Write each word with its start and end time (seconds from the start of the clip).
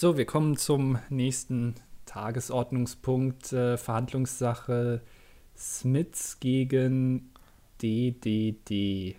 So, 0.00 0.16
wir 0.16 0.26
kommen 0.26 0.56
zum 0.56 1.00
nächsten 1.08 1.74
Tagesordnungspunkt. 2.06 3.52
Äh, 3.52 3.76
Verhandlungssache 3.76 5.00
Smits 5.56 6.38
gegen 6.38 7.30
DDD. 7.82 9.16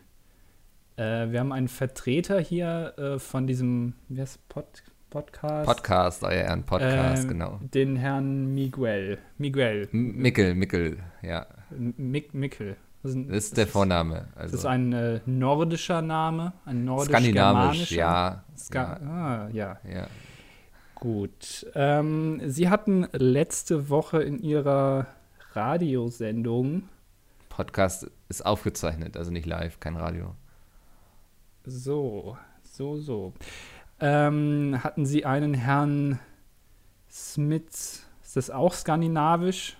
Äh, 0.96 1.32
wir 1.32 1.40
haben 1.42 1.52
einen 1.52 1.68
Vertreter 1.68 2.40
hier 2.40 2.94
äh, 2.98 3.20
von 3.20 3.46
diesem 3.46 3.92
wie 4.08 4.22
heißt, 4.22 4.48
Pod 4.48 4.66
Podcast. 5.10 5.66
Podcast, 5.66 6.24
euer 6.24 6.32
Ehren, 6.44 6.64
Podcast, 6.64 7.26
Äh, 7.26 7.28
genau. 7.28 7.60
Den 7.74 7.98
Herrn 7.98 8.54
Miguel. 8.54 9.18
Miguel. 9.38 9.90
M- 9.92 10.16
Mickel, 10.16 10.56
Mickel, 10.56 11.00
ja. 11.24 11.46
Mick, 11.72 12.34
Mickel. 12.34 12.78
Das 13.04 13.12
ist, 13.12 13.18
ein- 13.18 13.28
Das 13.28 13.38
ist 13.38 13.58
der 13.58 13.68
Vorname. 13.68 14.28
Das 14.36 14.44
Also 14.44 14.58
ist 14.60 14.66
ein 14.66 14.94
äh, 14.94 15.20
nordischer 15.26 16.02
Name, 16.02 16.54
ein 16.64 16.88
skandinavisch, 17.04 17.92
nordisch-germanischer. 17.92 17.96
ja. 17.98 18.44
Ska 18.56 18.94
Ah, 19.04 19.50
ja. 19.52 19.78
ja. 19.84 20.08
Gut. 21.00 21.66
Ähm, 21.76 22.42
Sie 22.46 22.70
hatten 22.70 23.08
letzte 23.14 23.90
Woche 23.90 24.22
in 24.22 24.40
Ihrer 24.40 25.08
Radiosendung 25.54 26.84
Podcast 27.60 28.10
ist 28.30 28.46
aufgezeichnet, 28.46 29.18
also 29.18 29.32
nicht 29.32 29.46
live, 29.46 29.82
kein 29.82 29.98
Radio. 29.98 30.34
so, 31.66 32.38
so, 32.64 32.96
so. 32.96 33.34
Ähm, 34.00 34.80
hatten 34.82 35.06
Sie 35.06 35.26
einen 35.26 35.54
Herrn 35.54 36.20
Smith, 37.12 38.06
ist 38.24 38.38
das 38.38 38.50
auch 38.50 38.74
skandinavisch? 38.74 39.76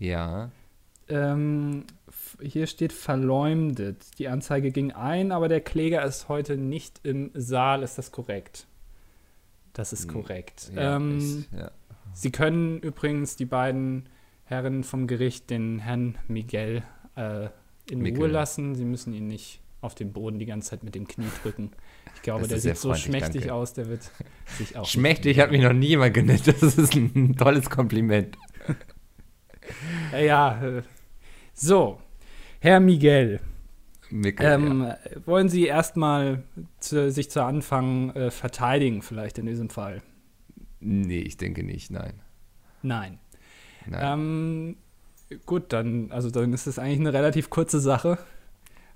Ja. 0.00 0.50
Ähm, 1.08 1.84
hier 2.40 2.66
steht 2.66 2.92
verleumdet. 2.92 4.18
Die 4.18 4.26
Anzeige 4.26 4.72
ging 4.72 4.90
ein, 4.90 5.30
aber 5.30 5.46
der 5.46 5.60
Kläger 5.60 6.04
ist 6.04 6.28
heute 6.28 6.56
nicht 6.56 6.98
im 7.04 7.30
Saal. 7.34 7.84
Ist 7.84 7.96
das 7.96 8.10
korrekt? 8.10 8.66
Das 9.72 9.92
ist 9.92 10.04
Hm, 10.04 10.12
korrekt. 10.22 10.70
ja, 10.74 10.96
ähm, 10.96 11.18
ist, 11.18 11.48
ja. 11.56 11.70
Sie 12.12 12.30
können 12.32 12.80
übrigens 12.80 13.36
die 13.36 13.44
beiden 13.46 14.08
Herren 14.44 14.82
vom 14.84 15.06
Gericht, 15.06 15.48
den 15.50 15.78
Herrn 15.78 16.18
Miguel, 16.28 16.82
äh, 17.16 17.48
in 17.90 18.00
Miguel. 18.00 18.22
Ruhe 18.22 18.28
lassen. 18.28 18.74
Sie 18.74 18.84
müssen 18.84 19.12
ihn 19.14 19.26
nicht 19.28 19.60
auf 19.80 19.94
den 19.94 20.12
Boden 20.12 20.38
die 20.38 20.46
ganze 20.46 20.70
Zeit 20.70 20.82
mit 20.82 20.94
dem 20.94 21.06
Knie 21.08 21.26
drücken. 21.42 21.70
Ich 22.16 22.22
glaube, 22.22 22.42
Das 22.42 22.48
der 22.50 22.58
sieht 22.60 22.76
so 22.76 22.94
schmächtig 22.94 23.42
danke. 23.42 23.54
aus, 23.54 23.72
der 23.72 23.88
wird 23.88 24.10
sich 24.58 24.76
auch. 24.76 24.84
Schmächtig 24.86 25.38
hat 25.38 25.50
mich 25.52 25.62
noch 25.62 25.72
nie 25.72 25.86
jemand 25.88 26.12
genannt. 26.14 26.42
Das 26.46 26.62
ist 26.62 26.94
ein 26.94 27.36
tolles 27.36 27.70
Kompliment. 27.70 28.36
Ja, 30.12 30.18
ja. 30.18 30.62
äh, 30.78 30.82
So, 31.54 32.00
Herr 32.60 32.80
Miguel, 32.80 33.40
Mickel, 34.12 34.46
ähm, 34.46 34.82
ja. 34.82 34.96
wollen 35.26 35.48
Sie 35.48 35.66
erstmal 35.66 36.42
zu, 36.78 37.10
sich 37.10 37.30
zu 37.30 37.44
Anfang 37.44 38.10
äh, 38.10 38.30
verteidigen, 38.30 39.02
vielleicht 39.02 39.38
in 39.38 39.46
diesem 39.46 39.70
Fall? 39.70 40.02
Nee, 40.80 41.20
ich 41.20 41.36
denke 41.36 41.62
nicht, 41.62 41.90
nein. 41.90 42.14
Nein. 42.82 43.18
nein. 43.86 44.00
Ähm, 44.02 44.76
gut, 45.46 45.72
dann, 45.72 46.10
also 46.10 46.30
dann 46.30 46.52
ist 46.52 46.66
es 46.66 46.78
eigentlich 46.78 47.00
eine 47.00 47.12
relativ 47.12 47.50
kurze 47.50 47.80
Sache. 47.80 48.18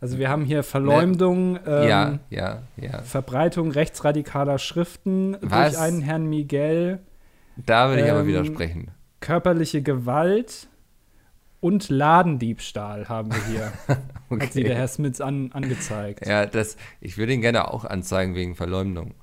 Also 0.00 0.18
wir 0.18 0.28
haben 0.28 0.44
hier 0.44 0.62
Verleumdung, 0.62 1.58
ähm, 1.66 1.88
ja, 1.88 2.18
ja, 2.28 2.62
ja. 2.76 3.02
Verbreitung 3.02 3.70
rechtsradikaler 3.70 4.58
Schriften 4.58 5.36
Was? 5.40 5.72
durch 5.72 5.82
einen 5.82 6.02
Herrn 6.02 6.26
Miguel, 6.26 7.00
Da 7.56 7.88
würde 7.88 8.04
ich 8.04 8.10
aber 8.10 8.20
ähm, 8.20 8.26
widersprechen. 8.26 8.90
körperliche 9.20 9.82
Gewalt 9.82 10.68
und 11.64 11.88
Ladendiebstahl 11.88 13.08
haben 13.08 13.32
wir 13.32 13.46
hier. 13.46 13.72
Hat 14.38 14.52
sie 14.52 14.64
der 14.64 14.76
Herr 14.76 14.86
Smits 14.86 15.22
an, 15.22 15.50
angezeigt. 15.52 16.26
Ja, 16.26 16.44
das, 16.44 16.76
ich 17.00 17.16
würde 17.16 17.32
ihn 17.32 17.40
gerne 17.40 17.72
auch 17.72 17.86
anzeigen 17.86 18.34
wegen 18.34 18.54
Verleumdung. 18.54 19.14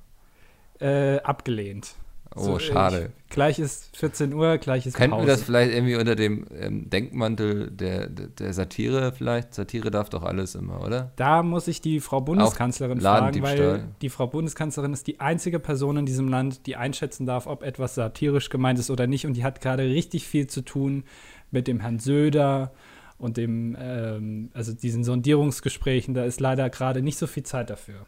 Äh, 0.80 1.18
abgelehnt. 1.18 1.94
Oh, 2.34 2.42
So, 2.42 2.58
schade. 2.58 3.12
Ich, 3.28 3.30
gleich 3.30 3.60
ist 3.60 3.96
14 3.96 4.32
Uhr, 4.32 4.58
gleich 4.58 4.86
ist 4.86 4.96
Könnten 4.96 5.12
Pause. 5.12 5.26
wir 5.26 5.32
das 5.34 5.42
vielleicht 5.44 5.72
irgendwie 5.72 5.94
unter 5.94 6.16
dem 6.16 6.46
ähm, 6.58 6.90
Denkmantel 6.90 7.70
der, 7.70 8.08
der, 8.08 8.26
der 8.26 8.52
Satire 8.52 9.12
vielleicht? 9.12 9.54
Satire 9.54 9.92
darf 9.92 10.08
doch 10.08 10.24
alles 10.24 10.56
immer, 10.56 10.82
oder? 10.84 11.12
Da 11.14 11.44
muss 11.44 11.68
ich 11.68 11.80
die 11.80 12.00
Frau 12.00 12.22
Bundeskanzlerin 12.22 13.00
fragen, 13.00 13.40
weil 13.42 13.84
die 14.00 14.08
Frau 14.08 14.26
Bundeskanzlerin 14.26 14.92
ist 14.92 15.06
die 15.06 15.20
einzige 15.20 15.60
Person 15.60 15.98
in 15.98 16.06
diesem 16.06 16.26
Land, 16.26 16.66
die 16.66 16.74
einschätzen 16.74 17.24
darf, 17.24 17.46
ob 17.46 17.62
etwas 17.62 17.94
satirisch 17.94 18.48
gemeint 18.48 18.80
ist 18.80 18.90
oder 18.90 19.06
nicht. 19.06 19.26
Und 19.26 19.34
die 19.34 19.44
hat 19.44 19.60
gerade 19.60 19.84
richtig 19.84 20.26
viel 20.26 20.48
zu 20.48 20.62
tun 20.62 21.04
mit 21.52 21.68
dem 21.68 21.78
Herrn 21.80 22.00
Söder 22.00 22.72
und 23.18 23.36
dem, 23.36 23.76
ähm, 23.78 24.50
also 24.54 24.72
diesen 24.72 25.04
Sondierungsgesprächen. 25.04 26.14
Da 26.14 26.24
ist 26.24 26.40
leider 26.40 26.68
gerade 26.70 27.02
nicht 27.02 27.18
so 27.18 27.28
viel 27.28 27.44
Zeit 27.44 27.70
dafür. 27.70 28.06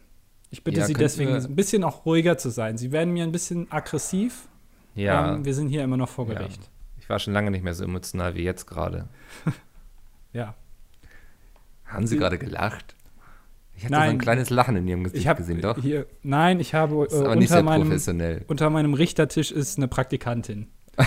Ich 0.49 0.63
bitte 0.63 0.81
Ja, 0.81 0.85
Sie 0.85 0.93
deswegen 0.93 1.31
wir- 1.31 1.37
ein 1.43 1.55
bisschen 1.55 1.83
auch 1.85 2.05
ruhiger 2.05 2.37
zu 2.37 2.49
sein. 2.49 2.77
Sie 2.77 2.91
werden 2.91 3.13
mir 3.13 3.23
ein 3.23 3.31
bisschen 3.31 3.71
aggressiv. 3.71 4.47
Ähm, 4.97 5.45
wir 5.45 5.53
sind 5.53 5.69
hier 5.69 5.83
immer 5.83 5.97
noch 5.97 6.09
vor 6.09 6.27
Ja. 6.27 6.35
Gericht. 6.39 6.69
Ich 6.99 7.07
war 7.09 7.19
schon 7.19 7.33
lange 7.33 7.51
nicht 7.51 7.63
mehr 7.63 7.73
so 7.73 7.83
emotional 7.83 8.35
wie 8.35 8.43
jetzt 8.43 8.65
gerade. 8.67 9.07
Ja. 10.33 10.53
Haben 11.85 12.07
Sie 12.07 12.15
Sie- 12.15 12.19
gerade 12.19 12.37
gelacht? 12.37 12.93
Ich 13.77 13.83
hatte 13.85 13.93
so 13.93 13.99
Nein. 13.99 14.09
ein 14.11 14.17
kleines 14.19 14.49
Lachen 14.49 14.75
in 14.75 14.87
Ihrem 14.87 15.03
Gesicht 15.05 15.21
Ich 15.21 15.27
habe 15.27 15.39
gesehen, 15.39 15.61
doch. 15.61 15.77
hier, 15.81 16.07
nein, 16.23 16.59
ich 16.59 16.73
habe 16.73 17.03
Das 17.05 17.13
ist 17.13 17.19
äh, 17.21 17.23
aber 17.25 17.35
nicht 17.35 17.43
unter 17.49 17.53
sehr 17.55 17.63
meinem 17.63 17.81
professionell. 17.83 18.43
Unter 18.47 18.69
meinem 18.69 18.93
Richtertisch 18.93 19.51
ist 19.51 19.77
eine 19.77 19.87
Praktikantin. 19.87 20.67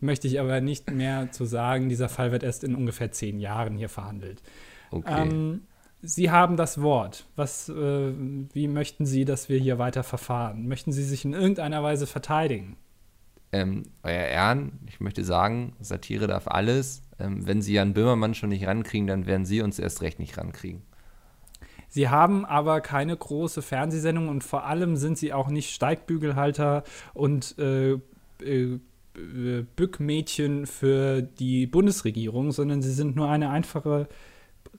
Möchte 0.00 0.28
ich 0.28 0.38
aber 0.38 0.60
nicht 0.60 0.90
mehr 0.90 1.32
zu 1.32 1.44
sagen. 1.44 1.88
Dieser 1.88 2.08
Fall 2.08 2.32
wird 2.32 2.42
erst 2.42 2.64
in 2.64 2.74
ungefähr 2.74 3.10
zehn 3.10 3.40
Jahren 3.40 3.76
hier 3.76 3.88
verhandelt. 3.88 4.42
Okay. 4.90 5.22
Ähm, 5.22 5.62
Sie 6.00 6.30
haben 6.30 6.56
das 6.56 6.80
Wort. 6.80 7.26
Was, 7.34 7.68
äh, 7.68 8.12
wie 8.52 8.68
möchten 8.68 9.04
Sie, 9.04 9.24
dass 9.24 9.48
wir 9.48 9.58
hier 9.58 9.78
weiter 9.78 10.04
verfahren? 10.04 10.68
Möchten 10.68 10.92
Sie 10.92 11.02
sich 11.02 11.24
in 11.24 11.32
irgendeiner 11.32 11.82
Weise 11.82 12.06
verteidigen? 12.06 12.76
Ähm, 13.50 13.84
euer 14.02 14.26
Ehren, 14.26 14.78
ich 14.86 15.00
möchte 15.00 15.24
sagen, 15.24 15.74
Satire 15.80 16.26
darf 16.26 16.46
alles. 16.46 17.02
Ähm, 17.18 17.46
wenn 17.46 17.62
Sie 17.62 17.72
Jan 17.72 17.94
Böhmermann 17.94 18.34
schon 18.34 18.50
nicht 18.50 18.66
rankriegen, 18.66 19.08
dann 19.08 19.26
werden 19.26 19.46
Sie 19.46 19.60
uns 19.62 19.78
erst 19.78 20.02
recht 20.02 20.20
nicht 20.20 20.38
rankriegen. 20.38 20.82
Sie 21.88 22.10
haben 22.10 22.44
aber 22.44 22.80
keine 22.82 23.16
große 23.16 23.62
Fernsehsendung 23.62 24.28
und 24.28 24.44
vor 24.44 24.66
allem 24.66 24.96
sind 24.96 25.16
Sie 25.16 25.32
auch 25.32 25.48
nicht 25.48 25.74
Steigbügelhalter 25.74 26.84
und 27.14 27.58
äh, 27.58 27.94
äh, 28.42 28.78
Bückmädchen 29.76 30.66
für 30.66 31.22
die 31.22 31.66
Bundesregierung, 31.66 32.52
sondern 32.52 32.82
Sie 32.82 32.92
sind 32.92 33.16
nur 33.16 33.28
eine 33.28 33.50
einfache 33.50 34.08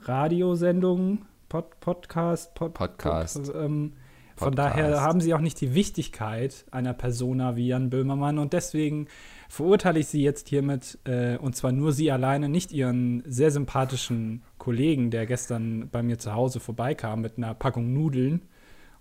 Radiosendung, 0.02 1.26
Pod 1.50 1.80
Podcast, 1.80 2.54
Pod 2.56 2.74
Podcast. 2.74 3.46
Pod, 3.46 3.56
ähm, 3.56 3.94
von 4.36 4.56
Podcast. 4.56 4.78
daher 4.78 5.02
haben 5.02 5.20
Sie 5.20 5.34
auch 5.34 5.42
nicht 5.42 5.60
die 5.60 5.74
Wichtigkeit 5.74 6.66
einer 6.72 6.94
Persona 6.94 7.56
wie 7.58 7.68
Jan 7.68 7.90
Böhmermann 7.90 8.38
und 8.38 8.54
deswegen 8.54 9.08
verurteile 9.50 10.00
ich 10.00 10.08
Sie 10.08 10.24
jetzt 10.24 10.48
hiermit, 10.48 10.98
äh, 11.04 11.38
und 11.38 11.56
zwar 11.56 11.72
nur 11.72 11.92
Sie 11.92 12.12
alleine, 12.12 12.48
nicht 12.48 12.72
Ihren 12.72 13.24
sehr 13.26 13.52
sympathischen 13.52 14.44
Kollegen, 14.58 15.12
der 15.12 15.26
gestern 15.26 15.90
bei 15.90 16.04
mir 16.04 16.20
zu 16.20 16.34
Hause 16.34 16.60
vorbeikam 16.60 17.22
mit 17.22 17.38
einer 17.38 17.54
Packung 17.54 17.92
Nudeln. 17.92 18.44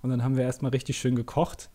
Und 0.03 0.11
dann 0.11 0.25
haben 0.25 0.37
wir 0.37 0.45
erstmal 0.45 0.71
richtig 0.71 0.99
schön 0.99 1.15
gekocht. 1.15 1.71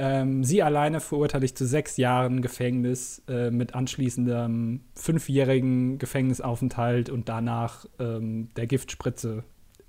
Ähm, 0.00 0.44
Sie 0.44 0.62
alleine 0.62 1.00
verurteile 1.00 1.44
ich 1.44 1.56
zu 1.56 1.66
sechs 1.66 1.96
Jahren 1.96 2.40
Gefängnis 2.40 3.20
äh, 3.26 3.50
mit 3.50 3.74
anschließendem 3.74 4.80
fünfjährigen 4.94 5.98
Gefängnisaufenthalt 5.98 7.10
und 7.10 7.28
danach 7.28 7.84
ähm, 7.98 8.48
der 8.54 8.68
Giftspritze 8.68 9.42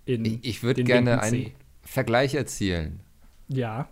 in 0.06 0.25
Ich, 0.25 0.40
ich 0.42 0.64
würde 0.64 0.84
gerne 0.84 1.22
einen. 1.22 1.52
Vergleich 1.84 2.34
erzielen. 2.34 3.02
Ja. 3.50 3.88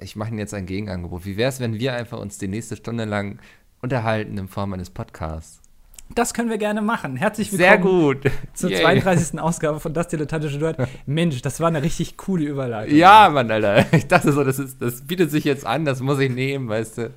Ich 0.00 0.16
mache 0.16 0.30
Ihnen 0.30 0.38
jetzt 0.38 0.54
ein 0.54 0.66
Gegenangebot. 0.66 1.24
Wie 1.24 1.36
wäre 1.36 1.48
es, 1.48 1.60
wenn 1.60 1.78
wir 1.78 1.94
einfach 1.94 2.18
uns 2.18 2.38
die 2.38 2.48
nächste 2.48 2.74
Stunde 2.74 3.04
lang 3.04 3.38
unterhalten 3.82 4.36
in 4.36 4.48
Form 4.48 4.72
eines 4.72 4.90
Podcasts? 4.90 5.63
Das 6.10 6.34
können 6.34 6.50
wir 6.50 6.58
gerne 6.58 6.82
machen. 6.82 7.16
Herzlich 7.16 7.50
Sehr 7.50 7.72
willkommen 7.82 8.20
gut. 8.22 8.30
zur 8.52 8.70
Yay. 8.70 8.80
32. 8.82 9.40
Ausgabe 9.40 9.80
von 9.80 9.94
Das 9.94 10.06
Dilettantische 10.08 10.58
Duett. 10.58 10.76
Mensch, 11.06 11.40
das 11.42 11.58
war 11.60 11.68
eine 11.68 11.82
richtig 11.82 12.16
coole 12.16 12.44
Überleitung. 12.44 12.94
Ja, 12.96 13.28
Mann, 13.30 13.50
Alter. 13.50 13.86
Ich 13.92 14.06
dachte 14.06 14.30
so, 14.32 14.44
das, 14.44 14.58
ist, 14.58 14.80
das 14.80 15.06
bietet 15.06 15.30
sich 15.30 15.44
jetzt 15.44 15.66
an, 15.66 15.84
das 15.84 16.00
muss 16.00 16.18
ich 16.20 16.30
nehmen, 16.30 16.68
weißt 16.68 16.98
du. 16.98 17.10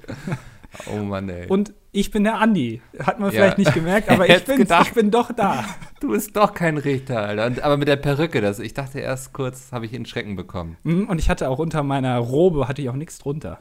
Oh 0.92 0.98
Mann, 1.04 1.30
ey. 1.30 1.48
Und 1.48 1.74
ich 1.92 2.12
bin 2.12 2.24
der 2.24 2.39
Andi. 2.39 2.81
Hat 3.04 3.19
man 3.19 3.30
Ja. 3.31 3.36
vielleicht 3.42 3.57
nicht 3.57 3.74
gemerkt, 3.74 4.10
aber 4.10 4.30
ich, 4.36 4.45
gedacht. 4.45 4.88
ich 4.88 4.94
bin 4.94 5.12
doch 5.12 5.31
da. 5.31 5.63
du 6.00 6.10
bist 6.10 6.36
doch 6.36 6.54
kein 6.54 6.78
Richter, 6.78 7.19
Alter. 7.22 7.45
Und, 7.45 7.62
aber 7.62 7.78
mit 7.78 7.88
der 7.88 7.95
Perücke, 7.98 8.42
das, 8.42 8.60
ich 8.60 8.74
dachte 8.74 9.00
erst 9.00 9.31
kurz, 9.33 9.72
habe 9.72 9.86
ich 9.86 9.94
einen 9.94 10.06
Schrecken 10.06 10.36
bekommen. 10.36 10.78
Mhm, 10.83 11.07
Und 11.07 11.19
ich 11.19 11.30
hatte 11.30 11.50
auch 11.50 11.60
unter 11.60 11.83
meiner 11.83 12.18
Robe 12.18 12.68
hatte 12.68 12.81
ich 12.81 12.90
auch 12.90 12.95
nichts 12.95 13.19
drunter. 13.19 13.60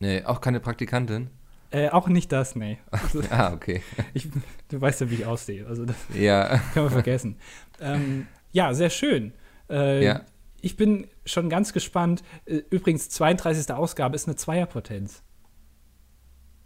Nee, 0.00 0.24
auch 0.24 0.40
keine 0.40 0.60
Praktikantin? 0.60 1.28
Äh, 1.70 1.90
auch 1.90 2.08
nicht 2.08 2.32
das, 2.32 2.56
nee. 2.56 2.78
Ah, 3.30 3.52
okay. 3.52 3.82
ich, 4.14 4.28
du 4.68 4.80
weißt 4.80 5.02
ja, 5.02 5.10
wie 5.10 5.16
ich 5.16 5.26
aussehe. 5.26 5.66
Also 5.66 5.84
das 5.84 5.96
Ja. 6.14 6.58
können 6.72 6.86
wir 6.86 6.90
vergessen. 6.90 7.36
ähm, 7.80 8.26
ja, 8.52 8.72
sehr 8.74 8.90
schön. 8.90 9.32
Äh, 9.68 10.04
Ja. 10.04 10.22
Ich 10.60 10.76
bin 10.76 11.06
schon 11.24 11.48
ganz 11.50 11.72
gespannt. 11.72 12.24
Äh, 12.44 12.62
Übrigens, 12.70 13.08
32. 13.10 13.72
Ausgabe 13.72 14.16
ist 14.16 14.26
eine 14.26 14.34
Zweierpotenz. 14.36 15.22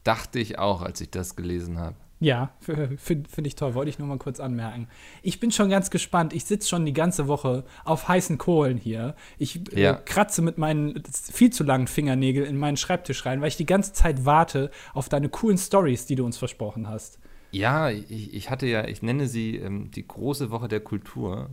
Dachte 0.05 0.39
ich 0.39 0.59
auch, 0.59 0.83
als 0.83 1.01
ich 1.01 1.11
das 1.11 1.37
gelesen 1.37 1.79
habe. 1.79 1.97
Ja, 2.25 2.53
finde 2.61 2.97
find 3.29 3.47
ich 3.49 3.57
toll. 3.57 3.75
Wollte 3.75 3.89
ich 3.91 3.99
nur 3.99 4.07
mal 4.07 4.17
kurz 4.19 4.39
anmerken. 4.39 4.87
Ich 5.23 5.41
bin 5.41 5.51
schon 5.51 5.69
ganz 5.71 5.91
gespannt. 5.91 6.33
Ich 6.33 6.45
sitze 6.45 6.69
schon 6.69 6.87
die 6.87 6.93
ganze 6.93 7.27
Woche 7.27 7.65
auf 7.85 8.07
heißen 8.07 8.39
Kohlen 8.39 8.77
hier. 8.79 9.17
Ich 9.39 9.61
äh, 9.75 9.83
Ja. 9.83 9.95
kratze 9.95 10.41
mit 10.41 10.57
meinen 10.57 11.03
viel 11.33 11.51
zu 11.51 11.65
langen 11.65 11.89
Fingernägeln 11.89 12.47
in 12.49 12.57
meinen 12.57 12.77
Schreibtisch 12.77 13.27
rein, 13.27 13.41
weil 13.41 13.49
ich 13.49 13.57
die 13.57 13.67
ganze 13.67 13.93
Zeit 13.93 14.25
warte 14.25 14.71
auf 14.95 15.09
deine 15.09 15.29
coolen 15.31 15.59
Stories, 15.59 16.07
die 16.07 16.15
du 16.15 16.25
uns 16.25 16.39
versprochen 16.39 16.89
hast. 16.89 17.19
Ja, 17.51 17.91
ich, 17.91 18.33
ich 18.33 18.51
hatte 18.51 18.67
ja, 18.67 18.87
ich 18.87 19.03
nenne 19.03 19.27
sie 19.27 19.57
ähm, 19.57 19.91
die 19.91 20.07
große 20.07 20.53
Woche 20.53 20.69
der 20.69 20.81
Kultur. 20.81 21.51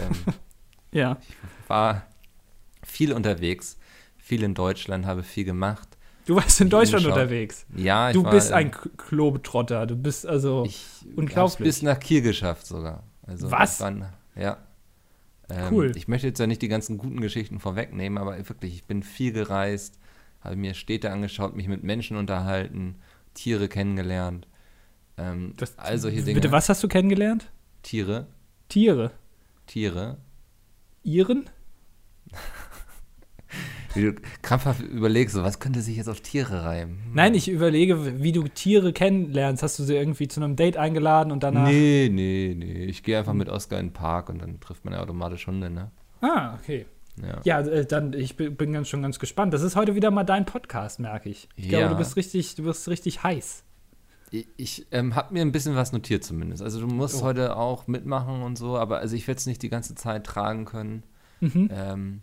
Ähm, 0.00 0.34
Ja. 0.90 1.18
war 1.66 2.06
viel 2.82 3.12
unterwegs, 3.12 3.78
viel 4.16 4.42
in 4.42 4.54
Deutschland, 4.54 5.04
habe 5.04 5.22
viel 5.22 5.44
gemacht. 5.44 5.97
Du 6.28 6.36
warst 6.36 6.60
in 6.60 6.68
Deutschland 6.68 7.06
unterwegs. 7.06 7.64
Ja, 7.74 8.10
ich 8.10 8.14
Du 8.14 8.22
war, 8.22 8.32
bist 8.32 8.52
ein 8.52 8.70
Klobetrotter. 8.70 9.86
Du 9.86 9.96
bist 9.96 10.26
also 10.26 10.62
Ich 10.66 10.84
unglaublich. 11.16 11.66
bis 11.66 11.80
nach 11.80 11.98
Kiel 11.98 12.20
geschafft 12.20 12.66
sogar. 12.66 13.02
Also 13.26 13.50
Was? 13.50 13.80
Waren, 13.80 14.04
ja. 14.36 14.58
Ähm, 15.48 15.72
Cool. 15.72 15.92
Ich 15.96 16.06
möchte 16.06 16.26
jetzt 16.26 16.38
ja 16.38 16.46
nicht 16.46 16.60
die 16.60 16.68
ganzen 16.68 16.98
guten 16.98 17.22
Geschichten 17.22 17.60
vorwegnehmen, 17.60 18.18
aber 18.18 18.36
wirklich, 18.46 18.74
ich 18.74 18.84
bin 18.84 19.02
viel 19.02 19.32
gereist, 19.32 19.98
habe 20.42 20.56
mir 20.56 20.74
Städte 20.74 21.10
angeschaut, 21.10 21.56
mich 21.56 21.66
mit 21.66 21.82
Menschen 21.82 22.18
unterhalten, 22.18 22.96
Tiere 23.32 23.66
kennengelernt. 23.68 24.46
Ähm, 25.16 25.54
Das- 25.56 25.78
all 25.78 25.96
solche 25.96 26.22
Dinge. 26.22 26.34
Bitte, 26.34 26.52
was 26.52 26.68
hast 26.68 26.82
du 26.82 26.88
kennengelernt? 26.88 27.50
Tiere, 27.82 28.26
Tiere. 28.68 29.12
Tiere. 29.66 30.18
Iren? 31.04 31.48
Wie 33.98 34.12
du 34.12 34.14
krampfhaft 34.42 34.80
überlegst, 34.80 35.34
so, 35.34 35.42
was 35.42 35.58
könnte 35.60 35.80
sich 35.80 35.96
jetzt 35.96 36.08
auf 36.08 36.20
Tiere 36.20 36.64
reimen? 36.64 36.98
Hm. 37.04 37.14
Nein, 37.14 37.34
ich 37.34 37.48
überlege, 37.48 38.22
wie 38.22 38.32
du 38.32 38.44
Tiere 38.48 38.92
kennenlernst. 38.92 39.62
Hast 39.62 39.78
du 39.78 39.82
sie 39.82 39.94
irgendwie 39.96 40.28
zu 40.28 40.40
einem 40.42 40.56
Date 40.56 40.76
eingeladen 40.76 41.32
und 41.32 41.42
danach. 41.42 41.66
Nee, 41.68 42.08
nee, 42.12 42.54
nee. 42.56 42.84
Ich 42.84 43.02
gehe 43.02 43.18
einfach 43.18 43.34
mit 43.34 43.48
Oscar 43.48 43.78
in 43.80 43.88
den 43.88 43.92
Park 43.92 44.28
und 44.30 44.40
dann 44.40 44.60
trifft 44.60 44.84
man 44.84 44.94
ja 44.94 45.00
automatisch 45.00 45.46
Hunde, 45.46 45.68
ne? 45.70 45.90
Ah, 46.20 46.54
okay. 46.54 46.86
Ja. 47.20 47.40
Ja, 47.44 47.60
äh, 47.68 47.84
dann 47.84 48.12
ich 48.12 48.36
bin 48.36 48.72
ganz 48.72 48.88
schon 48.88 49.02
ganz 49.02 49.18
gespannt. 49.18 49.52
Das 49.52 49.62
ist 49.62 49.74
heute 49.76 49.94
wieder 49.96 50.10
mal 50.12 50.24
dein 50.24 50.46
Podcast, 50.46 51.00
merke 51.00 51.28
ich. 51.28 51.48
Ich 51.56 51.68
glaube, 51.68 51.84
Ja. 51.84 51.88
du 51.90 51.96
bist 51.96 52.14
richtig, 52.16 52.54
du 52.54 52.62
bist 52.62 52.88
richtig 52.88 53.22
heiß. 53.24 53.64
Ich, 54.30 54.46
ich 54.56 54.86
ähm, 54.92 55.14
habe 55.16 55.32
mir 55.32 55.40
ein 55.42 55.52
bisschen 55.52 55.74
was 55.74 55.92
notiert 55.92 56.22
zumindest. 56.22 56.62
Also 56.62 56.80
du 56.80 56.86
musst 56.86 57.22
Oh. 57.22 57.24
heute 57.24 57.56
auch 57.56 57.86
mitmachen 57.88 58.42
und 58.42 58.56
so, 58.58 58.76
aber 58.76 58.98
also 58.98 59.16
ich 59.16 59.26
werde 59.26 59.38
es 59.38 59.46
nicht 59.46 59.62
die 59.62 59.68
ganze 59.70 59.94
Zeit 59.94 60.24
tragen 60.24 60.64
können. 60.64 61.02
Mhm. 61.40 61.70
Ähm, 61.72 62.20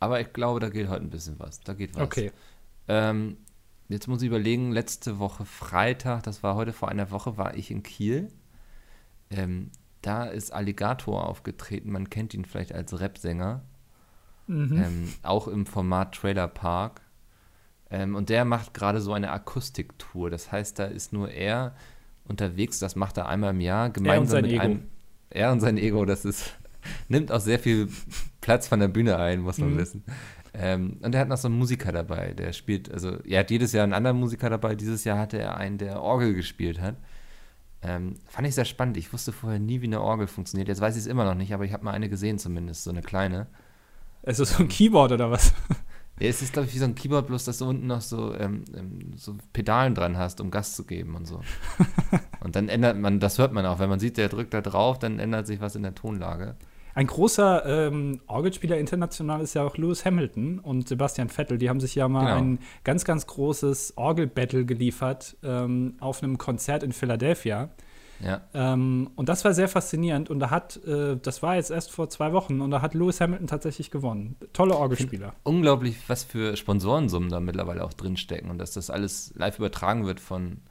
aber 0.00 0.20
ich 0.20 0.32
glaube, 0.32 0.60
da 0.60 0.68
geht 0.68 0.88
heute 0.88 1.04
ein 1.04 1.10
bisschen 1.10 1.38
was. 1.38 1.60
Da 1.60 1.74
geht 1.74 1.94
was. 1.94 2.02
Okay. 2.02 2.32
Ähm, 2.86 3.38
jetzt 3.88 4.06
muss 4.08 4.22
ich 4.22 4.28
überlegen, 4.28 4.72
letzte 4.72 5.18
Woche 5.18 5.44
Freitag, 5.44 6.22
das 6.22 6.42
war 6.42 6.54
heute 6.54 6.72
vor 6.72 6.88
einer 6.88 7.10
Woche, 7.10 7.36
war 7.36 7.54
ich 7.54 7.70
in 7.70 7.82
Kiel. 7.82 8.28
Ähm, 9.30 9.70
da 10.02 10.24
ist 10.24 10.52
Alligator 10.52 11.26
aufgetreten. 11.26 11.90
Man 11.90 12.08
kennt 12.08 12.34
ihn 12.34 12.44
vielleicht 12.44 12.72
als 12.72 13.00
Rapsänger. 13.00 13.62
Mhm. 14.46 14.82
ähm, 14.82 15.12
auch 15.22 15.46
im 15.46 15.66
Format 15.66 16.14
Trailer 16.14 16.48
Park. 16.48 17.02
Ähm, 17.90 18.14
und 18.14 18.30
der 18.30 18.44
macht 18.44 18.74
gerade 18.74 19.00
so 19.00 19.12
eine 19.12 19.30
Akustiktour. 19.30 20.30
Das 20.30 20.50
heißt, 20.50 20.78
da 20.78 20.86
ist 20.86 21.12
nur 21.12 21.30
er 21.30 21.74
unterwegs. 22.24 22.78
Das 22.78 22.96
macht 22.96 23.16
er 23.18 23.28
einmal 23.28 23.50
im 23.50 23.60
Jahr 23.60 23.90
gemeinsam 23.90 24.26
sein 24.26 24.42
mit 24.42 24.52
Ego. 24.52 24.62
einem. 24.62 24.82
Er 25.30 25.52
und 25.52 25.60
sein 25.60 25.76
Ego. 25.76 26.04
Das 26.04 26.24
ist 26.24 26.56
nimmt 27.08 27.30
auch 27.30 27.40
sehr 27.40 27.58
viel 27.58 27.88
Platz 28.48 28.66
von 28.66 28.80
der 28.80 28.88
Bühne 28.88 29.18
ein, 29.18 29.40
muss 29.40 29.58
man 29.58 29.74
Mhm. 29.74 29.78
wissen. 29.78 30.04
Ähm, 30.54 30.96
und 31.02 31.14
er 31.14 31.20
hat 31.20 31.28
noch 31.28 31.36
so 31.36 31.48
einen 31.48 31.58
Musiker 31.58 31.92
dabei, 31.92 32.32
der 32.32 32.54
spielt, 32.54 32.90
also 32.90 33.18
er 33.24 33.40
hat 33.40 33.50
jedes 33.50 33.72
Jahr 33.72 33.84
einen 33.84 33.92
anderen 33.92 34.18
Musiker 34.18 34.48
dabei. 34.48 34.74
Dieses 34.74 35.04
Jahr 35.04 35.18
hatte 35.18 35.38
er 35.38 35.58
einen, 35.58 35.76
der 35.76 36.00
Orgel 36.00 36.32
gespielt 36.32 36.80
hat. 36.80 36.96
Ähm, 37.82 38.14
fand 38.26 38.48
ich 38.48 38.54
sehr 38.54 38.64
spannend. 38.64 38.96
Ich 38.96 39.12
wusste 39.12 39.32
vorher 39.32 39.58
nie, 39.58 39.82
wie 39.82 39.86
eine 39.86 40.00
Orgel 40.00 40.26
funktioniert. 40.28 40.68
Jetzt 40.68 40.80
weiß 40.80 40.96
ich 40.96 41.00
es 41.02 41.06
immer 41.06 41.26
noch 41.26 41.34
nicht, 41.34 41.52
aber 41.52 41.66
ich 41.66 41.74
habe 41.74 41.84
mal 41.84 41.90
eine 41.92 42.08
gesehen 42.08 42.38
zumindest, 42.38 42.84
so 42.84 42.90
eine 42.90 43.02
kleine. 43.02 43.48
Ist 44.22 44.40
das 44.40 44.56
so 44.56 44.62
ein 44.62 44.68
Keyboard 44.68 45.12
oder 45.12 45.30
was? 45.30 45.52
Ja, 46.20 46.28
es 46.28 46.42
ist, 46.42 46.52
glaube 46.52 46.66
ich, 46.66 46.74
wie 46.74 46.78
so 46.80 46.84
ein 46.84 46.96
Keyboard, 46.96 47.28
bloß 47.28 47.44
dass 47.44 47.58
du 47.58 47.68
unten 47.68 47.86
noch 47.86 48.00
so, 48.00 48.34
ähm, 48.34 48.64
ähm, 48.76 49.12
so 49.14 49.36
Pedalen 49.52 49.94
dran 49.94 50.16
hast, 50.18 50.40
um 50.40 50.50
Gas 50.50 50.74
zu 50.74 50.82
geben 50.84 51.14
und 51.14 51.26
so. 51.28 51.40
und 52.40 52.56
dann 52.56 52.68
ändert 52.68 52.96
man, 52.98 53.20
das 53.20 53.38
hört 53.38 53.52
man 53.52 53.64
auch, 53.66 53.78
wenn 53.78 53.88
man 53.88 54.00
sieht, 54.00 54.16
der 54.16 54.28
drückt 54.28 54.52
da 54.52 54.60
drauf, 54.60 54.98
dann 54.98 55.20
ändert 55.20 55.46
sich 55.46 55.60
was 55.60 55.76
in 55.76 55.84
der 55.84 55.94
Tonlage. 55.94 56.56
Ein 56.94 57.06
großer 57.06 57.64
ähm, 57.88 58.20
Orgelspieler 58.26 58.78
international 58.78 59.40
ist 59.40 59.54
ja 59.54 59.62
auch 59.64 59.76
Lewis 59.76 60.04
Hamilton 60.04 60.58
und 60.58 60.88
Sebastian 60.88 61.28
Vettel. 61.28 61.58
Die 61.58 61.68
haben 61.68 61.80
sich 61.80 61.94
ja 61.94 62.08
mal 62.08 62.24
Genau. 62.26 62.36
ein 62.36 62.58
ganz, 62.84 63.04
ganz 63.04 63.26
großes 63.26 63.94
Orgelbattle 63.96 64.64
geliefert 64.64 65.36
ähm, 65.42 65.94
auf 66.00 66.22
einem 66.22 66.38
Konzert 66.38 66.82
in 66.82 66.92
Philadelphia. 66.92 67.70
Ja. 68.20 68.40
Ähm, 68.52 69.10
und 69.14 69.28
das 69.28 69.44
war 69.44 69.54
sehr 69.54 69.68
faszinierend. 69.68 70.28
Und 70.28 70.40
da 70.40 70.50
hat, 70.50 70.76
äh, 70.84 71.16
das 71.22 71.40
war 71.40 71.54
jetzt 71.54 71.70
erst 71.70 71.92
vor 71.92 72.08
zwei 72.10 72.32
Wochen, 72.32 72.60
und 72.60 72.72
da 72.72 72.82
hat 72.82 72.94
Lewis 72.94 73.20
Hamilton 73.20 73.46
tatsächlich 73.46 73.92
gewonnen. 73.92 74.34
Tolle 74.52 74.74
Orgelspieler. 74.76 75.34
Unglaublich, 75.44 75.96
was 76.08 76.24
für 76.24 76.56
Sponsorensummen 76.56 77.28
da 77.30 77.38
mittlerweile 77.38 77.84
auch 77.84 77.92
drinstecken 77.92 78.50
und 78.50 78.58
dass 78.58 78.72
das 78.72 78.90
alles 78.90 79.32
live 79.36 79.58
übertragen 79.58 80.04
wird 80.04 80.18
von, 80.18 80.62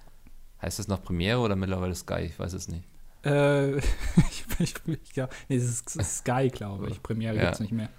heißt 0.61 0.77
das 0.77 0.89
noch 0.89 1.01
Premiere 1.01 1.39
oder 1.39 1.55
mittlerweile 1.55 1.95
Sky? 1.95 2.23
Ich 2.23 2.37
weiß 2.37 2.51
es 2.51 2.67
nicht. 2.67 2.83
Äh, 3.27 3.77
ich, 4.29 4.45
ich, 4.59 4.73
ich, 4.85 5.15
ja, 5.15 5.27
nee, 5.49 5.57
das 5.57 5.81
ist 5.95 6.17
Sky, 6.19 6.49
glaube 6.49 6.89
ich. 6.89 7.01
Premiere 7.03 7.35
Ja. 7.35 7.41
gibt 7.43 7.53
es 7.55 7.59
nicht 7.59 7.73
mehr. 7.73 7.89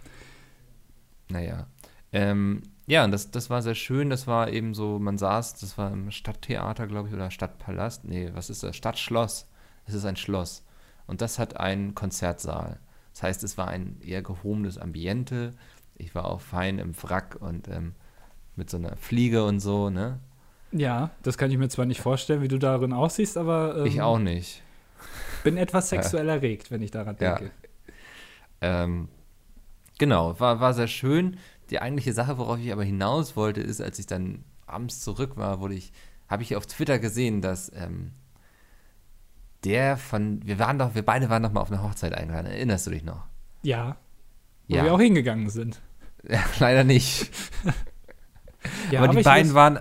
Naja. 1.28 1.66
Ähm, 2.12 2.62
ja, 2.86 3.04
und 3.04 3.10
das, 3.10 3.30
das 3.30 3.50
war 3.50 3.60
sehr 3.62 3.74
schön. 3.74 4.08
Das 4.10 4.26
war 4.26 4.50
eben 4.50 4.74
so, 4.74 4.98
man 4.98 5.18
saß, 5.18 5.54
das 5.56 5.76
war 5.76 5.92
im 5.92 6.10
Stadttheater, 6.10 6.86
glaube 6.86 7.08
ich, 7.08 7.14
oder 7.14 7.30
Stadtpalast. 7.30 8.04
Nee, 8.04 8.30
was 8.32 8.48
ist 8.50 8.62
das? 8.62 8.76
Stadtschloss. 8.76 9.46
Es 9.86 9.94
ist 9.94 10.04
ein 10.06 10.16
Schloss. 10.16 10.64
Und 11.06 11.20
das 11.20 11.38
hat 11.38 11.56
einen 11.58 11.94
Konzertsaal. 11.94 12.80
Das 13.12 13.22
heißt, 13.22 13.42
es 13.44 13.58
war 13.58 13.68
ein 13.68 14.00
eher 14.00 14.22
gehobenes 14.22 14.78
Ambiente. 14.78 15.54
Ich 15.96 16.14
war 16.14 16.26
auch 16.26 16.40
fein 16.40 16.78
im 16.78 16.94
Wrack 17.02 17.36
und 17.40 17.68
ähm, 17.68 17.94
mit 18.56 18.70
so 18.70 18.76
einer 18.76 18.96
Fliege 18.96 19.44
und 19.44 19.60
so, 19.60 19.90
ne? 19.90 20.20
Ja, 20.70 21.10
das 21.22 21.38
kann 21.38 21.50
ich 21.50 21.56
mir 21.58 21.68
zwar 21.68 21.86
nicht 21.86 22.00
vorstellen, 22.00 22.42
wie 22.42 22.48
du 22.48 22.58
darin 22.58 22.92
aussiehst, 22.92 23.36
aber 23.38 23.78
ähm, 23.78 23.86
Ich 23.86 24.00
auch 24.02 24.18
nicht. 24.18 24.62
Bin 25.44 25.56
etwas 25.56 25.88
sexuell 25.88 26.28
erregt, 26.28 26.70
wenn 26.70 26.82
ich 26.82 26.90
daran 26.90 27.16
Ja. 27.20 27.36
denke. 27.36 27.50
Ähm, 28.60 29.08
genau, 29.98 30.38
war, 30.40 30.60
war 30.60 30.74
sehr 30.74 30.88
schön. 30.88 31.38
Die 31.70 31.80
eigentliche 31.80 32.12
Sache, 32.12 32.38
worauf 32.38 32.58
ich 32.58 32.72
aber 32.72 32.84
hinaus 32.84 33.36
wollte, 33.36 33.60
ist, 33.60 33.80
als 33.80 33.98
ich 33.98 34.06
dann 34.06 34.44
abends 34.66 35.00
zurück 35.00 35.36
war, 35.36 35.60
wurde 35.60 35.74
ich, 35.74 35.92
habe 36.28 36.42
ich 36.42 36.56
auf 36.56 36.66
Twitter 36.66 36.98
gesehen, 36.98 37.40
dass 37.40 37.70
ähm, 37.74 38.12
der 39.64 39.96
von, 39.96 40.46
wir 40.46 40.58
waren 40.58 40.78
doch, 40.78 40.94
wir 40.94 41.04
beide 41.04 41.28
waren 41.30 41.42
doch 41.42 41.52
mal 41.52 41.60
auf 41.60 41.70
eine 41.72 41.82
Hochzeit 41.82 42.12
eingeladen. 42.14 42.46
Erinnerst 42.46 42.86
du 42.86 42.90
dich 42.90 43.04
noch? 43.04 43.24
Ja. 43.62 43.96
Wo 44.68 44.76
Ja. 44.76 44.84
wir 44.84 44.94
auch 44.94 45.00
hingegangen 45.00 45.50
sind. 45.50 45.80
Ja, 46.28 46.40
leider 46.58 46.82
nicht. 46.84 47.30
Ja, 48.90 49.00
aber 49.00 49.12
die 49.12 49.18
ich 49.18 49.24
beiden 49.24 49.54
waren 49.54 49.78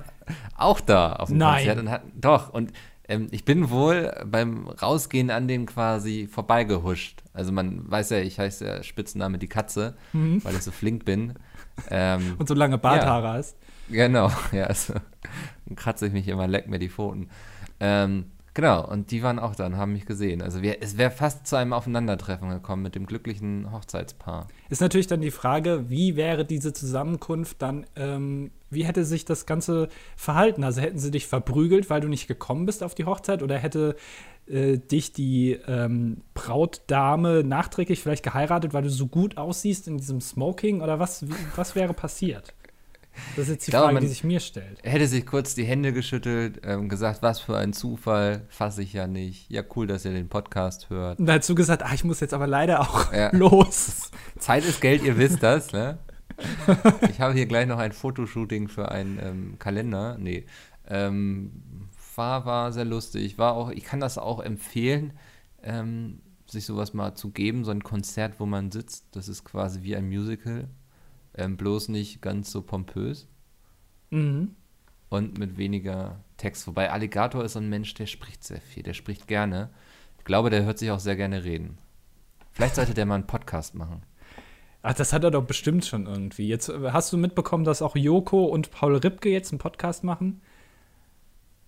auch 0.55 0.79
da 0.79 1.13
auf 1.13 1.29
dem 1.29 1.39
Nein. 1.39 1.57
Konzert 1.57 1.79
und 1.79 1.89
hatten, 1.89 2.11
doch, 2.21 2.53
und 2.53 2.71
ähm, 3.07 3.27
ich 3.31 3.45
bin 3.45 3.69
wohl 3.69 4.13
beim 4.25 4.67
Rausgehen 4.67 5.29
an 5.31 5.47
dem 5.47 5.65
quasi 5.65 6.27
vorbeigehuscht. 6.31 7.23
Also 7.33 7.51
man 7.51 7.89
weiß 7.89 8.09
ja, 8.11 8.17
ich 8.19 8.39
heiße 8.39 8.65
ja 8.65 8.83
Spitzname 8.83 9.37
die 9.37 9.47
Katze, 9.47 9.95
Mhm. 10.13 10.43
weil 10.43 10.55
ich 10.55 10.63
so 10.63 10.71
flink 10.71 11.05
bin. 11.05 11.33
Ähm, 11.89 12.35
Und 12.39 12.47
so 12.47 12.53
lange 12.53 12.77
Barthaare 12.77 13.29
hast. 13.29 13.57
Genau, 13.89 14.31
ja, 14.51 14.65
also 14.65 14.93
dann 15.65 15.75
kratze 15.75 16.07
ich 16.07 16.13
mich 16.13 16.27
immer, 16.27 16.47
leck 16.47 16.67
mir 16.67 16.79
die 16.79 16.89
Pfoten. 16.89 17.29
Ähm, 17.79 18.31
genau, 18.53 18.85
und 18.85 19.11
die 19.11 19.23
waren 19.23 19.39
auch 19.39 19.55
da 19.55 19.65
und 19.67 19.77
haben 19.77 19.93
mich 19.93 20.05
gesehen. 20.05 20.41
Also 20.41 20.61
wir, 20.61 20.81
es 20.81 20.97
wäre 20.97 21.11
fast 21.11 21.47
zu 21.47 21.55
einem 21.55 21.71
Aufeinandertreffen 21.73 22.49
gekommen 22.49 22.81
mit 22.83 22.95
dem 22.95 23.05
glücklichen 23.05 23.71
Hochzeitspaar. 23.71 24.47
Ist 24.69 24.81
natürlich 24.81 25.07
dann 25.07 25.21
die 25.21 25.31
Frage, 25.31 25.85
wie 25.89 26.15
wäre 26.15 26.45
diese 26.45 26.73
Zusammenkunft 26.73 27.61
dann, 27.61 27.85
ähm, 27.95 28.51
wie 28.69 28.85
hätte 28.85 29.05
sich 29.05 29.25
das 29.25 29.45
Ganze 29.45 29.87
verhalten? 30.15 30.63
Also 30.63 30.81
hätten 30.81 30.99
sie 30.99 31.11
dich 31.11 31.27
verprügelt, 31.27 31.89
weil 31.89 32.01
du 32.01 32.07
nicht 32.07 32.27
gekommen 32.27 32.65
bist 32.65 32.83
auf 32.83 32.95
die 32.95 33.05
Hochzeit 33.05 33.41
oder 33.43 33.57
hätte 33.57 33.95
äh, 34.47 34.77
dich 34.77 35.13
die 35.13 35.57
ähm, 35.67 36.21
Brautdame 36.33 37.43
nachträglich 37.43 38.01
vielleicht 38.01 38.23
geheiratet, 38.23 38.73
weil 38.73 38.83
du 38.83 38.89
so 38.89 39.07
gut 39.07 39.37
aussiehst 39.37 39.87
in 39.87 39.97
diesem 39.97 40.21
Smoking 40.21 40.81
oder 40.81 40.99
was, 40.99 41.27
wie, 41.27 41.33
was 41.55 41.75
wäre 41.75 41.93
passiert? 41.93 42.53
Das 43.35 43.45
ist 43.45 43.49
jetzt 43.49 43.67
die 43.67 43.71
glaube, 43.71 43.87
Frage, 43.93 43.99
die 44.01 44.07
sich 44.07 44.23
mir 44.23 44.39
stellt. 44.39 44.79
Er 44.83 44.91
hätte 44.91 45.07
sich 45.07 45.25
kurz 45.25 45.55
die 45.55 45.63
Hände 45.63 45.93
geschüttelt, 45.93 46.61
ähm, 46.63 46.89
gesagt, 46.89 47.21
was 47.21 47.39
für 47.39 47.57
ein 47.57 47.73
Zufall, 47.73 48.45
fasse 48.49 48.83
ich 48.83 48.93
ja 48.93 49.07
nicht. 49.07 49.49
Ja, 49.49 49.63
cool, 49.75 49.87
dass 49.87 50.05
ihr 50.05 50.11
den 50.11 50.29
Podcast 50.29 50.89
hört. 50.89 51.19
Und 51.19 51.25
dazu 51.25 51.55
gesagt, 51.55 51.83
ah, 51.83 51.93
ich 51.93 52.03
muss 52.03 52.19
jetzt 52.19 52.33
aber 52.33 52.47
leider 52.47 52.81
auch 52.81 53.11
Ja. 53.13 53.29
los. 53.35 54.11
Zeit 54.39 54.65
ist 54.65 54.81
Geld, 54.81 55.03
ihr 55.03 55.17
wisst 55.17 55.43
das, 55.43 55.71
ne? 55.71 55.99
Ich 57.09 57.19
habe 57.19 57.33
hier 57.33 57.45
gleich 57.47 57.67
noch 57.67 57.79
ein 57.79 57.91
Fotoshooting 57.91 58.67
für 58.67 58.91
einen 58.91 59.19
ähm, 59.21 59.59
Kalender. 59.59 60.17
Nee. 60.19 60.45
Ähm, 60.87 61.51
war, 62.15 62.45
war 62.45 62.71
sehr 62.71 62.85
lustig. 62.85 63.37
War 63.37 63.53
auch, 63.53 63.69
ich 63.69 63.83
kann 63.83 63.99
das 63.99 64.17
auch 64.17 64.39
empfehlen, 64.39 65.13
ähm, 65.63 66.21
sich 66.47 66.65
sowas 66.65 66.93
mal 66.93 67.15
zu 67.15 67.31
geben, 67.31 67.63
so 67.63 67.71
ein 67.71 67.83
Konzert, 67.83 68.39
wo 68.39 68.45
man 68.45 68.71
sitzt. 68.71 69.05
Das 69.11 69.27
ist 69.27 69.43
quasi 69.43 69.83
wie 69.83 69.95
ein 69.95 70.07
Musical. 70.07 70.67
Ähm, 71.37 71.55
bloß 71.55 71.89
nicht 71.89 72.21
ganz 72.21 72.51
so 72.51 72.61
pompös. 72.61 73.27
Mhm. 74.09 74.55
und 75.09 75.37
mit 75.37 75.57
weniger 75.57 76.23
Text. 76.37 76.67
Wobei 76.67 76.91
Alligator 76.91 77.43
ist 77.43 77.53
so 77.53 77.59
ein 77.59 77.69
Mensch, 77.69 77.93
der 77.93 78.05
spricht 78.05 78.43
sehr 78.43 78.61
viel, 78.61 78.83
der 78.83 78.93
spricht 78.93 79.27
gerne. 79.27 79.69
Ich 80.17 80.25
glaube, 80.25 80.49
der 80.49 80.63
hört 80.65 80.77
sich 80.79 80.91
auch 80.91 80.99
sehr 80.99 81.15
gerne 81.15 81.43
reden. 81.43 81.77
Vielleicht 82.51 82.75
sollte 82.75 82.93
der 82.93 83.05
mal 83.05 83.15
einen 83.15 83.27
Podcast 83.27 83.75
machen. 83.75 84.03
Ach, 84.81 84.93
das 84.93 85.13
hat 85.13 85.23
er 85.23 85.31
doch 85.31 85.43
bestimmt 85.45 85.85
schon 85.85 86.07
irgendwie. 86.07 86.47
Jetzt 86.47 86.69
äh, 86.69 86.91
hast 86.91 87.11
du 87.11 87.17
mitbekommen, 87.17 87.63
dass 87.63 87.81
auch 87.81 87.95
Joko 87.95 88.45
und 88.45 88.71
Paul 88.71 88.95
Ripke 88.95 89.29
jetzt 89.29 89.51
einen 89.51 89.59
Podcast 89.59 90.03
machen? 90.03 90.41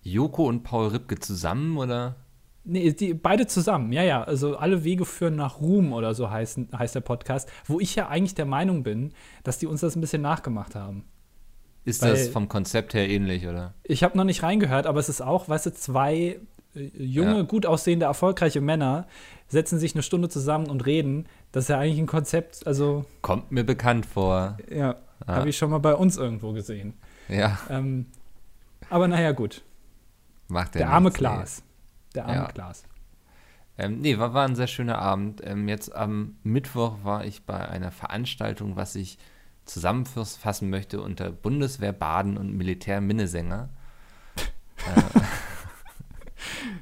Joko 0.02 0.46
und 0.46 0.62
Paul 0.62 0.88
Ripke 0.88 1.18
zusammen 1.18 1.76
oder? 1.76 2.16
Nee, 2.70 2.92
die 2.92 3.14
beide 3.14 3.48
zusammen, 3.48 3.92
ja, 3.92 4.04
ja. 4.04 4.22
Also 4.22 4.56
alle 4.56 4.84
Wege 4.84 5.04
führen 5.04 5.34
nach 5.34 5.60
Ruhm 5.60 5.92
oder 5.92 6.14
so 6.14 6.30
heißt, 6.30 6.60
heißt 6.72 6.94
der 6.94 7.00
Podcast, 7.00 7.50
wo 7.66 7.80
ich 7.80 7.96
ja 7.96 8.08
eigentlich 8.08 8.36
der 8.36 8.44
Meinung 8.44 8.84
bin, 8.84 9.12
dass 9.42 9.58
die 9.58 9.66
uns 9.66 9.80
das 9.80 9.96
ein 9.96 10.00
bisschen 10.00 10.22
nachgemacht 10.22 10.76
haben. 10.76 11.04
Ist 11.84 12.02
Weil 12.02 12.12
das 12.12 12.28
vom 12.28 12.48
Konzept 12.48 12.94
her 12.94 13.08
ähnlich, 13.08 13.48
oder? 13.48 13.74
Ich 13.82 14.04
habe 14.04 14.16
noch 14.16 14.22
nicht 14.22 14.44
reingehört, 14.44 14.86
aber 14.86 15.00
es 15.00 15.08
ist 15.08 15.20
auch, 15.20 15.48
weißt 15.48 15.66
du, 15.66 15.72
zwei 15.72 16.38
äh, 16.76 16.90
junge, 16.94 17.38
ja. 17.38 17.42
gut 17.42 17.66
aussehende, 17.66 18.06
erfolgreiche 18.06 18.60
Männer 18.60 19.08
setzen 19.48 19.80
sich 19.80 19.94
eine 19.94 20.04
Stunde 20.04 20.28
zusammen 20.28 20.70
und 20.70 20.86
reden. 20.86 21.26
Das 21.50 21.64
ist 21.64 21.68
ja 21.68 21.78
eigentlich 21.80 21.98
ein 21.98 22.06
Konzept, 22.06 22.68
also. 22.68 23.04
Kommt 23.20 23.50
mir 23.50 23.64
bekannt 23.64 24.06
vor. 24.06 24.58
Ja, 24.72 24.94
ah. 25.26 25.34
habe 25.34 25.48
ich 25.48 25.58
schon 25.58 25.70
mal 25.70 25.78
bei 25.78 25.96
uns 25.96 26.16
irgendwo 26.16 26.52
gesehen. 26.52 26.94
Ja. 27.28 27.58
Ähm, 27.68 28.06
aber 28.90 29.08
naja, 29.08 29.32
gut. 29.32 29.62
Macht 30.46 30.76
der 30.76 30.88
arme 30.88 31.10
Klaas. 31.10 31.64
Der 32.14 32.26
arme 32.26 32.34
ja. 32.34 32.46
Klaas. 32.46 32.84
Ähm, 33.78 34.00
nee, 34.00 34.18
war, 34.18 34.34
war 34.34 34.46
ein 34.46 34.56
sehr 34.56 34.66
schöner 34.66 34.98
Abend. 34.98 35.40
Ähm, 35.44 35.68
jetzt 35.68 35.94
am 35.94 36.36
Mittwoch 36.42 36.98
war 37.02 37.24
ich 37.24 37.44
bei 37.44 37.68
einer 37.68 37.90
Veranstaltung, 37.90 38.76
was 38.76 38.94
ich 38.94 39.18
zusammenfassen 39.64 40.68
möchte 40.68 41.00
unter 41.00 41.30
Bundeswehr 41.30 41.92
Baden 41.92 42.36
und 42.36 42.56
Militär 42.56 43.00
Minnesänger. 43.00 43.70
äh, 44.36 45.20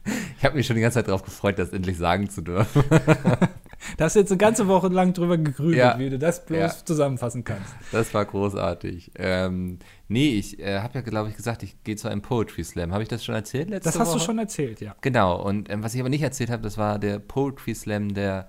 ich 0.38 0.44
habe 0.44 0.56
mich 0.56 0.66
schon 0.66 0.76
die 0.76 0.82
ganze 0.82 0.96
Zeit 0.96 1.08
darauf 1.08 1.22
gefreut, 1.22 1.58
das 1.58 1.70
endlich 1.70 1.98
sagen 1.98 2.30
zu 2.30 2.42
dürfen. 2.42 2.82
da 3.96 4.04
hast 4.04 4.16
du 4.16 4.20
jetzt 4.20 4.30
eine 4.30 4.38
ganze 4.38 4.68
Woche 4.68 4.88
lang 4.88 5.12
drüber 5.12 5.38
gegrübelt, 5.38 5.76
ja. 5.76 5.98
wie 5.98 6.10
du 6.10 6.18
das 6.18 6.44
bloß 6.44 6.58
ja. 6.58 6.84
zusammenfassen 6.84 7.44
kannst. 7.44 7.74
Das 7.92 8.12
war 8.14 8.24
großartig. 8.24 9.12
Ähm, 9.16 9.78
nee, 10.08 10.30
ich 10.30 10.58
äh, 10.58 10.80
habe 10.80 10.94
ja, 10.94 11.00
glaube 11.00 11.30
ich, 11.30 11.36
gesagt, 11.36 11.62
ich 11.62 11.82
gehe 11.84 11.96
zu 11.96 12.08
einem 12.08 12.22
Poetry 12.22 12.64
Slam. 12.64 12.92
Habe 12.92 13.02
ich 13.02 13.08
das 13.08 13.24
schon 13.24 13.34
erzählt 13.34 13.70
letzte 13.70 13.90
Das 13.90 13.98
hast 13.98 14.08
Woche? 14.08 14.18
du 14.18 14.24
schon 14.24 14.38
erzählt, 14.38 14.80
ja. 14.80 14.94
Genau. 15.00 15.40
Und 15.42 15.70
ähm, 15.70 15.82
was 15.82 15.94
ich 15.94 16.00
aber 16.00 16.08
nicht 16.08 16.22
erzählt 16.22 16.50
habe, 16.50 16.62
das 16.62 16.78
war 16.78 16.98
der 16.98 17.18
Poetry 17.18 17.74
Slam 17.74 18.14
der 18.14 18.48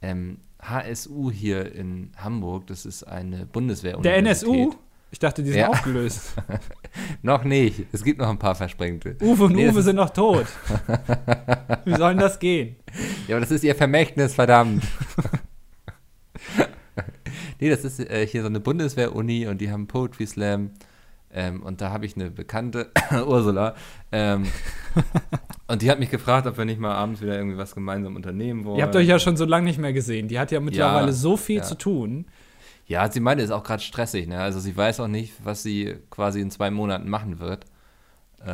ähm, 0.00 0.38
HSU 0.60 1.30
hier 1.30 1.74
in 1.74 2.12
Hamburg. 2.16 2.66
Das 2.66 2.86
ist 2.86 3.04
eine 3.04 3.46
Bundeswehr. 3.46 3.96
Der 3.98 4.16
NSU? 4.16 4.74
Ich 5.12 5.18
dachte, 5.18 5.42
die 5.42 5.50
sind 5.50 5.60
ja. 5.60 5.68
aufgelöst. 5.68 6.34
noch 7.22 7.44
nicht. 7.44 7.84
Es 7.92 8.02
gibt 8.02 8.18
noch 8.18 8.30
ein 8.30 8.38
paar 8.38 8.54
Versprengte. 8.54 9.16
Uwe 9.20 9.44
und 9.44 9.54
nee, 9.54 9.68
Uwe 9.68 9.82
sind 9.82 9.96
noch 9.96 10.08
tot. 10.08 10.46
Wie 11.84 11.94
soll 11.94 12.12
denn 12.12 12.18
das 12.18 12.38
gehen? 12.38 12.76
Ja, 13.28 13.36
aber 13.36 13.42
das 13.42 13.50
ist 13.50 13.62
ihr 13.62 13.74
Vermächtnis, 13.74 14.34
verdammt. 14.34 14.82
nee, 17.60 17.68
das 17.68 17.84
ist 17.84 18.00
äh, 18.00 18.26
hier 18.26 18.40
so 18.40 18.48
eine 18.48 18.58
Bundeswehr-Uni 18.58 19.46
und 19.48 19.60
die 19.60 19.70
haben 19.70 19.86
Poetry 19.86 20.26
Slam. 20.26 20.70
Ähm, 21.30 21.62
und 21.62 21.82
da 21.82 21.90
habe 21.90 22.06
ich 22.06 22.16
eine 22.16 22.30
bekannte, 22.30 22.90
Ursula, 23.26 23.74
ähm, 24.12 24.46
und 25.68 25.82
die 25.82 25.90
hat 25.90 25.98
mich 25.98 26.10
gefragt, 26.10 26.46
ob 26.46 26.56
wir 26.56 26.64
nicht 26.64 26.80
mal 26.80 26.94
abends 26.94 27.20
wieder 27.20 27.36
irgendwie 27.36 27.58
was 27.58 27.74
gemeinsam 27.74 28.16
unternehmen 28.16 28.64
wollen. 28.64 28.78
Ihr 28.78 28.84
habt 28.84 28.96
euch 28.96 29.08
ja 29.08 29.18
schon 29.18 29.36
so 29.36 29.44
lange 29.44 29.66
nicht 29.66 29.78
mehr 29.78 29.92
gesehen. 29.92 30.28
Die 30.28 30.38
hat 30.38 30.50
ja 30.52 30.60
mittlerweile 30.60 31.08
ja, 31.08 31.12
so 31.12 31.36
viel 31.36 31.58
ja. 31.58 31.62
zu 31.62 31.76
tun. 31.76 32.26
Ja, 32.86 33.10
sie 33.10 33.20
meinte, 33.20 33.44
ist 33.44 33.50
auch 33.50 33.62
gerade 33.62 33.82
stressig, 33.82 34.26
ne? 34.26 34.38
Also 34.38 34.60
sie 34.60 34.76
weiß 34.76 35.00
auch 35.00 35.08
nicht, 35.08 35.34
was 35.44 35.62
sie 35.62 35.96
quasi 36.10 36.40
in 36.40 36.50
zwei 36.50 36.70
Monaten 36.70 37.08
machen 37.08 37.38
wird. 37.38 37.64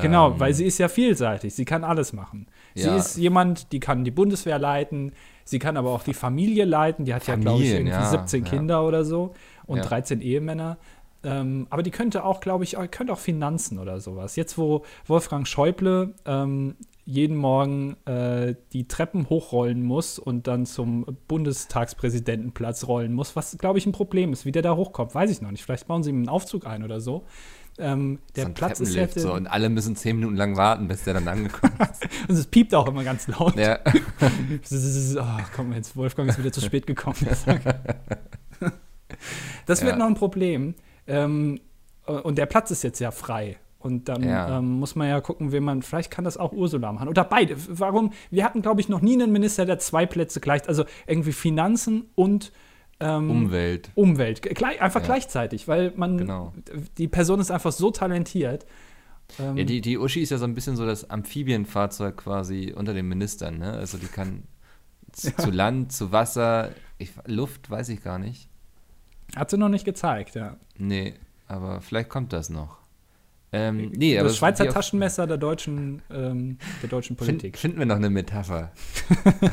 Genau, 0.02 0.32
ähm, 0.32 0.40
weil 0.40 0.54
sie 0.54 0.66
ist 0.66 0.78
ja 0.78 0.88
vielseitig. 0.88 1.54
Sie 1.54 1.64
kann 1.64 1.82
alles 1.82 2.12
machen. 2.12 2.46
Sie 2.74 2.86
ja. 2.86 2.96
ist 2.96 3.16
jemand, 3.16 3.72
die 3.72 3.80
kann 3.80 4.04
die 4.04 4.10
Bundeswehr 4.10 4.58
leiten, 4.58 5.12
sie 5.44 5.58
kann 5.58 5.76
aber 5.76 5.90
auch 5.90 6.02
die 6.02 6.14
Familie 6.14 6.64
leiten. 6.64 7.04
Die 7.04 7.14
hat 7.14 7.24
Familien, 7.24 7.46
ja, 7.46 7.52
glaube 7.52 7.62
ich, 7.64 7.72
irgendwie 7.72 7.92
ja, 7.92 8.10
17 8.10 8.44
ja. 8.44 8.50
Kinder 8.50 8.84
oder 8.84 9.04
so 9.04 9.34
und 9.66 9.78
13 9.78 10.20
Ehemänner. 10.20 10.78
Ähm, 11.24 11.66
aber 11.70 11.82
die 11.82 11.90
könnte 11.90 12.24
auch, 12.24 12.40
glaube 12.40 12.64
ich, 12.64 12.76
könnte 12.90 13.12
auch 13.12 13.18
Finanzen 13.18 13.78
oder 13.78 14.00
sowas. 14.00 14.36
Jetzt, 14.36 14.56
wo 14.56 14.84
Wolfgang 15.06 15.46
Schäuble 15.46 16.14
ähm, 16.24 16.76
jeden 17.04 17.36
Morgen 17.36 17.96
äh, 18.04 18.54
die 18.74 18.86
Treppen 18.86 19.30
hochrollen 19.30 19.82
muss 19.82 20.18
und 20.18 20.46
dann 20.46 20.66
zum 20.66 21.06
Bundestagspräsidentenplatz 21.26 22.86
rollen 22.86 23.14
muss, 23.14 23.34
was, 23.34 23.56
glaube 23.56 23.78
ich, 23.78 23.86
ein 23.86 23.92
Problem 23.92 24.32
ist. 24.32 24.44
Wie 24.44 24.52
der 24.52 24.60
da 24.60 24.76
hochkommt, 24.76 25.14
weiß 25.14 25.30
ich 25.30 25.40
noch 25.40 25.50
nicht. 25.50 25.64
Vielleicht 25.64 25.88
bauen 25.88 26.02
sie 26.02 26.10
ihm 26.10 26.16
einen 26.16 26.28
Aufzug 26.28 26.66
ein 26.66 26.84
oder 26.84 27.00
so. 27.00 27.24
Ähm, 27.78 28.18
der 28.36 28.46
so 28.46 28.52
Platz 28.52 28.80
ist 28.80 28.94
ja 28.94 29.08
so, 29.08 29.32
und 29.32 29.46
alle 29.46 29.68
müssen 29.70 29.96
zehn 29.96 30.16
Minuten 30.16 30.36
lang 30.36 30.56
warten, 30.56 30.88
bis 30.88 31.04
der 31.04 31.14
dann 31.14 31.28
angekommen 31.28 31.78
ist. 31.90 32.06
und 32.28 32.34
es 32.36 32.46
piept 32.46 32.74
auch 32.74 32.88
immer 32.88 33.04
ganz 33.04 33.26
laut. 33.28 33.56
Ja. 33.56 33.78
oh, 33.86 35.42
komm 35.54 35.72
jetzt, 35.72 35.96
Wolfgang 35.96 36.28
ist 36.28 36.38
wieder 36.38 36.52
zu 36.52 36.60
spät 36.60 36.86
gekommen. 36.86 37.16
das 39.64 39.80
wird 39.82 39.92
ja. 39.92 39.96
noch 39.96 40.06
ein 40.06 40.14
Problem. 40.14 40.74
Ähm, 41.08 41.60
und 42.06 42.38
der 42.38 42.46
Platz 42.46 42.70
ist 42.70 42.84
jetzt 42.84 43.00
ja 43.00 43.10
frei. 43.10 43.58
Und 43.78 44.08
dann 44.08 44.22
ja. 44.22 44.58
ähm, 44.58 44.78
muss 44.80 44.96
man 44.96 45.08
ja 45.08 45.20
gucken, 45.20 45.52
wie 45.52 45.60
man, 45.60 45.82
vielleicht 45.82 46.10
kann 46.10 46.24
das 46.24 46.36
auch 46.36 46.52
Ursula 46.52 46.92
machen. 46.92 47.08
Oder 47.08 47.24
beide. 47.24 47.56
Warum? 47.68 48.12
Wir 48.30 48.44
hatten, 48.44 48.60
glaube 48.60 48.80
ich, 48.80 48.88
noch 48.88 49.00
nie 49.00 49.14
einen 49.14 49.30
Minister, 49.30 49.66
der 49.66 49.78
zwei 49.78 50.04
Plätze 50.04 50.40
gleicht. 50.40 50.68
Also 50.68 50.84
irgendwie 51.06 51.32
Finanzen 51.32 52.06
und 52.14 52.52
ähm, 53.00 53.30
Umwelt. 53.30 53.90
Umwelt. 53.94 54.42
Gleich, 54.42 54.82
einfach 54.82 55.00
ja. 55.00 55.06
gleichzeitig, 55.06 55.68
weil 55.68 55.92
man, 55.94 56.18
genau. 56.18 56.52
die 56.96 57.06
Person 57.06 57.38
ist 57.38 57.50
einfach 57.50 57.70
so 57.70 57.92
talentiert. 57.92 58.66
Ähm, 59.38 59.56
ja, 59.56 59.64
die, 59.64 59.80
die 59.80 59.98
Uschi 59.98 60.20
ist 60.22 60.30
ja 60.30 60.38
so 60.38 60.44
ein 60.44 60.54
bisschen 60.54 60.74
so 60.74 60.84
das 60.84 61.08
Amphibienfahrzeug 61.08 62.16
quasi 62.16 62.74
unter 62.76 62.94
den 62.94 63.06
Ministern, 63.06 63.58
ne? 63.58 63.72
Also 63.74 63.98
die 63.98 64.06
kann 64.06 64.44
zu 65.12 65.50
Land, 65.50 65.92
zu 65.92 66.10
Wasser, 66.10 66.72
ich, 66.96 67.12
Luft, 67.26 67.70
weiß 67.70 67.90
ich 67.90 68.02
gar 68.02 68.18
nicht. 68.18 68.48
Hat 69.38 69.50
sie 69.50 69.56
noch 69.56 69.68
nicht 69.68 69.84
gezeigt, 69.84 70.34
ja. 70.34 70.56
Nee, 70.76 71.14
aber 71.46 71.80
vielleicht 71.80 72.08
kommt 72.08 72.32
das 72.32 72.50
noch. 72.50 72.78
Ähm, 73.52 73.92
nee, 73.96 74.14
das 74.14 74.24
aber 74.24 74.34
Schweizer 74.34 74.68
Taschenmesser 74.68 75.26
der 75.26 75.38
deutschen, 75.38 76.02
ähm, 76.10 76.58
der 76.82 76.90
deutschen 76.90 77.16
Politik. 77.16 77.56
Find, 77.56 77.56
finden 77.56 77.78
wir 77.78 77.86
noch 77.86 77.96
eine 77.96 78.10
Metapher. 78.10 78.72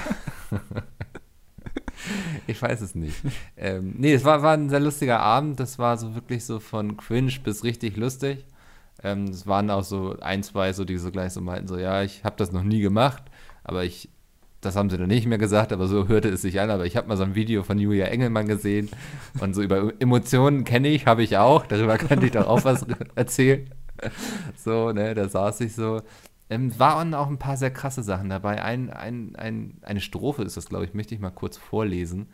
ich 2.48 2.62
weiß 2.62 2.82
es 2.82 2.96
nicht. 2.96 3.16
Ähm, 3.56 3.96
nee, 3.98 4.14
es 4.14 4.26
war, 4.26 4.42
war 4.42 4.54
ein 4.54 4.70
sehr 4.70 4.82
lustiger 4.82 5.22
Abend. 5.22 5.60
Das 5.60 5.80
war 5.80 5.98
so 5.98 6.14
wirklich 6.14 6.46
so 6.46 6.60
von 6.60 6.98
cringe 6.98 7.34
bis 7.44 7.64
richtig 7.64 7.96
lustig. 7.96 8.46
Ähm, 9.04 9.26
es 9.26 9.48
waren 9.48 9.70
auch 9.70 9.84
so 9.84 10.18
ein, 10.20 10.44
zwei, 10.44 10.74
so, 10.74 10.84
die 10.84 10.98
so 10.98 11.12
gleich 11.12 11.34
so 11.34 11.42
meinten, 11.42 11.68
so, 11.68 11.78
ja, 11.78 12.02
ich 12.02 12.24
habe 12.24 12.36
das 12.38 12.52
noch 12.52 12.64
nie 12.64 12.80
gemacht, 12.80 13.24
aber 13.64 13.84
ich, 13.84 14.10
das 14.66 14.76
haben 14.76 14.90
sie 14.90 14.98
dann 14.98 15.08
nicht 15.08 15.28
mehr 15.28 15.38
gesagt, 15.38 15.72
aber 15.72 15.88
so 15.88 16.08
hörte 16.08 16.30
es 16.30 16.42
sich 16.42 16.60
an. 16.60 16.70
Aber 16.70 16.86
ich 16.86 16.98
habe 16.98 17.08
mal 17.08 17.18
so 17.18 17.24
ein 17.24 17.36
Video 17.36 17.64
von 17.64 17.78
Julia 17.78 18.06
Engelmann 18.08 18.48
gesehen 18.48 18.90
und 19.40 19.54
so 19.54 19.62
über 19.62 19.94
Emotionen 20.00 20.64
kenne 20.64 20.88
ich, 20.90 21.06
habe 21.06 21.24
ich 21.24 21.38
auch. 21.38 21.66
Darüber 21.66 21.98
könnte 21.98 22.26
ich 22.26 22.32
doch 22.32 22.48
auch 22.48 22.64
was 22.64 22.86
erzählen. 23.16 23.70
so, 24.56 24.92
ne, 24.92 25.14
da 25.14 25.30
saß 25.30 25.62
ich 25.62 25.76
so. 25.76 26.02
Ähm, 26.50 26.78
waren 26.80 27.14
auch 27.14 27.28
ein 27.28 27.40
paar 27.40 27.58
sehr 27.58 27.72
krasse 27.72 28.04
Sachen 28.04 28.30
dabei. 28.30 28.62
Ein, 28.62 28.92
ein, 28.92 29.36
ein, 29.36 29.78
eine 29.82 30.00
Strophe 30.00 30.44
ist 30.44 30.58
das, 30.58 30.68
glaube 30.68 30.86
ich, 30.86 30.94
möchte 30.94 31.16
ich 31.16 31.22
mal 31.22 31.32
kurz 31.32 31.58
vorlesen. 31.58 32.28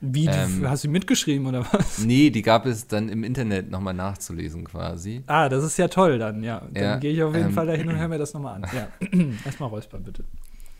Wie, 0.00 0.26
ähm, 0.26 0.68
hast 0.68 0.84
du 0.84 0.88
mitgeschrieben 0.88 1.46
oder 1.46 1.66
was? 1.72 1.98
Nee, 1.98 2.30
die 2.30 2.42
gab 2.42 2.66
es 2.66 2.86
dann 2.86 3.08
im 3.08 3.24
Internet 3.24 3.70
nochmal 3.70 3.94
nachzulesen 3.94 4.64
quasi. 4.64 5.22
Ah, 5.26 5.48
das 5.48 5.64
ist 5.64 5.78
ja 5.78 5.88
toll 5.88 6.18
dann, 6.18 6.42
ja. 6.42 6.62
Dann 6.72 6.82
ja, 6.82 6.96
gehe 6.98 7.12
ich 7.12 7.22
auf 7.22 7.34
jeden 7.34 7.48
ähm, 7.48 7.54
Fall 7.54 7.66
dahin 7.66 7.88
und 7.88 7.98
höre 7.98 8.08
mir 8.08 8.18
das 8.18 8.34
nochmal 8.34 8.56
an. 8.56 8.66
Ja, 8.74 8.88
erstmal 9.44 9.70
räuspern, 9.70 10.02
bitte. 10.02 10.24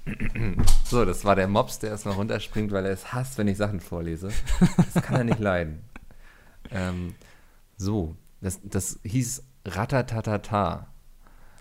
So, 0.84 1.04
das 1.04 1.24
war 1.24 1.34
der 1.34 1.48
Mops, 1.48 1.80
der 1.80 1.90
erstmal 1.90 2.14
runterspringt, 2.14 2.70
weil 2.70 2.86
er 2.86 2.92
es 2.92 3.12
hasst, 3.12 3.38
wenn 3.38 3.48
ich 3.48 3.56
Sachen 3.56 3.80
vorlese. 3.80 4.28
Das 4.94 5.02
kann 5.02 5.16
er 5.16 5.24
nicht 5.24 5.38
leiden. 5.40 5.82
Ähm, 6.70 7.14
so, 7.76 8.16
das, 8.40 8.60
das 8.62 9.00
hieß 9.02 9.42
Ratatatata. 9.64 10.86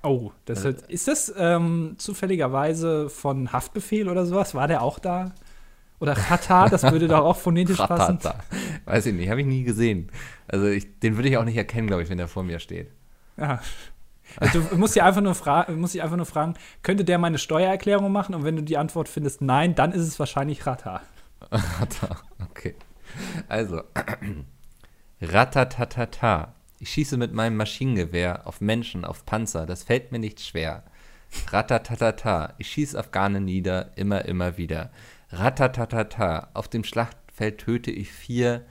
Oh, 0.04 0.32
das 0.46 0.64
äh, 0.64 0.76
ist 0.88 1.08
das 1.08 1.34
ähm, 1.36 1.96
zufälligerweise 1.98 3.10
von 3.10 3.52
Haftbefehl 3.52 4.08
oder 4.08 4.26
sowas? 4.26 4.54
War 4.54 4.68
der 4.68 4.84
auch 4.84 5.00
da? 5.00 5.34
Oder 6.00 6.14
Chata, 6.14 6.70
das 6.70 6.84
würde 6.84 7.08
doch 7.08 7.24
auch 7.24 7.38
phonetisch 7.38 7.78
passen. 7.78 8.20
Weiß 8.86 9.06
ich 9.08 9.14
nicht, 9.14 9.30
habe 9.30 9.42
ich 9.42 9.48
nie 9.48 9.64
gesehen. 9.64 10.12
Also 10.48 10.68
ich, 10.68 11.00
den 11.00 11.16
würde 11.16 11.30
ich 11.30 11.38
auch 11.38 11.46
nicht 11.46 11.58
erkennen, 11.58 11.88
glaube 11.88 12.04
ich, 12.04 12.10
wenn 12.10 12.18
der 12.18 12.28
vor 12.28 12.44
mir 12.44 12.60
steht. 12.60 12.92
Ja. 13.38 13.62
Also 14.38 14.62
du 14.62 14.78
musst 14.78 14.96
dich 14.96 15.04
einfach 15.04 15.22
nur, 15.22 15.36
musst 15.76 15.94
dich 15.94 16.04
einfach 16.04 16.18
nur 16.18 16.26
fragen, 16.26 16.56
könnte 16.84 17.06
der 17.06 17.18
meine 17.18 17.38
Steuererklärung 17.38 18.12
machen? 18.12 18.36
Und 18.36 18.44
wenn 18.44 18.56
du 18.56 18.64
die 18.64 18.78
Antwort 18.78 19.10
findest, 19.10 19.42
nein, 19.42 19.76
dann 19.76 19.92
ist 19.92 20.04
es 20.04 20.20
wahrscheinlich 20.20 20.66
Rata. 20.66 21.02
Rata, 21.52 22.18
okay. 22.50 22.76
Also, 23.48 23.82
Ratatatata. 25.22 26.54
Ich 26.80 26.90
schieße 26.90 27.18
mit 27.18 27.34
meinem 27.34 27.56
Maschinengewehr 27.56 28.46
auf 28.46 28.60
Menschen, 28.60 29.06
auf 29.06 29.26
Panzer, 29.26 29.66
das 29.66 29.84
fällt 29.84 30.12
mir 30.12 30.20
nicht 30.20 30.42
schwer. 30.42 30.84
Ratatatata, 31.50 32.54
ich 32.58 32.68
schieße 32.70 33.00
Afghanen 33.00 33.46
nieder, 33.46 33.92
immer, 33.96 34.26
immer 34.26 34.58
wieder. 34.58 34.92
Ratatatata, 35.30 36.50
auf 36.54 36.68
dem 36.68 36.84
Schlachtfeld 36.84 37.60
töte 37.60 37.92
ich 37.92 38.12
vier, 38.12 38.66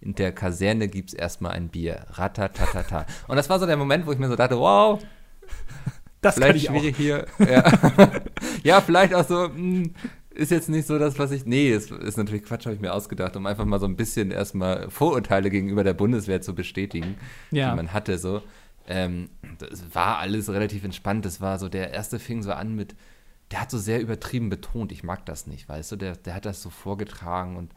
in 0.00 0.14
der 0.14 0.32
Kaserne 0.32 0.88
gibt 0.88 1.10
es 1.10 1.14
erstmal 1.14 1.52
ein 1.52 1.68
Bier. 1.68 2.06
Ratatatata. 2.10 3.06
Und 3.28 3.36
das 3.36 3.48
war 3.50 3.58
so 3.58 3.66
der 3.66 3.76
Moment, 3.76 4.06
wo 4.06 4.12
ich 4.12 4.18
mir 4.18 4.28
so 4.28 4.36
dachte, 4.36 4.58
wow, 4.58 5.00
Das 6.22 6.34
kann 6.36 6.42
vielleicht 6.52 6.64
ich 6.64 6.70
auch. 6.70 6.74
schwierig 6.74 6.96
hier. 6.96 7.26
Ja. 7.38 8.10
ja, 8.62 8.80
vielleicht 8.82 9.14
auch 9.14 9.26
so, 9.26 9.44
hm, 9.44 9.94
ist 10.34 10.50
jetzt 10.50 10.68
nicht 10.68 10.86
so 10.86 10.98
das, 10.98 11.18
was 11.18 11.30
ich. 11.30 11.46
Nee, 11.46 11.70
ist, 11.70 11.90
ist 11.90 12.18
natürlich 12.18 12.44
Quatsch, 12.44 12.66
habe 12.66 12.74
ich 12.74 12.80
mir 12.80 12.92
ausgedacht, 12.92 13.36
um 13.36 13.46
einfach 13.46 13.64
mal 13.64 13.80
so 13.80 13.86
ein 13.86 13.96
bisschen 13.96 14.30
erstmal 14.30 14.90
Vorurteile 14.90 15.48
gegenüber 15.50 15.82
der 15.82 15.94
Bundeswehr 15.94 16.40
zu 16.42 16.54
bestätigen, 16.54 17.16
Ja. 17.50 17.70
die 17.70 17.76
man 17.76 17.92
hatte. 17.94 18.18
So. 18.18 18.42
Ähm, 18.86 19.30
das 19.58 19.94
war 19.94 20.18
alles 20.18 20.50
relativ 20.50 20.84
entspannt. 20.84 21.24
Das 21.24 21.40
war 21.40 21.58
so, 21.58 21.68
der 21.68 21.92
erste 21.92 22.18
fing 22.18 22.42
so 22.42 22.52
an 22.52 22.74
mit, 22.74 22.94
der 23.50 23.62
hat 23.62 23.70
so 23.70 23.78
sehr 23.78 24.00
übertrieben 24.00 24.50
betont, 24.50 24.92
ich 24.92 25.02
mag 25.02 25.24
das 25.26 25.46
nicht, 25.46 25.68
weißt 25.68 25.92
du, 25.92 25.96
der, 25.96 26.16
der 26.16 26.34
hat 26.34 26.44
das 26.46 26.62
so 26.62 26.70
vorgetragen 26.70 27.56
und 27.56 27.72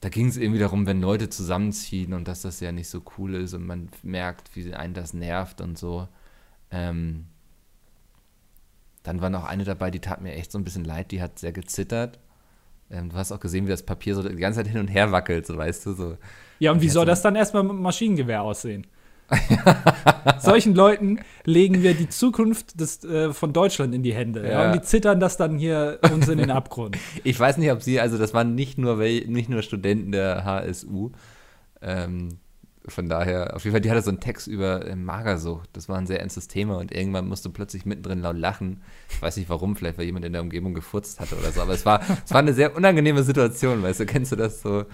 da 0.00 0.08
ging 0.08 0.28
es 0.28 0.36
irgendwie 0.36 0.60
darum, 0.60 0.86
wenn 0.86 1.00
Leute 1.00 1.28
zusammenziehen 1.28 2.12
und 2.12 2.28
dass 2.28 2.42
das 2.42 2.60
ja 2.60 2.70
nicht 2.70 2.88
so 2.88 3.02
cool 3.18 3.34
ist 3.34 3.54
und 3.54 3.66
man 3.66 3.88
merkt, 4.02 4.54
wie 4.54 4.72
einen 4.72 4.94
das 4.94 5.12
nervt 5.12 5.60
und 5.60 5.76
so. 5.76 6.06
Ähm, 6.70 7.26
dann 9.02 9.20
war 9.20 9.30
noch 9.30 9.44
eine 9.44 9.64
dabei, 9.64 9.90
die 9.90 10.00
tat 10.00 10.20
mir 10.20 10.34
echt 10.34 10.52
so 10.52 10.58
ein 10.58 10.64
bisschen 10.64 10.84
leid, 10.84 11.10
die 11.10 11.20
hat 11.20 11.38
sehr 11.38 11.52
gezittert. 11.52 12.18
Ähm, 12.90 13.10
du 13.10 13.16
hast 13.16 13.32
auch 13.32 13.40
gesehen, 13.40 13.66
wie 13.66 13.70
das 13.70 13.82
Papier 13.82 14.14
so 14.14 14.22
die 14.22 14.36
ganze 14.36 14.60
Zeit 14.60 14.68
hin 14.68 14.80
und 14.80 14.88
her 14.88 15.10
wackelt, 15.10 15.46
so 15.46 15.56
weißt 15.56 15.86
du, 15.86 15.92
so. 15.94 16.16
Ja, 16.58 16.72
und 16.72 16.80
wie 16.80 16.88
soll 16.88 17.06
das 17.06 17.22
dann 17.22 17.34
erstmal 17.34 17.62
mit 17.62 17.72
dem 17.72 17.82
Maschinengewehr 17.82 18.42
aussehen? 18.42 18.86
Solchen 20.40 20.74
Leuten 20.74 21.20
legen 21.44 21.82
wir 21.82 21.94
die 21.94 22.08
Zukunft 22.08 22.80
des, 22.80 23.04
äh, 23.04 23.32
von 23.32 23.52
Deutschland 23.52 23.94
in 23.94 24.02
die 24.02 24.14
Hände. 24.14 24.42
Ja. 24.42 24.50
Ja. 24.50 24.66
und 24.66 24.80
die 24.80 24.82
zittern 24.82 25.20
das 25.20 25.36
dann 25.36 25.58
hier 25.58 25.98
uns 26.12 26.28
in 26.28 26.38
den 26.38 26.50
Abgrund. 26.50 26.96
Ich 27.24 27.38
weiß 27.38 27.58
nicht, 27.58 27.70
ob 27.72 27.82
sie, 27.82 28.00
also 28.00 28.16
das 28.16 28.32
waren 28.32 28.54
nicht 28.54 28.78
nur, 28.78 28.96
nicht 28.96 29.48
nur 29.48 29.62
Studenten 29.62 30.12
der 30.12 30.44
HSU. 30.44 31.10
Ähm, 31.82 32.38
von 32.86 33.08
daher, 33.08 33.54
auf 33.54 33.64
jeden 33.64 33.74
Fall, 33.74 33.80
die 33.80 33.90
hatte 33.90 34.02
so 34.02 34.10
einen 34.10 34.20
Text 34.20 34.46
über 34.46 34.86
äh, 34.86 34.96
Magersucht. 34.96 35.68
Das 35.74 35.88
war 35.88 35.98
ein 35.98 36.06
sehr 36.06 36.20
ernstes 36.20 36.48
Thema 36.48 36.78
und 36.78 36.92
irgendwann 36.92 37.28
musste 37.28 37.50
plötzlich 37.50 37.84
mittendrin 37.84 38.20
laut 38.20 38.36
lachen. 38.36 38.82
Ich 39.10 39.20
weiß 39.20 39.36
nicht 39.36 39.50
warum, 39.50 39.76
vielleicht 39.76 39.98
weil 39.98 40.06
jemand 40.06 40.24
in 40.24 40.32
der 40.32 40.42
Umgebung 40.42 40.74
gefurzt 40.74 41.20
hatte 41.20 41.36
oder 41.36 41.52
so. 41.52 41.60
Aber 41.60 41.74
es 41.74 41.84
war, 41.84 42.00
es 42.24 42.30
war 42.30 42.38
eine 42.38 42.54
sehr 42.54 42.74
unangenehme 42.76 43.22
Situation, 43.22 43.82
weißt 43.82 44.00
du, 44.00 44.06
kennst 44.06 44.32
du 44.32 44.36
das 44.36 44.62
so? 44.62 44.84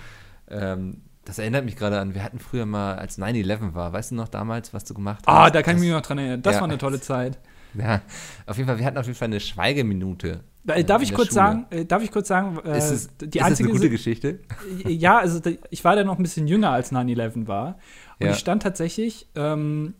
Ähm, 0.48 1.02
das 1.24 1.38
erinnert 1.38 1.64
mich 1.64 1.76
gerade 1.76 1.98
an, 2.00 2.14
wir 2.14 2.22
hatten 2.22 2.38
früher 2.38 2.66
mal, 2.66 2.96
als 2.96 3.18
9-11 3.18 3.74
war, 3.74 3.92
weißt 3.92 4.10
du 4.10 4.14
noch 4.16 4.28
damals, 4.28 4.74
was 4.74 4.84
du 4.84 4.94
gemacht 4.94 5.24
hast? 5.26 5.32
Ah, 5.34 5.50
da 5.50 5.62
kann 5.62 5.76
ich 5.76 5.80
Das- 5.80 5.86
mich 5.86 5.90
noch 5.92 6.02
dran 6.02 6.18
erinnern. 6.18 6.42
Das 6.42 6.54
Ja. 6.56 6.60
war 6.60 6.68
eine 6.68 6.78
tolle 6.78 7.00
Zeit. 7.00 7.38
Ja, 7.76 8.02
auf 8.46 8.56
jeden 8.56 8.68
Fall, 8.68 8.78
wir 8.78 8.86
hatten 8.86 8.98
auf 8.98 9.06
jeden 9.06 9.18
Fall 9.18 9.26
eine 9.26 9.40
Schweigeminute. 9.40 10.44
Äh, 10.68 10.84
Darf 10.84 11.02
in 11.02 11.08
ich 11.08 11.12
kurz 11.14 11.30
Schule. 11.30 11.34
sagen, 11.34 11.66
äh, 11.70 11.84
darf 11.84 12.04
ich 12.04 12.12
kurz 12.12 12.28
sagen, 12.28 12.56
äh, 12.64 12.78
ist 12.78 12.90
es, 12.92 13.08
die 13.18 13.38
ist 13.38 13.44
einzige 13.44 13.68
eine 13.68 13.76
gute 13.78 13.90
Geschichte? 13.90 14.38
Ja, 14.86 15.18
also 15.18 15.40
ich 15.70 15.82
war 15.84 15.96
da 15.96 16.04
noch 16.04 16.16
ein 16.16 16.22
bisschen 16.22 16.46
jünger 16.46 16.70
als 16.70 16.92
9-11 16.92 17.48
war. 17.48 17.78
Und 18.20 18.26
Ja. 18.28 18.32
ich 18.32 18.38
stand 18.38 18.62
tatsächlich 18.62 19.26
ähm, 19.34 19.94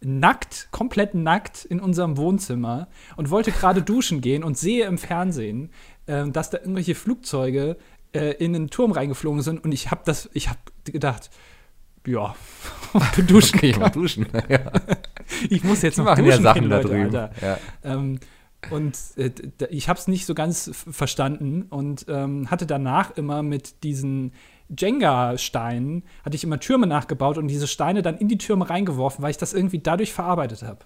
nackt, 0.00 0.68
komplett 0.70 1.14
nackt 1.14 1.64
in 1.66 1.80
unserem 1.80 2.16
Wohnzimmer 2.16 2.88
und 3.16 3.28
wollte 3.30 3.52
gerade 3.52 3.82
duschen 3.82 4.20
gehen 4.22 4.42
und 4.44 4.56
sehe 4.56 4.86
im 4.86 4.96
Fernsehen, 4.98 5.70
ähm, 6.06 6.32
dass 6.32 6.48
da 6.50 6.58
irgendwelche 6.58 6.94
Flugzeuge 6.94 7.76
äh, 8.12 8.32
in 8.32 8.52
den 8.52 8.68
Turm 8.70 8.92
reingeflogen 8.92 9.42
sind. 9.42 9.62
Und 9.64 9.72
ich 9.72 9.90
habe 9.90 10.02
das, 10.04 10.28
ich 10.32 10.48
habe 10.48 10.58
gedacht, 10.84 11.30
ja, 12.06 12.34
duschen 13.26 13.58
Okay, 13.58 13.70
ich 13.70 13.78
kann. 13.78 13.92
duschen. 13.92 14.26
ja. 14.48 14.72
Ich 15.48 15.64
muss 15.64 15.82
jetzt 15.82 15.98
Die 15.98 16.02
noch 16.02 16.14
duschen 16.14 16.30
ja 16.30 16.40
Sachen 16.40 16.62
gehen, 16.62 16.70
da 16.70 16.76
Leute, 16.76 16.88
drüben. 16.88 17.16
Alter. 17.16 17.30
Ja. 17.40 17.58
Ähm, 17.84 18.18
und 18.70 18.96
äh, 19.16 19.30
ich 19.70 19.88
habe 19.88 19.98
es 19.98 20.06
nicht 20.08 20.26
so 20.26 20.34
ganz 20.34 20.70
verstanden 20.72 21.62
und 21.68 22.06
ähm, 22.08 22.50
hatte 22.50 22.66
danach 22.66 23.16
immer 23.16 23.42
mit 23.42 23.82
diesen 23.82 24.32
Jenga-Steinen, 24.68 26.04
hatte 26.24 26.36
ich 26.36 26.44
immer 26.44 26.60
Türme 26.60 26.86
nachgebaut 26.86 27.38
und 27.38 27.48
diese 27.48 27.66
Steine 27.66 28.02
dann 28.02 28.18
in 28.18 28.28
die 28.28 28.38
Türme 28.38 28.70
reingeworfen, 28.70 29.22
weil 29.22 29.30
ich 29.30 29.36
das 29.36 29.52
irgendwie 29.52 29.80
dadurch 29.80 30.12
verarbeitet 30.12 30.62
habe. 30.62 30.78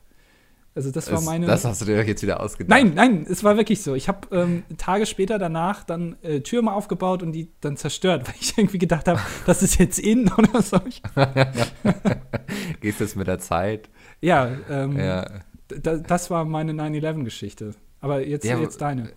Also 0.76 0.90
das 0.90 1.06
war 1.06 1.14
Das, 1.14 1.24
meine. 1.24 1.46
das 1.46 1.64
hast 1.64 1.80
du 1.80 1.86
dir 1.86 2.04
jetzt 2.04 2.22
wieder 2.22 2.38
ausgedacht. 2.40 2.68
Nein, 2.68 2.92
nein, 2.94 3.26
es 3.28 3.42
war 3.42 3.56
wirklich 3.56 3.82
so. 3.82 3.94
Ich 3.94 4.08
habe 4.08 4.28
ähm, 4.30 4.62
Tage 4.76 5.06
später 5.06 5.38
danach 5.38 5.84
dann 5.84 6.16
äh, 6.22 6.40
Türme 6.40 6.72
aufgebaut 6.74 7.22
und 7.22 7.32
die 7.32 7.50
dann 7.62 7.78
zerstört, 7.78 8.24
weil 8.28 8.34
ich 8.38 8.56
irgendwie 8.58 8.78
gedacht 8.78 9.08
habe, 9.08 9.18
das 9.46 9.62
ist 9.62 9.78
jetzt 9.78 9.98
in 9.98 10.30
oder 10.36 10.60
so. 10.60 10.78
Gehst 12.80 13.00
jetzt 13.00 13.16
mit 13.16 13.26
der 13.26 13.38
Zeit. 13.38 13.88
ja, 14.20 14.50
ähm, 14.68 14.98
Ja. 14.98 15.26
das 15.80 16.30
war 16.30 16.44
meine 16.44 16.72
9-11-Geschichte. 16.72 17.74
Aber 18.00 18.24
jetzt, 18.26 18.44
Ja, 18.44 18.58
jetzt 18.58 18.80
deine. 18.80 19.10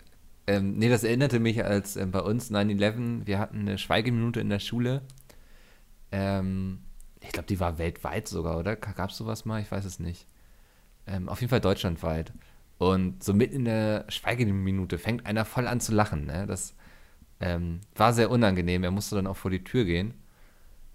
Ähm, 0.46 0.78
nee, 0.78 0.88
das 0.88 1.04
erinnerte 1.04 1.38
mich, 1.38 1.62
als 1.64 1.96
ähm, 1.96 2.10
bei 2.10 2.20
uns 2.20 2.50
9-11, 2.50 3.26
wir 3.26 3.38
hatten 3.38 3.60
eine 3.60 3.76
Schweigeminute 3.78 4.40
in 4.40 4.48
der 4.48 4.58
Schule. 4.58 5.02
Ähm, 6.10 6.80
ich 7.20 7.32
glaube, 7.32 7.46
die 7.46 7.60
war 7.60 7.78
weltweit 7.78 8.26
sogar, 8.28 8.58
oder? 8.58 8.76
Gab 8.76 9.10
es 9.10 9.16
sowas 9.18 9.44
mal? 9.44 9.60
Ich 9.60 9.70
weiß 9.70 9.84
es 9.84 10.00
nicht. 10.00 10.26
Ähm, 11.10 11.28
auf 11.28 11.40
jeden 11.40 11.50
Fall 11.50 11.60
deutschlandweit. 11.60 12.32
Und 12.78 13.22
so 13.22 13.34
mitten 13.34 13.56
in 13.56 13.64
der 13.64 14.06
Schweigeminute 14.08 14.96
fängt 14.98 15.26
einer 15.26 15.44
voll 15.44 15.66
an 15.66 15.80
zu 15.80 15.92
lachen. 15.92 16.24
Ne? 16.24 16.46
Das 16.46 16.74
ähm, 17.40 17.80
war 17.94 18.12
sehr 18.12 18.30
unangenehm. 18.30 18.84
Er 18.84 18.90
musste 18.90 19.16
dann 19.16 19.26
auch 19.26 19.36
vor 19.36 19.50
die 19.50 19.64
Tür 19.64 19.84
gehen. 19.84 20.14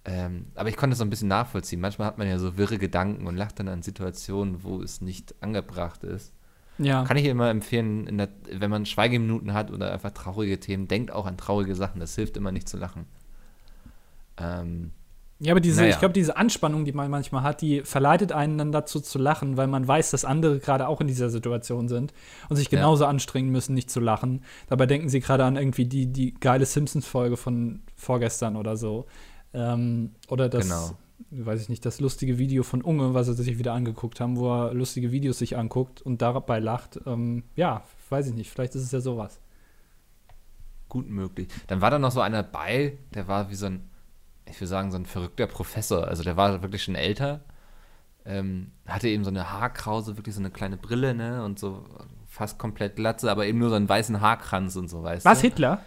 Ähm, 0.06 0.47
aber 0.56 0.69
ich 0.69 0.78
konnte 0.78 0.93
es 0.93 0.99
so 0.99 1.06
ein 1.06 1.10
bisschen 1.10 1.28
nachvollziehen. 1.28 1.82
Manchmal 1.82 2.08
hat 2.08 2.17
man 2.17 2.28
ja 2.28 2.39
so 2.39 2.58
wirre 2.58 2.78
Gedanken 2.78 3.28
und 3.28 3.36
lacht 3.36 3.60
dann 3.60 3.67
an 3.67 3.82
Situationen, 3.82 4.63
wo 4.63 4.82
es 4.82 5.01
nicht 5.01 5.36
angebracht 5.41 6.04
ist. 6.04 6.32
Ja. 6.78 7.04
Kann 7.06 7.17
ich 7.17 7.25
immer 7.25 7.49
empfehlen, 7.49 8.17
der, 8.17 8.30
wenn 8.51 8.69
man 8.69 8.86
Schweigeminuten 8.86 9.54
hat 9.54 9.71
oder 9.71 9.93
einfach 9.93 10.12
traurige 10.12 10.60
Themen, 10.60 10.88
denkt 10.88 11.12
auch 11.12 11.25
an 11.25 11.38
traurige 11.38 11.75
Sachen. 11.75 11.99
Das 11.99 12.15
hilft 12.15 12.38
immer 12.38 12.51
nicht 12.51 12.67
zu 12.69 12.78
lachen. 12.78 13.06
Ähm, 14.38 14.91
Ja, 15.39 15.52
aber 15.52 15.60
diese, 15.60 15.82
Naja. 15.82 15.93
ich 15.93 16.00
glaube, 16.00 16.13
diese 16.13 16.38
Anspannung, 16.38 16.86
die 16.86 16.93
man 16.93 17.12
manchmal 17.12 17.43
hat, 17.43 17.62
die 17.62 17.82
verleitet 17.82 18.32
einen 18.32 18.58
dann 18.58 18.71
dazu 18.71 19.02
zu 19.02 19.19
lachen, 19.19 19.58
weil 19.58 19.67
man 19.67 19.86
weiß, 19.86 20.12
dass 20.12 20.24
andere 20.24 20.60
gerade 20.60 20.88
auch 20.88 21.02
in 21.02 21.08
dieser 21.08 21.30
Situation 21.30 21.89
sind 21.89 22.13
und 22.48 22.56
sich 22.56 22.71
Ja. 22.71 22.78
genauso 22.80 23.06
anstrengen 23.06 23.50
müssen, 23.52 23.74
nicht 23.74 23.89
zu 23.91 24.00
lachen. 24.00 24.43
Dabei 24.67 24.86
denken 24.86 25.10
sie 25.10 25.19
gerade 25.19 25.43
an 25.43 25.58
irgendwie 25.58 25.86
die, 25.86 26.08
die 26.08 26.34
geile 26.36 26.65
Simpsons-Folge 26.65 27.36
von 27.36 27.82
vorgestern 27.95 28.56
oder 28.56 28.78
so. 28.78 29.08
Ähm, 29.54 30.12
oder 30.30 30.48
das, 30.48 30.69
Genau. 30.69 30.91
weiß 31.32 31.62
ich 31.63 31.67
nicht, 31.69 31.86
das 31.86 32.00
lustige 32.00 32.38
Video 32.38 32.63
von 32.63 32.82
Unge, 32.82 33.13
was 33.13 33.28
sie 33.28 33.34
sich 33.34 33.58
wieder 33.58 33.74
angeguckt 33.74 34.21
haben, 34.21 34.38
wo 34.38 34.50
er 34.54 34.74
lustige 34.74 35.12
Videos 35.12 35.38
sich 35.39 35.58
anguckt 35.58 36.02
und 36.02 36.21
dabei 36.21 36.60
lacht. 36.60 37.02
Ähm, 37.06 37.43
ja, 37.58 37.84
weiß 38.10 38.28
ich 38.28 38.34
nicht, 38.36 38.50
vielleicht 38.52 38.74
ist 38.76 38.84
es 38.84 38.91
ja 38.93 39.02
sowas. 39.02 39.41
gut 40.88 41.10
möglich. 41.10 41.50
Dann 41.67 41.82
war 41.82 41.91
da 41.91 42.00
noch 42.00 42.12
so 42.12 42.21
einer 42.21 42.41
bei, 42.41 42.98
der 43.13 43.28
war 43.28 43.50
wie 43.50 43.56
so 43.56 43.65
ein, 43.65 43.89
ich 44.49 44.55
würde 44.60 44.67
sagen, 44.67 44.91
so 44.91 44.97
ein 44.97 45.05
verrückter 45.05 45.47
Professor. 45.47 46.08
Also 46.08 46.23
der 46.23 46.38
war 46.38 46.62
wirklich 46.62 46.84
schon 46.84 46.95
älter. 46.95 47.41
Ähm, 48.25 48.71
hatte 48.88 49.08
eben 49.08 49.23
so 49.23 49.29
eine 49.29 49.51
Haarkrause, 49.51 50.17
wirklich 50.17 50.34
so 50.36 50.41
eine 50.41 50.49
kleine 50.49 50.77
Brille, 50.77 51.13
ne? 51.13 51.43
Und 51.43 51.60
so 51.60 51.86
fast 52.27 52.58
komplett 52.58 52.95
Glatze, 52.95 53.29
aber 53.31 53.45
eben 53.45 53.60
nur 53.60 53.69
so 53.69 53.75
einen 53.75 53.88
weißen 53.88 54.19
Haarkranz 54.19 54.75
und 54.75 54.89
so, 54.89 55.03
weißt 55.03 55.25
Was, 55.25 55.39
du? 55.41 55.47
Hitler? 55.47 55.79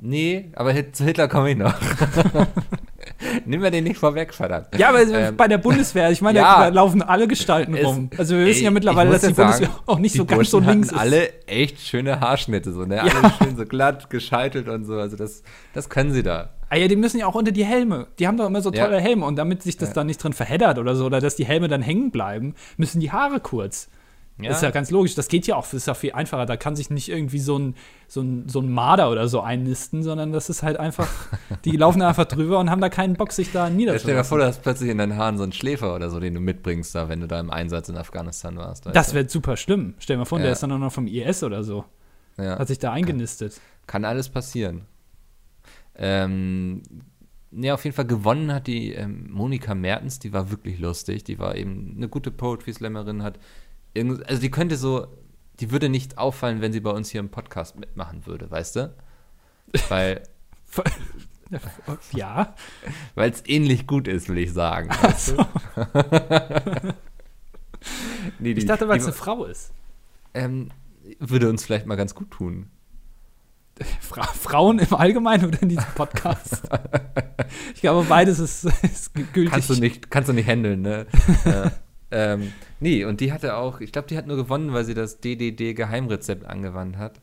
Nee, 0.00 0.50
aber 0.54 0.72
Hit- 0.72 0.96
zu 0.96 1.04
Hitler 1.04 1.28
komme 1.28 1.50
ich 1.50 1.56
noch. 1.56 1.74
Nimm 3.44 3.60
mir 3.60 3.70
den 3.70 3.84
nicht 3.84 3.98
vorweg, 3.98 4.32
verdammt. 4.32 4.68
Ja, 4.76 4.90
aber 4.90 5.02
Ähm, 5.02 5.36
bei 5.36 5.48
der 5.48 5.58
Bundeswehr, 5.58 6.10
ich 6.10 6.20
meine, 6.20 6.38
ja. 6.38 6.60
da 6.64 6.68
laufen 6.68 7.02
alle 7.02 7.26
Gestalten 7.26 7.74
Es- 7.74 7.84
rum. 7.84 8.10
Also 8.16 8.36
wir 8.36 8.46
wissen 8.46 8.58
Ey, 8.60 8.64
ja 8.66 8.70
mittlerweile, 8.70 9.10
dass 9.10 9.22
die 9.22 9.28
ja 9.28 9.32
Bundeswehr 9.32 9.68
sagen, 9.68 9.80
auch 9.86 9.98
nicht 9.98 10.14
so 10.14 10.24
ganz 10.24 10.50
so 10.50 10.60
links 10.60 10.92
ist. 10.92 10.98
alle 10.98 11.30
echt 11.46 11.80
schöne 11.80 12.20
Haarschnitte, 12.20 12.72
so, 12.72 12.84
ne? 12.84 12.96
Ja. 12.96 13.02
Alle 13.02 13.32
schön 13.42 13.56
so 13.56 13.64
glatt, 13.64 14.08
gescheitelt 14.10 14.68
und 14.68 14.84
so. 14.84 14.94
Also 14.94 15.16
das, 15.16 15.42
das 15.74 15.88
können 15.88 16.12
sie 16.12 16.22
da. 16.22 16.50
Ah 16.70 16.76
ja, 16.76 16.86
die 16.86 16.96
müssen 16.96 17.18
ja 17.18 17.26
auch 17.26 17.34
unter 17.34 17.50
die 17.50 17.64
Helme. 17.64 18.06
Die 18.18 18.26
haben 18.28 18.36
doch 18.36 18.46
immer 18.46 18.60
so 18.60 18.70
Ja. 18.70 18.84
tolle 18.84 19.00
Helme. 19.00 19.24
Und 19.24 19.36
damit 19.36 19.62
sich 19.62 19.76
das 19.76 19.90
Ja. 19.90 19.94
dann 19.96 20.06
nicht 20.06 20.22
drin 20.22 20.32
verheddert 20.34 20.78
oder 20.78 20.94
so, 20.94 21.06
oder 21.06 21.20
dass 21.20 21.34
die 21.34 21.46
Helme 21.46 21.68
dann 21.68 21.82
hängen 21.82 22.10
bleiben, 22.10 22.54
müssen 22.76 23.00
die 23.00 23.10
Haare 23.10 23.40
kurz. 23.40 23.88
Ja. 24.40 24.52
Ist 24.52 24.62
ja 24.62 24.70
ganz 24.70 24.90
logisch. 24.92 25.16
Das 25.16 25.26
geht 25.26 25.48
ja 25.48 25.56
auch, 25.56 25.64
das 25.64 25.74
ist 25.74 25.86
ja 25.86 25.94
viel 25.94 26.12
einfacher. 26.12 26.46
Da 26.46 26.56
kann 26.56 26.76
sich 26.76 26.90
nicht 26.90 27.08
irgendwie 27.08 27.40
so 27.40 27.58
ein, 27.58 27.74
so 28.06 28.20
ein, 28.20 28.48
so 28.48 28.60
ein 28.60 28.70
Marder 28.70 29.10
oder 29.10 29.26
so 29.26 29.40
einnisten, 29.40 30.04
sondern 30.04 30.30
das 30.30 30.48
ist 30.48 30.62
halt 30.62 30.76
einfach, 30.76 31.08
die 31.64 31.76
laufen 31.76 31.98
da 31.98 32.08
einfach 32.08 32.24
drüber 32.26 32.60
und 32.60 32.70
haben 32.70 32.80
da 32.80 32.88
keinen 32.88 33.14
Bock, 33.14 33.32
sich 33.32 33.50
da 33.50 33.66
Ja, 33.66 33.66
stell 33.66 33.76
dir 33.76 33.82
mal 33.82 33.92
niederzulassen. 33.94 34.28
vor, 34.28 34.38
du 34.38 34.44
hast 34.46 34.62
plötzlich 34.62 34.90
in 34.90 34.98
deinen 34.98 35.16
Haaren 35.16 35.38
so 35.38 35.42
einen 35.42 35.52
Schläfer 35.52 35.92
oder 35.94 36.08
so, 36.08 36.20
den 36.20 36.34
du 36.34 36.40
mitbringst, 36.40 36.94
da, 36.94 37.08
wenn 37.08 37.20
du 37.20 37.26
da 37.26 37.40
im 37.40 37.50
Einsatz 37.50 37.88
in 37.88 37.96
Afghanistan 37.96 38.56
warst. 38.56 38.86
Das 38.86 39.12
wäre 39.12 39.28
super 39.28 39.56
schlimm. 39.56 39.94
Stell 39.98 40.14
dir 40.14 40.18
mal 40.20 40.24
vor, 40.24 40.38
Ja. 40.38 40.44
der 40.44 40.52
ist 40.52 40.62
dann 40.62 40.70
auch 40.70 40.78
noch 40.78 40.92
vom 40.92 41.08
IS 41.08 41.42
oder 41.42 41.64
so. 41.64 41.84
ja. 42.36 42.58
Hat 42.60 42.68
sich 42.68 42.78
da 42.78 42.92
eingenistet. 42.92 43.60
Kann 43.88 44.04
alles 44.04 44.28
passieren. 44.28 44.82
Ähm, 45.96 46.82
ja, 47.50 47.74
auf 47.74 47.84
jeden 47.84 47.96
Fall 47.96 48.06
gewonnen 48.06 48.52
hat 48.52 48.66
die 48.66 48.92
ähm, 48.92 49.28
Monika 49.30 49.74
Mertens, 49.74 50.18
die 50.18 50.32
war 50.32 50.50
wirklich 50.50 50.78
lustig. 50.78 51.24
Die 51.24 51.38
war 51.38 51.56
eben 51.56 51.94
eine 51.96 52.08
gute 52.08 52.30
Poetry-Slammerin, 52.30 53.22
hat 53.22 53.38
also 53.96 54.40
die 54.40 54.50
könnte 54.50 54.76
so, 54.76 55.06
die 55.60 55.70
würde 55.70 55.88
nicht 55.88 56.18
auffallen, 56.18 56.60
wenn 56.60 56.72
sie 56.72 56.80
bei 56.80 56.90
uns 56.90 57.10
hier 57.10 57.20
im 57.20 57.30
Podcast 57.30 57.78
mitmachen 57.78 58.26
würde, 58.26 58.50
weißt 58.50 58.76
du? 58.76 58.94
Weil 59.88 60.22
Ja. 62.12 62.54
weil 63.14 63.30
es 63.30 63.42
ähnlich 63.46 63.86
gut 63.86 64.06
ist, 64.06 64.28
will 64.28 64.38
ich 64.38 64.52
sagen. 64.52 64.90
Weißt 64.90 65.30
du? 65.30 65.46
nee, 68.38 68.54
die, 68.54 68.60
Ich 68.60 68.66
dachte, 68.66 68.88
weil 68.88 68.98
es 68.98 69.04
eine 69.04 69.12
Frau 69.12 69.44
ist. 69.44 69.72
ähm, 70.34 70.70
würde 71.18 71.48
uns 71.48 71.64
vielleicht 71.64 71.86
mal 71.86 71.96
ganz 71.96 72.14
gut 72.14 72.30
tun. 72.30 72.68
Fra 74.00 74.24
Frauen 74.24 74.78
im 74.78 74.92
Allgemeinen 74.94 75.46
oder 75.46 75.62
in 75.62 75.68
diesem 75.70 75.84
Podcast? 75.94 76.62
ich 77.74 77.80
glaube, 77.80 78.06
beides 78.08 78.38
ist, 78.40 78.64
ist 78.82 79.14
gültig. 79.14 79.50
Kannst 79.50 79.70
du 79.70 79.74
nicht, 79.76 80.10
kannst 80.10 80.28
du 80.28 80.32
nicht 80.32 80.48
handeln, 80.48 80.82
ne? 80.82 81.06
äh, 81.44 81.70
ähm, 82.10 82.52
nee, 82.80 83.04
und 83.04 83.20
die 83.20 83.32
hatte 83.32 83.56
auch, 83.56 83.80
ich 83.80 83.92
glaube, 83.92 84.08
die 84.08 84.16
hat 84.16 84.26
nur 84.26 84.36
gewonnen, 84.36 84.72
weil 84.72 84.84
sie 84.84 84.94
das 84.94 85.20
DDD-Geheimrezept 85.20 86.44
angewandt 86.44 86.96
hat. 86.96 87.20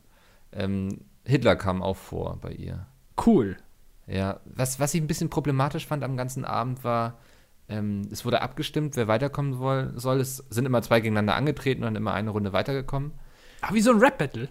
Ähm, 0.51 1.01
Hitler 1.25 1.55
kam 1.55 1.81
auch 1.81 1.97
vor 1.97 2.37
bei 2.41 2.51
ihr. 2.51 2.85
Cool. 3.25 3.57
Ja, 4.07 4.39
was, 4.45 4.79
was 4.79 4.93
ich 4.93 5.01
ein 5.01 5.07
bisschen 5.07 5.29
problematisch 5.29 5.87
fand 5.87 6.03
am 6.03 6.17
ganzen 6.17 6.45
Abend 6.45 6.83
war, 6.83 7.17
ähm, 7.67 8.07
es 8.11 8.25
wurde 8.25 8.41
abgestimmt, 8.41 8.95
wer 8.95 9.07
weiterkommen 9.07 9.53
soll, 9.53 9.93
soll. 9.95 10.19
Es 10.19 10.37
sind 10.49 10.65
immer 10.65 10.81
zwei 10.81 10.99
gegeneinander 10.99 11.35
angetreten 11.35 11.83
und 11.83 11.95
immer 11.95 12.13
eine 12.13 12.29
Runde 12.29 12.53
weitergekommen. 12.53 13.11
Ah, 13.61 13.73
wie 13.73 13.81
so 13.81 13.91
ein 13.91 13.97
Rap-Battle. 13.97 14.49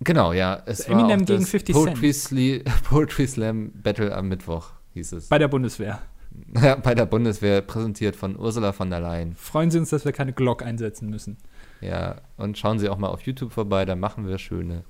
Genau, 0.00 0.32
ja. 0.32 0.62
Es 0.66 0.80
Eminem 0.80 1.20
war 1.20 1.26
gegen 1.26 1.40
das 1.40 1.50
50 1.50 1.74
Poetry, 1.74 2.12
Sli 2.12 2.64
Poetry 2.84 3.26
Slam 3.26 3.72
Battle 3.74 4.14
am 4.14 4.28
Mittwoch, 4.28 4.72
hieß 4.92 5.12
es. 5.12 5.28
Bei 5.28 5.38
der 5.38 5.48
Bundeswehr. 5.48 6.00
Bei 6.82 6.94
der 6.94 7.06
Bundeswehr, 7.06 7.60
präsentiert 7.60 8.16
von 8.16 8.38
Ursula 8.38 8.72
von 8.72 8.90
der 8.90 9.00
Leyen. 9.00 9.34
Freuen 9.36 9.70
Sie 9.70 9.78
uns, 9.78 9.90
dass 9.90 10.04
wir 10.04 10.12
keine 10.12 10.32
Glock 10.32 10.62
einsetzen 10.62 11.10
müssen. 11.10 11.38
Ja, 11.80 12.16
und 12.36 12.58
schauen 12.58 12.78
Sie 12.78 12.88
auch 12.88 12.98
mal 12.98 13.08
auf 13.08 13.22
YouTube 13.22 13.52
vorbei, 13.52 13.84
da 13.84 13.96
machen 13.96 14.26
wir 14.26 14.38
schöne 14.38 14.84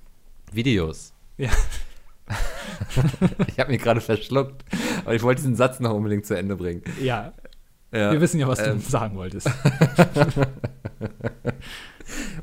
Videos. 0.53 1.13
Ja. 1.37 1.51
ich 3.49 3.59
habe 3.59 3.73
mich 3.73 3.83
gerade 3.83 4.01
verschluckt, 4.01 4.65
aber 5.05 5.15
ich 5.15 5.23
wollte 5.23 5.43
diesen 5.43 5.57
Satz 5.57 5.81
noch 5.81 5.93
unbedingt 5.93 6.27
zu 6.27 6.37
Ende 6.37 6.57
bringen. 6.57 6.83
Ja, 7.01 7.33
Ja, 7.93 8.13
wir 8.13 8.21
wissen 8.21 8.39
ja, 8.39 8.47
was 8.47 8.61
ähm, 8.61 8.81
du 8.83 8.89
sagen 8.89 9.17
wolltest. 9.17 9.51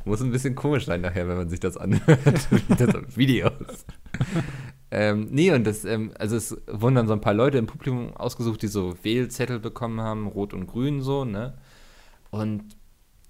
Muss 0.05 0.21
ein 0.21 0.31
bisschen 0.31 0.55
komisch 0.55 0.85
sein 0.85 1.01
nachher, 1.01 1.27
wenn 1.27 1.37
man 1.37 1.49
sich 1.49 1.59
das 1.59 1.77
anhört. 1.77 2.19
Videos. 3.15 3.85
Ähm, 4.91 5.27
nee, 5.31 5.51
und 5.51 5.65
das, 5.65 5.83
ähm, 5.85 6.11
also 6.17 6.35
es 6.35 6.57
wurden 6.67 6.95
dann 6.95 7.07
so 7.07 7.13
ein 7.13 7.21
paar 7.21 7.33
Leute 7.33 7.57
im 7.57 7.67
Publikum 7.67 8.15
ausgesucht, 8.15 8.61
die 8.61 8.67
so 8.67 8.95
Wählzettel 9.03 9.59
bekommen 9.59 10.01
haben, 10.01 10.27
rot 10.27 10.53
und 10.53 10.67
grün 10.67 11.01
so, 11.01 11.25
ne? 11.25 11.57
Und 12.31 12.63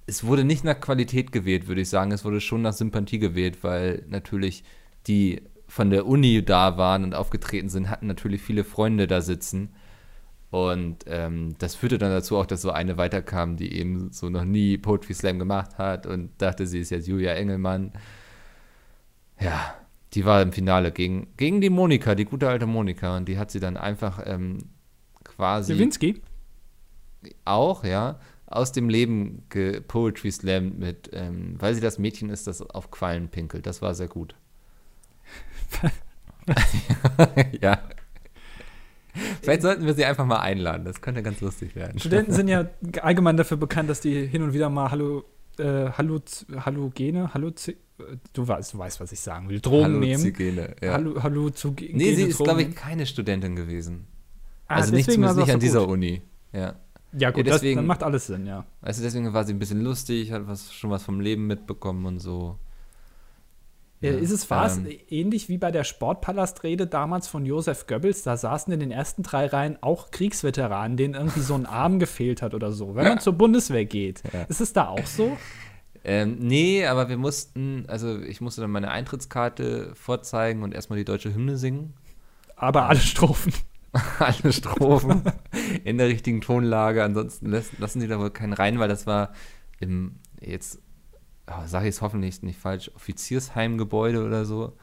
es 0.06 0.24
wurde 0.24 0.44
nicht 0.44 0.64
nach 0.64 0.80
Qualität 0.80 1.32
gewählt, 1.32 1.68
würde 1.68 1.82
ich 1.82 1.90
sagen. 1.90 2.12
Es 2.12 2.24
wurde 2.26 2.42
schon 2.42 2.62
nach 2.62 2.74
Sympathie 2.74 3.20
gewählt, 3.20 3.64
weil 3.64 4.06
natürlich 4.08 4.64
die 5.08 5.42
von 5.68 5.90
der 5.90 6.08
Uni 6.08 6.44
da 6.46 6.78
waren 6.78 7.04
und 7.04 7.14
aufgetreten 7.14 7.70
sind, 7.70 7.90
hatten 7.90 8.08
natürlich 8.08 8.42
viele 8.42 8.64
Freunde 8.64 9.08
da 9.08 9.22
sitzen. 9.22 9.74
Und 10.50 11.04
ähm, 11.08 11.56
das 11.60 11.76
führte 11.76 11.98
dann 11.98 12.12
dazu 12.12 12.38
auch, 12.38 12.46
dass 12.46 12.62
so 12.62 12.72
eine 12.72 12.98
weiterkam, 12.98 13.58
die 13.58 13.74
eben 13.74 14.12
so 14.14 14.30
noch 14.30 14.46
nie 14.46 14.78
Poetry 14.78 15.14
Slam 15.14 15.40
gemacht 15.40 15.78
hat 15.78 16.06
und 16.06 16.32
dachte, 16.42 16.66
sie 16.68 16.80
ist 16.80 16.90
jetzt 16.92 17.08
Julia 17.08 17.34
Engelmann. 17.34 17.92
Ja, 19.40 19.76
die 20.14 20.26
war 20.26 20.42
im 20.42 20.52
Finale 20.52 20.92
gegen, 20.92 21.28
gegen 21.38 21.62
die 21.62 21.70
Monika, 21.70 22.16
die 22.16 22.26
gute 22.26 22.48
alte 22.48 22.66
Monika. 22.66 23.18
Und 23.18 23.28
die 23.28 23.38
hat 23.38 23.52
sie 23.52 23.60
dann 23.60 23.78
einfach 23.78 24.22
ähm, 24.26 24.60
quasi 25.24 25.74
Lewinsky? 25.74 26.22
auch, 27.46 27.84
ja, 27.84 28.20
aus 28.46 28.72
dem 28.72 28.90
Leben 28.90 29.44
Poetry 29.88 30.32
Slam 30.32 30.78
mit, 30.78 31.10
ähm, 31.14 31.56
weil 31.60 31.76
sie 31.76 31.82
das 31.82 32.00
Mädchen 32.00 32.30
ist, 32.30 32.48
das 32.48 32.62
auf 32.62 32.92
Quallen 32.92 33.28
pinkelt. 33.28 33.66
Das 33.66 33.82
war 33.82 33.94
sehr 33.94 34.08
gut. 34.08 34.36
ja. 37.62 37.80
Vielleicht 39.42 39.64
sollten 39.64 39.86
wir 39.86 39.94
sie 39.94 40.06
einfach 40.06 40.26
mal 40.26 40.40
einladen. 40.40 40.86
Das 40.86 41.02
könnte 41.02 41.24
ganz 41.24 41.42
lustig 41.42 41.76
werden. 41.76 42.00
Studenten 42.00 42.32
sind 42.32 42.48
ja 42.48 42.70
allgemein 43.02 43.36
dafür 43.36 43.58
bekannt, 43.58 43.90
dass 43.90 44.00
die 44.00 44.26
hin 44.26 44.44
und 44.44 44.54
wieder 44.54 44.70
mal 44.70 44.92
Hallo, 44.92 45.26
äh, 45.58 45.90
Hallo, 45.98 46.22
Hallogene, 46.56 47.34
Hallo, 47.34 47.52
du 48.34 48.48
weißt, 48.48 48.74
du 48.74 48.78
weißt, 48.78 49.00
was 49.00 49.12
ich 49.12 49.20
sagen 49.20 49.50
will, 49.50 49.60
Drogen 49.60 50.00
nehmen. 50.00 50.14
Halluzigene, 50.22 50.76
ja. 50.82 50.94
Hallo, 50.94 51.22
Hallo 51.22 51.50
zu 51.50 51.74
nee, 51.80 52.16
sie 52.16 52.24
ist, 52.24 52.38
glaube 52.38 52.64
ich, 52.64 52.76
keine 52.76 53.06
Studentin 53.06 53.56
gewesen. 53.56 54.08
Ah, 54.68 54.76
also 54.76 54.94
nicht 54.94 55.10
zumindest 55.10 55.38
nicht 55.40 55.50
an 55.50 55.60
so 55.62 55.66
dieser. 55.66 55.88
Uni. 55.88 56.22
Ja. 56.54 56.76
Ja, 57.14 57.32
gut, 57.32 57.46
Ja, 57.46 57.54
das, 57.54 57.62
deswegen- 57.62 57.78
dann 57.78 57.86
macht 57.88 58.04
alles 58.04 58.28
Sinn, 58.28 58.46
ja. 58.46 58.66
Weißt 58.82 59.00
du, 59.00 59.04
deswegen 59.04 59.34
war 59.34 59.44
sie 59.46 59.54
ein 59.54 59.60
bisschen 59.60 59.82
lustig, 59.82 60.32
hat 60.32 60.48
was, 60.48 60.74
schon 60.74 60.90
was 60.90 61.04
vom 61.04 61.20
Leben 61.22 61.48
mitbekommen 61.48 62.06
und 62.06 62.20
so. 62.20 62.60
Ja, 64.00 64.12
Ist 64.12 64.30
es 64.30 64.48
was 64.52 64.78
ähm, 64.78 64.88
ähnlich 65.10 65.50
wie 65.50 65.58
bei 65.58 65.72
der 65.72 65.84
Sportpalastrede 65.84 66.86
damals 66.86 67.28
von 67.28 67.48
Josef 67.48 67.88
Goebbels? 67.88 68.22
Da 68.22 68.38
saßen 68.38 68.72
in 68.72 68.80
den 68.80 68.92
ersten 68.92 69.24
drei 69.24 69.48
Reihen 69.48 69.82
auch 69.82 70.12
Kriegsveteranen, 70.12 70.98
denen 70.98 71.16
irgendwie 71.16 71.40
so 71.40 71.56
ein 71.56 71.66
Arm 71.66 71.98
gefehlt 71.98 72.44
hat 72.44 72.54
oder 72.54 72.72
so. 72.72 72.94
Wenn 72.94 73.06
man 73.08 73.20
zur 73.20 73.34
Bundeswehr 73.34 73.86
geht, 73.86 74.22
ist 74.50 74.62
es 74.62 74.72
da 74.74 74.90
auch 74.90 75.08
so? 75.08 75.36
Ähm, 76.10 76.38
nee, 76.40 76.86
aber 76.86 77.10
wir 77.10 77.18
mussten, 77.18 77.84
also 77.90 78.18
ich 78.22 78.40
musste 78.40 78.62
dann 78.62 78.72
meine 78.72 78.92
Eintrittskarte 78.92 79.94
vorzeigen 79.94 80.64
und 80.64 80.74
erstmal 80.74 80.98
die 80.98 81.04
deutsche 81.04 81.34
Hymne 81.34 81.58
singen. 81.58 81.94
Aber 82.56 82.88
alle 82.88 83.00
Strophen. 83.00 83.54
Alle 84.20 84.54
Strophen 84.54 85.24
in 85.84 85.98
der 85.98 86.08
richtigen 86.08 86.42
Tonlage. 86.42 87.04
Ansonsten 87.04 87.50
lassen 87.50 88.00
sie 88.00 88.08
da 88.08 88.20
wohl 88.20 88.30
keinen 88.30 88.54
rein, 88.54 88.80
weil 88.80 88.90
das 88.90 89.08
war 89.08 89.34
im, 89.80 90.18
jetzt 90.40 90.80
oh, 91.48 91.66
sage 91.66 91.88
ich 91.88 91.96
es 91.96 92.02
hoffentlich 92.02 92.44
nicht 92.44 92.60
falsch, 92.60 92.92
Offiziersheimgebäude 92.96 94.24
oder 94.24 94.46
so. 94.46 94.78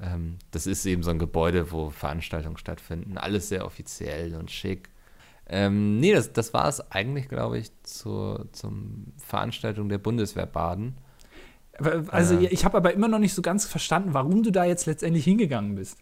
Ähm, 0.00 0.38
das 0.52 0.66
ist 0.66 0.86
eben 0.86 1.02
so 1.02 1.10
ein 1.10 1.18
Gebäude, 1.18 1.70
wo 1.70 1.90
Veranstaltungen 1.90 2.56
stattfinden. 2.56 3.18
Alles 3.18 3.48
sehr 3.48 3.66
offiziell 3.66 4.34
und 4.34 4.50
schick. 4.50 4.89
Ähm, 5.52 5.98
nee, 5.98 6.12
das, 6.12 6.32
das 6.32 6.54
war 6.54 6.68
es 6.68 6.80
eigentlich, 6.92 7.28
glaube 7.28 7.58
ich, 7.58 7.72
zur 7.82 8.46
zum 8.52 9.12
Veranstaltung 9.18 9.88
der 9.88 9.98
Bundeswehr 9.98 10.46
Baden. 10.46 10.94
Also 12.08 12.36
Äh. 12.38 12.46
ich 12.46 12.64
habe 12.64 12.76
aber 12.76 12.92
immer 12.94 13.08
noch 13.08 13.18
nicht 13.18 13.34
so 13.34 13.42
ganz 13.42 13.64
verstanden, 13.66 14.14
warum 14.14 14.42
du 14.44 14.52
da 14.52 14.64
jetzt 14.64 14.86
letztendlich 14.86 15.24
hingegangen 15.24 15.74
bist. 15.74 15.98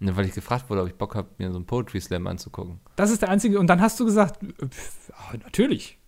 Ne, 0.00 0.16
weil 0.16 0.26
ich 0.26 0.32
gefragt 0.34 0.70
wurde, 0.70 0.82
ob 0.82 0.88
ich 0.88 0.94
Bock 0.94 1.16
habe, 1.16 1.28
mir 1.38 1.50
so 1.50 1.56
einen 1.56 1.66
Poetry 1.66 2.00
Slam 2.00 2.28
anzugucken. 2.28 2.78
Das 2.94 3.10
ist 3.10 3.20
der 3.22 3.30
einzige. 3.30 3.58
Und 3.58 3.66
dann 3.66 3.80
hast 3.80 3.98
du 3.98 4.04
gesagt, 4.04 4.40
äh, 4.44 4.66
pf, 4.68 5.08
ja, 5.08 5.38
natürlich. 5.42 5.98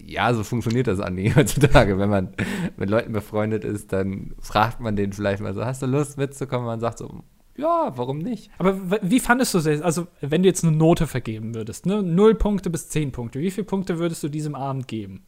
Ja, 0.00 0.34
so 0.34 0.42
funktioniert 0.42 0.88
das, 0.88 0.98
Andi, 0.98 1.30
heutzutage. 1.36 1.98
Wenn 1.98 2.08
man 2.10 2.34
mit 2.76 2.90
Leuten 2.90 3.12
befreundet 3.12 3.62
ist, 3.64 3.92
dann 3.92 4.34
fragt 4.40 4.80
man 4.80 4.96
den 4.96 5.12
vielleicht 5.12 5.40
mal 5.40 5.54
so, 5.54 5.64
hast 5.64 5.82
du 5.82 5.86
Lust 5.86 6.18
mitzukommen? 6.18 6.66
Man 6.66 6.80
sagt 6.80 6.98
so, 6.98 7.22
ja, 7.58 7.92
warum 7.96 8.18
nicht? 8.18 8.50
Aber 8.58 8.78
wie 9.02 9.20
fandest 9.20 9.52
du 9.52 9.58
es? 9.58 9.66
Also, 9.82 10.06
wenn 10.20 10.42
du 10.42 10.48
jetzt 10.48 10.64
eine 10.64 10.76
Note 10.76 11.06
vergeben 11.06 11.54
würdest, 11.54 11.84
ne? 11.86 12.02
Null 12.02 12.34
Punkte 12.36 12.70
bis 12.70 12.88
zehn 12.88 13.12
Punkte, 13.12 13.40
wie 13.40 13.50
viele 13.50 13.64
Punkte 13.66 13.98
würdest 13.98 14.22
du 14.22 14.28
diesem 14.28 14.54
Abend 14.54 14.88
geben? 14.88 15.24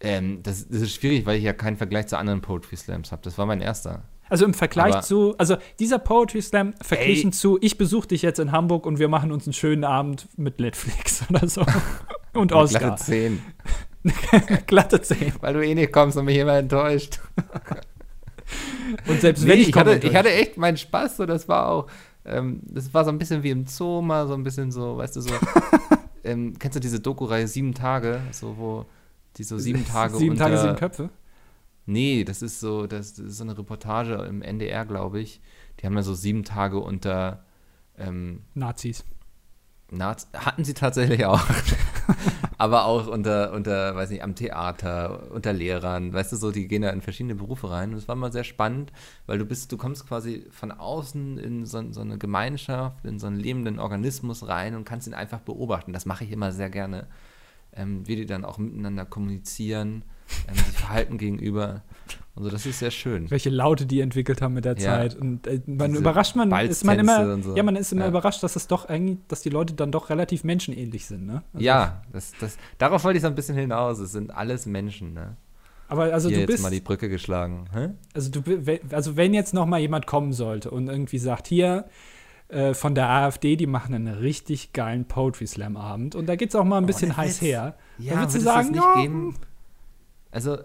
Ähm, 0.00 0.42
das, 0.42 0.68
das 0.68 0.82
ist 0.82 0.94
schwierig, 0.94 1.24
weil 1.26 1.38
ich 1.38 1.44
ja 1.44 1.52
keinen 1.54 1.76
Vergleich 1.76 2.08
zu 2.08 2.18
anderen 2.18 2.40
Poetry 2.42 2.76
Slams 2.76 3.10
habe. 3.10 3.22
Das 3.22 3.38
war 3.38 3.46
mein 3.46 3.60
erster. 3.60 4.04
Also 4.28 4.44
im 4.44 4.54
Vergleich 4.54 4.94
Aber- 4.94 5.02
zu, 5.02 5.36
also 5.38 5.56
dieser 5.78 5.98
Poetry 5.98 6.42
Slam 6.42 6.74
verglichen 6.80 7.30
Ey. 7.30 7.36
zu, 7.36 7.58
ich 7.60 7.78
besuche 7.78 8.08
dich 8.08 8.22
jetzt 8.22 8.38
in 8.38 8.52
Hamburg 8.52 8.86
und 8.86 8.98
wir 8.98 9.08
machen 9.08 9.32
uns 9.32 9.46
einen 9.46 9.52
schönen 9.52 9.84
Abend 9.84 10.28
mit 10.36 10.60
Netflix 10.60 11.24
oder 11.30 11.48
so. 11.48 11.64
und 12.34 12.52
Oscar. 12.52 12.80
Glatte 12.96 13.02
10. 13.02 13.42
Glatte 14.66 15.00
10. 15.02 15.32
Weil 15.40 15.54
du 15.54 15.64
eh 15.64 15.74
nicht 15.74 15.92
kommst 15.92 16.16
und 16.18 16.26
mich 16.26 16.36
immer 16.36 16.58
enttäuscht. 16.58 17.20
Und 19.06 19.20
selbst 19.20 19.44
Nee, 19.44 19.50
wenn 19.50 19.60
ich 19.60 19.68
ich, 19.68 19.76
hatte, 19.76 19.96
ich 19.96 20.14
hatte 20.14 20.32
echt 20.32 20.56
meinen 20.56 20.76
Spaß. 20.76 21.16
So, 21.16 21.26
das 21.26 21.48
war 21.48 21.68
auch, 21.68 21.86
ähm, 22.24 22.60
das 22.64 22.92
war 22.92 23.04
so 23.04 23.10
ein 23.10 23.18
bisschen 23.18 23.42
wie 23.42 23.50
im 23.50 23.66
Zoo 23.66 24.02
mal, 24.02 24.26
so 24.26 24.34
ein 24.34 24.42
bisschen 24.42 24.70
so, 24.70 24.96
weißt 24.96 25.16
du, 25.16 25.20
so. 25.22 25.30
ähm, 26.24 26.54
kennst 26.58 26.76
du 26.76 26.80
diese 26.80 27.00
Doku-Reihe 27.00 27.48
Sieben 27.48 27.74
Tage? 27.74 28.20
So, 28.30 28.56
wo 28.56 28.86
die 29.36 29.44
so 29.44 29.58
sieben 29.58 29.84
Tage 29.86 30.16
sieben 30.16 30.32
unter, 30.32 30.44
Tage, 30.44 30.58
sieben 30.58 30.76
Köpfe. 30.76 31.10
Nee, 31.86 32.24
das 32.24 32.40
ist 32.40 32.60
so, 32.60 32.86
das, 32.86 33.14
das 33.14 33.26
ist 33.26 33.36
so 33.38 33.44
eine 33.44 33.58
Reportage 33.58 34.14
im 34.14 34.42
NDR, 34.42 34.86
glaube 34.86 35.20
ich. 35.20 35.40
Die 35.80 35.86
haben 35.86 35.94
ja 35.94 36.02
so 36.02 36.14
sieben 36.14 36.44
Tage 36.44 36.78
unter 36.78 37.44
ähm, 37.98 38.42
Nazis. 38.54 39.04
Naz 39.90 40.28
hatten 40.32 40.64
sie 40.64 40.74
tatsächlich 40.74 41.24
auch. 41.26 41.42
Aber 42.58 42.84
auch 42.84 43.06
unter, 43.06 43.52
unter, 43.52 43.94
weiß 43.94 44.10
nicht, 44.10 44.22
am 44.22 44.34
Theater, 44.34 45.30
unter 45.32 45.52
Lehrern, 45.52 46.12
weißt 46.12 46.32
du, 46.32 46.36
so, 46.36 46.50
die 46.50 46.68
gehen 46.68 46.82
da 46.82 46.90
in 46.90 47.00
verschiedene 47.00 47.34
Berufe 47.34 47.70
rein. 47.70 47.90
Und 47.90 47.98
es 47.98 48.08
war 48.08 48.14
mal 48.14 48.32
sehr 48.32 48.44
spannend, 48.44 48.92
weil 49.26 49.38
du 49.38 49.44
bist, 49.44 49.72
du 49.72 49.76
kommst 49.76 50.06
quasi 50.06 50.46
von 50.50 50.72
außen 50.72 51.38
in 51.38 51.66
so, 51.66 51.82
so 51.92 52.00
eine 52.00 52.18
Gemeinschaft, 52.18 53.04
in 53.04 53.18
so 53.18 53.26
einen 53.26 53.40
lebenden 53.40 53.78
Organismus 53.78 54.46
rein 54.46 54.74
und 54.74 54.84
kannst 54.84 55.06
ihn 55.06 55.14
einfach 55.14 55.40
beobachten. 55.40 55.92
Das 55.92 56.06
mache 56.06 56.24
ich 56.24 56.32
immer 56.32 56.52
sehr 56.52 56.70
gerne. 56.70 57.06
Ähm, 57.76 58.06
wie 58.06 58.14
die 58.14 58.26
dann 58.26 58.44
auch 58.44 58.58
miteinander 58.58 59.04
kommunizieren, 59.04 60.04
ähm, 60.48 60.54
sich 60.56 60.74
verhalten 60.74 61.18
gegenüber. 61.18 61.82
Und 62.36 62.42
so, 62.42 62.50
das 62.50 62.66
ist 62.66 62.80
sehr 62.80 62.90
schön. 62.90 63.30
Welche 63.30 63.48
Laute 63.50 63.86
die 63.86 64.00
entwickelt 64.00 64.42
haben 64.42 64.54
mit 64.54 64.64
der 64.64 64.76
Ja. 64.76 64.80
Zeit. 64.96 65.14
Und 65.14 65.46
äh, 65.46 65.60
man 65.66 65.90
Diese 65.90 66.00
überrascht 66.00 66.34
man, 66.34 66.50
ist 66.66 66.84
man 66.84 66.98
immer, 66.98 67.40
so. 67.42 67.54
ja, 67.56 67.62
man 67.62 67.76
ist 67.76 67.92
immer 67.92 68.02
Ja. 68.02 68.08
überrascht, 68.08 68.42
dass 68.42 68.56
es 68.56 68.66
doch 68.66 68.88
eigentlich, 68.88 69.18
dass 69.28 69.42
die 69.42 69.50
Leute 69.50 69.74
dann 69.74 69.92
doch 69.92 70.10
relativ 70.10 70.42
menschenähnlich 70.42 71.06
sind, 71.06 71.26
ne? 71.26 71.42
Also, 71.52 71.64
ja, 71.64 72.02
das, 72.12 72.32
das, 72.40 72.56
darauf 72.78 73.04
wollte 73.04 73.18
ich 73.18 73.22
so 73.22 73.28
ein 73.28 73.36
bisschen 73.36 73.56
hinaus. 73.56 74.00
Es 74.00 74.10
sind 74.12 74.34
alles 74.34 74.66
Menschen, 74.66 75.14
ne? 75.14 75.36
Aber 75.86 76.04
also 76.12 76.28
Hier 76.28 76.38
du 76.38 76.40
jetzt 76.42 76.50
bist, 76.50 76.62
mal 76.64 76.70
die 76.70 76.80
Brücke 76.80 77.08
geschlagen. 77.08 77.66
Hä? 77.72 77.90
also 78.14 78.30
du, 78.30 78.42
also 78.90 79.16
wenn 79.16 79.32
jetzt 79.34 79.54
noch 79.54 79.66
mal 79.66 79.78
jemand 79.78 80.06
kommen 80.06 80.32
sollte 80.32 80.70
und 80.70 80.88
irgendwie 80.88 81.18
sagt, 81.18 81.46
hier 81.46 81.84
äh, 82.48 82.74
von 82.74 82.94
der 82.96 83.08
AfD, 83.10 83.54
die 83.54 83.66
machen 83.66 83.94
einen 83.94 84.08
richtig 84.12 84.72
geilen 84.72 85.04
Poetry 85.04 85.46
Slam 85.46 85.76
Abend 85.76 86.14
und 86.16 86.26
da 86.26 86.34
geht's 86.36 86.54
auch 86.56 86.64
mal 86.64 86.78
ein 86.78 86.86
bisschen 86.86 87.10
da 87.10 87.18
heiß 87.18 87.40
her. 87.42 87.76
Ja, 87.98 88.12
Dann 88.14 88.20
würdest 88.22 88.36
du 88.38 88.40
sagen, 88.40 88.72
das 88.72 88.76
nicht 88.76 88.84
ja, 88.96 89.02
geben? 89.02 89.36
Also, 90.34 90.58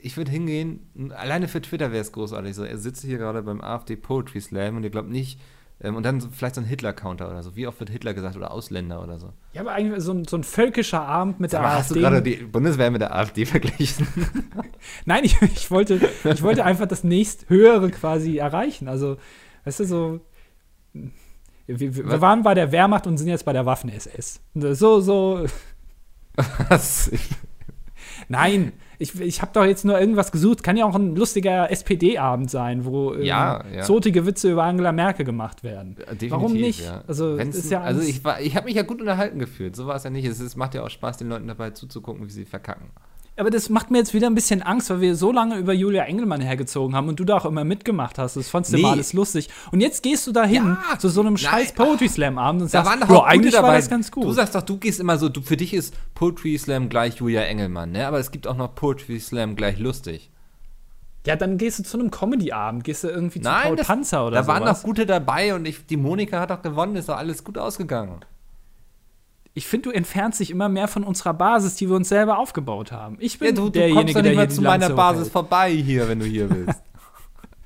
ich 0.00 0.16
würde 0.16 0.30
hingehen, 0.30 1.12
alleine 1.14 1.48
für 1.48 1.60
Twitter 1.60 1.90
wäre 1.90 2.02
es 2.02 2.12
großartig. 2.12 2.54
So, 2.54 2.64
er 2.64 2.78
sitzt 2.78 3.04
hier 3.04 3.18
gerade 3.18 3.42
beim 3.42 3.60
AfD 3.60 3.96
Poetry 3.96 4.40
Slam 4.40 4.76
und 4.76 4.84
ihr 4.84 4.90
glaubt 4.90 5.10
nicht, 5.10 5.40
ähm, 5.80 5.94
und 5.94 6.02
dann 6.02 6.20
so, 6.20 6.28
vielleicht 6.30 6.56
so 6.56 6.60
ein 6.60 6.66
Hitler-Counter 6.66 7.30
oder 7.30 7.42
so. 7.42 7.54
Wie 7.54 7.66
oft 7.66 7.78
wird 7.78 7.90
Hitler 7.90 8.12
gesagt 8.12 8.36
oder 8.36 8.50
Ausländer 8.50 9.02
oder 9.02 9.18
so? 9.18 9.32
Ja, 9.52 9.60
aber 9.60 9.72
eigentlich 9.72 10.02
so 10.02 10.12
ein, 10.12 10.24
so 10.24 10.36
ein 10.36 10.42
völkischer 10.42 11.02
Abend 11.02 11.38
mit 11.38 11.52
der 11.52 11.60
Aber 11.60 11.68
AfD. 11.68 11.78
hast 11.78 11.90
du 11.90 12.00
gerade 12.00 12.22
die 12.22 12.36
Bundeswehr 12.36 12.90
mit 12.90 13.00
der 13.00 13.14
AfD 13.14 13.46
verglichen? 13.46 14.08
Nein, 15.04 15.24
ich, 15.24 15.40
ich, 15.42 15.70
wollte, 15.70 16.00
ich 16.24 16.42
wollte 16.42 16.64
einfach 16.64 16.86
das 16.86 17.04
nächsthöhere 17.04 17.90
quasi 17.90 18.38
erreichen. 18.38 18.88
Also, 18.88 19.18
weißt 19.64 19.80
du, 19.80 19.84
so. 19.84 20.20
Wir, 21.66 21.94
wir, 21.94 22.20
waren 22.20 22.42
bei 22.42 22.54
der 22.54 22.72
Wehrmacht 22.72 23.06
und 23.06 23.18
sind 23.18 23.28
jetzt 23.28 23.44
bei 23.44 23.52
der 23.52 23.66
Waffen-SS. 23.66 24.40
So, 24.54 25.00
so. 25.00 25.46
Was? 26.68 27.10
Nein, 28.28 28.72
ich, 28.98 29.20
ich 29.20 29.40
habe 29.42 29.52
doch 29.54 29.64
jetzt 29.64 29.84
nur 29.84 29.98
irgendwas 29.98 30.32
gesucht. 30.32 30.62
Kann 30.62 30.76
ja 30.76 30.84
auch 30.84 30.94
ein 30.94 31.14
lustiger 31.14 31.70
SPD-Abend 31.70 32.50
sein, 32.50 32.84
wo 32.84 33.14
ähm, 33.14 33.22
Ja, 33.22 33.64
ja. 33.74 33.82
zotige 33.82 34.26
Witze 34.26 34.50
über 34.50 34.64
Angela 34.64 34.92
Merkel 34.92 35.24
gemacht 35.24 35.62
werden. 35.62 35.94
definitiv, 35.96 36.30
Warum 36.32 36.52
nicht? 36.52 36.84
Ja. 36.84 37.02
Also, 37.06 37.36
ist 37.36 37.70
ja 37.70 37.80
also 37.82 38.00
ich, 38.00 38.24
war- 38.24 38.40
ich 38.40 38.56
habe 38.56 38.66
mich 38.66 38.74
ja 38.74 38.82
gut 38.82 39.00
unterhalten 39.00 39.38
gefühlt. 39.38 39.76
So 39.76 39.86
war 39.86 39.96
es 39.96 40.04
ja 40.04 40.10
nicht. 40.10 40.24
Es, 40.26 40.40
es 40.40 40.56
macht 40.56 40.74
ja 40.74 40.82
auch 40.84 40.90
Spaß, 40.90 41.18
den 41.18 41.28
Leuten 41.28 41.46
dabei 41.46 41.70
zuzugucken, 41.70 42.26
wie 42.26 42.30
sie 42.32 42.44
verkacken. 42.44 42.90
Aber 43.38 43.50
das 43.50 43.68
macht 43.68 43.90
mir 43.92 43.98
jetzt 43.98 44.14
wieder 44.14 44.26
ein 44.26 44.34
bisschen 44.34 44.62
Angst, 44.62 44.90
weil 44.90 45.00
wir 45.00 45.14
so 45.14 45.30
lange 45.30 45.56
über 45.58 45.72
Julia 45.72 46.02
Engelmann 46.04 46.40
hergezogen 46.40 46.96
haben 46.96 47.08
und 47.08 47.20
du 47.20 47.24
da 47.24 47.36
auch 47.36 47.44
immer 47.44 47.62
mitgemacht 47.64 48.18
hast. 48.18 48.36
Das 48.36 48.48
fandst 48.48 48.72
du 48.72 48.76
Nee. 48.76 48.82
immer 48.82 48.90
alles 48.92 49.12
lustig. 49.12 49.48
Und 49.70 49.80
jetzt 49.80 50.02
gehst 50.02 50.26
du 50.26 50.32
da 50.32 50.44
hin 50.44 50.76
Ja, 50.90 50.98
zu 50.98 51.08
so 51.08 51.20
einem 51.20 51.34
nein, 51.34 51.38
scheiß 51.38 51.72
Poetry 51.72 52.08
Slam 52.08 52.36
Abend 52.36 52.62
und 52.62 52.68
Da 52.74 52.82
sagst, 52.84 52.90
waren 52.90 53.00
doch 53.00 53.08
"Ja, 53.08 53.14
auch 53.14 53.20
gute 53.22 53.30
eigentlich 53.30 53.54
dabei. 53.54 53.68
war 53.68 53.74
das 53.76 53.88
ganz 53.88 54.10
gut. 54.10 54.24
Du 54.24 54.32
sagst 54.32 54.54
doch, 54.56 54.62
du 54.62 54.76
gehst 54.78 54.98
immer 54.98 55.18
so, 55.18 55.28
du, 55.28 55.40
für 55.40 55.56
dich 55.56 55.72
ist 55.72 55.94
Poetry 56.14 56.58
Slam 56.58 56.88
gleich 56.88 57.16
Julia 57.16 57.42
Engelmann, 57.42 57.92
ne? 57.92 58.06
Aber 58.08 58.18
es 58.18 58.30
gibt 58.32 58.46
auch 58.48 58.56
noch 58.56 58.74
Poetry 58.74 59.20
Slam 59.20 59.54
gleich 59.56 59.78
lustig. 59.78 60.30
ja, 61.26 61.36
dann 61.36 61.58
gehst 61.58 61.78
du 61.78 61.82
zu 61.84 61.98
einem 61.98 62.10
Comedy-Abend, 62.10 62.84
gehst 62.84 63.04
du 63.04 63.08
irgendwie 63.08 63.40
zu 63.40 63.48
Nein, 63.48 63.62
Paul 63.68 63.76
das- 63.76 63.86
Panzer 63.86 64.26
oder 64.26 64.36
Da 64.40 64.46
waren 64.46 64.62
sowas. 64.62 64.78
noch 64.78 64.82
gute 64.84 65.04
dabei 65.06 65.54
und 65.54 65.66
ich, 65.66 65.84
die 65.86 65.96
Monika 65.98 66.40
hat 66.40 66.50
auch 66.50 66.62
gewonnen, 66.62 66.96
ist 66.96 67.08
doch 67.08 67.18
alles 67.18 67.44
gut 67.44 67.58
ausgegangen. 67.58 68.20
Ich 69.54 69.66
finde, 69.66 69.90
du 69.90 69.94
entfernst 69.94 70.40
dich 70.40 70.50
immer 70.50 70.68
mehr 70.68 70.88
von 70.88 71.02
unserer 71.04 71.34
Basis, 71.34 71.74
die 71.76 71.88
wir 71.88 71.96
uns 71.96 72.08
selber 72.08 72.38
aufgebaut 72.38 72.92
haben. 72.92 73.16
Ich 73.18 73.38
bin 73.38 73.48
Ja, 73.48 73.52
du, 73.52 73.62
du 73.64 73.70
derjenige, 73.70 74.04
kommst 74.04 74.16
doch 74.16 74.22
der 74.22 74.32
nicht 74.36 74.50
die 74.50 74.54
zu 74.54 74.62
meiner 74.62 74.90
Basis 74.90 75.20
hochhält. 75.20 75.32
vorbei 75.32 75.72
hier, 75.72 76.08
wenn 76.08 76.20
du 76.20 76.26
hier 76.26 76.48
willst. 76.48 76.80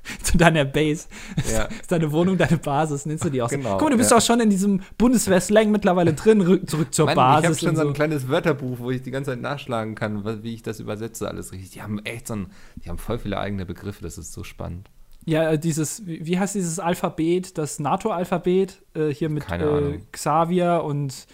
zu 0.23 0.37
deiner 0.37 0.65
Base. 0.65 1.07
Ja. 1.51 1.63
Ist 1.81 1.91
deine 1.91 2.11
Wohnung 2.11 2.37
deine 2.37 2.57
Basis, 2.57 3.05
nennst 3.05 3.23
du 3.23 3.29
die 3.29 3.41
auch 3.41 3.49
so. 3.49 3.57
Genau, 3.57 3.73
Guck 3.73 3.83
mal, 3.83 3.89
du 3.91 3.97
bist 3.97 4.11
ja. 4.11 4.17
auch 4.17 4.21
schon 4.21 4.39
in 4.39 4.49
diesem 4.49 4.81
Bundeswehr-Slang 4.97 5.71
mittlerweile 5.71 6.13
drin, 6.13 6.41
rück, 6.41 6.69
zurück 6.69 6.93
zur 6.93 7.05
Mann, 7.05 7.15
ich 7.15 7.19
habe 7.19 7.41
Basis. 7.41 7.59
schon 7.59 7.69
und 7.69 7.75
so 7.75 7.81
ein 7.81 7.87
so. 7.87 7.93
kleines 7.93 8.27
Wörterbuch, 8.27 8.79
wo 8.79 8.91
ich 8.91 9.01
die 9.01 9.11
ganze 9.11 9.31
Zeit 9.31 9.41
nachschlagen 9.41 9.95
kann, 9.95 10.43
wie 10.43 10.53
ich 10.53 10.63
das 10.63 10.79
übersetze, 10.79 11.27
alles 11.27 11.51
richtig. 11.51 11.71
Die 11.71 11.81
haben 11.81 11.99
echt 11.99 12.27
so 12.27 12.35
ein, 12.35 12.47
die 12.75 12.89
haben 12.89 12.97
voll 12.97 13.19
viele 13.19 13.39
eigene 13.39 13.65
Begriffe, 13.65 14.03
das 14.03 14.17
ist 14.17 14.33
so 14.33 14.43
spannend. 14.43 14.89
Ja, 15.25 15.51
äh, 15.51 15.59
dieses, 15.59 16.05
wie 16.05 16.37
heißt 16.37 16.55
dieses 16.55 16.79
Alphabet, 16.79 17.57
das 17.57 17.79
NATO-Alphabet, 17.79 18.81
äh, 18.93 19.07
hier 19.07 19.29
mit 19.29 19.49
äh. 19.49 19.99
Xavier 20.11 20.83
und 20.83 21.27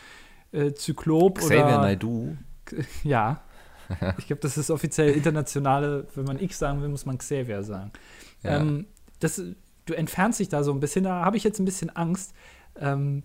äh, 0.51 0.73
Zyklop 0.73 1.39
Xavier 1.39 1.65
oder. 1.65 1.77
Naidoo. 1.79 2.35
Ja. 3.03 3.41
Ich 4.19 4.27
glaube, 4.27 4.41
das 4.41 4.55
ist 4.55 4.69
offiziell 4.69 5.09
internationale, 5.13 6.05
wenn 6.13 6.25
man 6.25 6.39
X 6.39 6.59
sagen 6.59 6.83
will, 6.83 6.89
muss 6.89 7.07
man 7.07 7.17
Xavier 7.17 7.63
sagen. 7.63 7.91
Ja. 8.43 8.59
Ähm, 8.59 8.85
das, 9.19 9.41
du 9.85 9.93
entfernst 9.95 10.39
dich 10.39 10.49
da 10.49 10.63
so 10.63 10.71
ein 10.71 10.79
bisschen, 10.79 11.03
da 11.03 11.25
habe 11.25 11.37
ich 11.37 11.43
jetzt 11.43 11.57
ein 11.57 11.65
bisschen 11.65 11.89
Angst. 11.95 12.33
Ähm, 12.79 13.23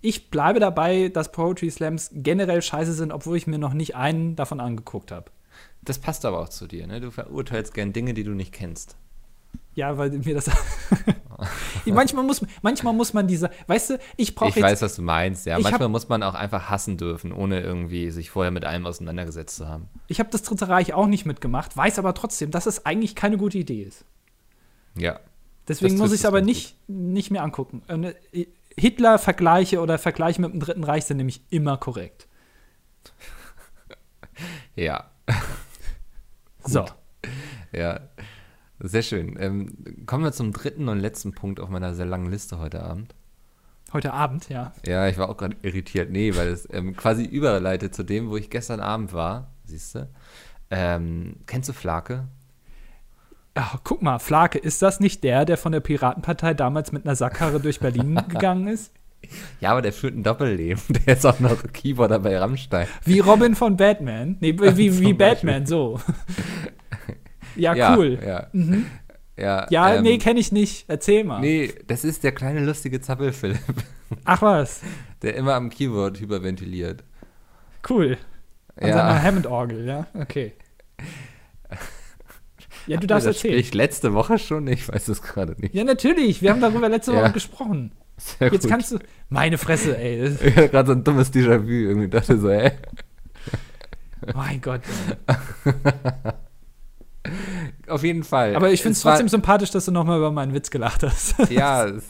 ich 0.00 0.30
bleibe 0.30 0.58
dabei, 0.58 1.08
dass 1.08 1.30
Poetry 1.30 1.70
Slams 1.70 2.10
generell 2.12 2.62
scheiße 2.62 2.92
sind, 2.92 3.12
obwohl 3.12 3.36
ich 3.36 3.46
mir 3.46 3.58
noch 3.58 3.74
nicht 3.74 3.94
einen 3.94 4.34
davon 4.34 4.58
angeguckt 4.58 5.12
habe. 5.12 5.30
Das 5.82 5.98
passt 5.98 6.24
aber 6.24 6.40
auch 6.40 6.48
zu 6.48 6.66
dir, 6.66 6.86
ne? 6.86 7.00
Du 7.00 7.10
verurteilst 7.10 7.74
gern 7.74 7.92
Dinge, 7.92 8.14
die 8.14 8.24
du 8.24 8.32
nicht 8.32 8.52
kennst. 8.52 8.96
Ja, 9.74 9.96
weil 9.96 10.10
mir 10.10 10.34
das. 10.34 10.50
manchmal, 11.86 12.24
muss, 12.24 12.44
manchmal 12.62 12.92
muss 12.92 13.12
man 13.12 13.26
diese. 13.28 13.50
Weißt 13.66 13.90
du, 13.90 13.98
ich 14.16 14.34
brauche 14.34 14.50
Ich 14.50 14.56
jetzt. 14.56 14.64
weiß, 14.64 14.82
was 14.82 14.96
du 14.96 15.02
meinst, 15.02 15.46
ja. 15.46 15.58
Manchmal 15.58 15.84
hab- 15.84 15.90
muss 15.90 16.08
man 16.08 16.22
auch 16.22 16.34
einfach 16.34 16.68
hassen 16.70 16.96
dürfen, 16.96 17.32
ohne 17.32 17.60
irgendwie 17.60 18.10
sich 18.10 18.30
vorher 18.30 18.50
mit 18.50 18.64
allem 18.64 18.84
auseinandergesetzt 18.86 19.56
zu 19.56 19.68
haben. 19.68 19.88
Ich 20.08 20.18
habe 20.18 20.28
das 20.30 20.42
Dritte 20.42 20.68
Reich 20.68 20.92
auch 20.92 21.06
nicht 21.06 21.24
mitgemacht, 21.24 21.76
weiß 21.76 21.98
aber 21.98 22.14
trotzdem, 22.14 22.50
dass 22.50 22.66
es 22.66 22.84
eigentlich 22.84 23.14
keine 23.14 23.36
gute 23.38 23.58
Idee 23.58 23.82
ist. 23.82 24.04
Ja. 24.96 25.20
Deswegen 25.68 25.96
muss 25.98 26.10
ich 26.12 26.20
es 26.20 26.24
aber 26.26 26.40
nicht, 26.42 26.76
nicht 26.88 27.30
mehr 27.30 27.42
angucken. 27.44 27.82
Äh, 28.32 28.46
Hitler-Vergleiche 28.76 29.80
oder 29.80 29.98
Vergleiche 29.98 30.40
mit 30.40 30.52
dem 30.52 30.58
Dritten 30.60 30.82
Reich 30.84 31.04
sind 31.04 31.18
nämlich 31.18 31.42
immer 31.50 31.76
korrekt. 31.76 32.26
Ja. 34.74 35.10
So. 36.64 36.86
Ja. 37.72 38.00
Sehr 38.82 39.02
schön. 39.02 39.36
Ähm, 39.38 40.06
kommen 40.06 40.24
wir 40.24 40.32
zum 40.32 40.52
dritten 40.52 40.88
und 40.88 40.98
letzten 40.98 41.32
Punkt 41.32 41.60
auf 41.60 41.68
meiner 41.68 41.94
sehr 41.94 42.06
langen 42.06 42.30
Liste 42.30 42.58
heute 42.58 42.82
Abend. 42.82 43.14
Heute 43.92 44.12
Abend, 44.12 44.48
ja. 44.48 44.72
Ja, 44.86 45.08
ich 45.08 45.18
war 45.18 45.28
auch 45.28 45.36
gerade 45.36 45.56
irritiert. 45.62 46.10
Nee, 46.10 46.34
weil 46.36 46.48
es 46.48 46.68
ähm, 46.72 46.96
quasi 46.96 47.24
überleitet 47.24 47.94
zu 47.94 48.04
dem, 48.04 48.30
wo 48.30 48.36
ich 48.36 48.48
gestern 48.48 48.80
Abend 48.80 49.12
war. 49.12 49.50
Siehst 49.64 49.96
du? 49.96 50.08
Ähm, 50.70 51.36
kennst 51.46 51.68
du 51.68 51.72
Flake? 51.72 52.28
Ach, 53.54 53.78
guck 53.82 54.00
mal, 54.00 54.20
Flake, 54.20 54.58
ist 54.58 54.80
das 54.80 55.00
nicht 55.00 55.24
der, 55.24 55.44
der 55.44 55.56
von 55.58 55.72
der 55.72 55.80
Piratenpartei 55.80 56.54
damals 56.54 56.92
mit 56.92 57.04
einer 57.04 57.16
Sackkarre 57.16 57.60
durch 57.60 57.80
Berlin 57.80 58.14
gegangen 58.28 58.68
ist? 58.68 58.92
Ja, 59.60 59.72
aber 59.72 59.82
der 59.82 59.92
führt 59.92 60.14
ein 60.14 60.22
Doppelleben. 60.22 60.82
Der 61.06 61.14
ist 61.14 61.26
auch 61.26 61.40
noch 61.40 61.62
Keyboarder 61.74 62.20
bei 62.20 62.38
Rammstein. 62.38 62.86
Wie 63.04 63.20
Robin 63.20 63.54
von 63.54 63.76
Batman. 63.76 64.38
Nee, 64.40 64.56
wie, 64.58 64.98
wie 64.98 65.12
Batman, 65.12 65.66
so. 65.66 66.00
ja, 67.60 67.74
Ja, 67.74 67.96
cool. 67.96 68.18
Ja, 68.24 68.46
Mhm. 68.52 68.86
ja, 69.36 69.66
Ja, 69.70 69.94
ähm, 69.94 70.02
nee, 70.02 70.18
kenne 70.18 70.40
ich 70.40 70.52
nicht. 70.52 70.84
Erzähl 70.88 71.24
mal. 71.24 71.40
Nee, 71.40 71.72
das 71.86 72.04
ist 72.04 72.24
der 72.24 72.32
kleine 72.32 72.64
lustige 72.64 73.00
Zappel-Philipp, 73.00 73.58
Ach 74.24 74.42
was, 74.42 74.80
der 75.22 75.34
immer 75.36 75.54
am 75.54 75.70
Keyboard 75.70 76.20
hyperventiliert. 76.20 77.04
cool. 77.88 78.16
An 78.76 78.88
Ja. 78.88 78.94
seiner 78.96 79.22
Hammond-Orgel, 79.22 79.84
ja, 79.86 80.06
okay. 80.14 80.52
Ja, 82.86 82.96
du 82.96 83.06
darfst 83.06 83.26
erzählen. 83.26 83.54
sprich 83.54 83.74
letzte 83.74 84.14
Woche 84.14 84.38
schon? 84.38 84.66
Ich 84.66 84.88
weiß 84.88 85.08
es 85.08 85.22
gerade 85.22 85.54
nicht. 85.60 85.74
Ja, 85.74 85.84
natürlich. 85.84 86.40
Wir 86.42 86.50
haben 86.50 86.60
darüber 86.60 86.88
letzte 86.88 87.12
Ja. 87.14 87.22
Woche 87.22 87.32
gesprochen. 87.32 87.92
Sehr 88.16 88.50
Jetzt 88.52 88.62
gut. 88.62 88.70
kannst 88.70 88.92
du. 88.92 88.98
Meine 89.28 89.58
Fresse, 89.58 89.96
ey. 89.96 90.26
Ich 90.28 90.56
hatte 90.56 90.68
gerade 90.70 90.86
so 90.88 90.92
ein 90.94 91.04
dummes 91.04 91.32
Déjà-vu. 91.32 91.68
Irgendwie 91.68 92.08
dachte 92.08 92.38
so, 92.38 92.50
hä? 92.50 92.72
mein 94.34 94.60
Gott. 94.60 94.80
Auf 97.88 98.02
jeden 98.02 98.24
Fall. 98.24 98.56
Aber 98.56 98.70
ich 98.70 98.82
finde 98.82 98.94
es 98.94 99.02
trotzdem 99.02 99.28
sympathisch, 99.28 99.70
dass 99.70 99.84
du 99.84 99.92
nochmal 99.92 100.18
über 100.18 100.30
meinen 100.30 100.54
Witz 100.54 100.70
gelacht 100.70 101.02
hast. 101.02 101.34
Ja, 101.50 101.86
es, 101.86 102.04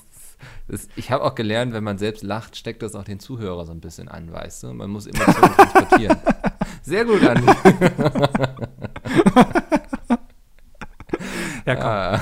es, 0.69 0.89
ich 0.97 1.11
habe 1.11 1.25
auch 1.25 1.35
gelernt, 1.35 1.73
wenn 1.73 1.85
man 1.85 1.99
selbst 1.99 2.23
lacht, 2.23 2.57
steckt 2.57 2.83
das 2.83 2.95
auch 2.95 3.05
den 3.05 3.21
Zuhörer 3.21 3.65
so 3.67 3.73
ein 3.73 3.81
bisschen 3.81 4.09
an, 4.09 4.33
weißt 4.33 4.63
du? 4.65 4.73
Man 4.73 4.91
muss 4.91 5.07
Emotionen 5.07 5.55
transportieren. 5.55 6.17
Sehr 6.83 7.05
gut, 7.05 7.23
Andi. 7.27 7.53
ja, 11.67 11.77
komm. 11.77 11.85
Ah. 11.85 12.21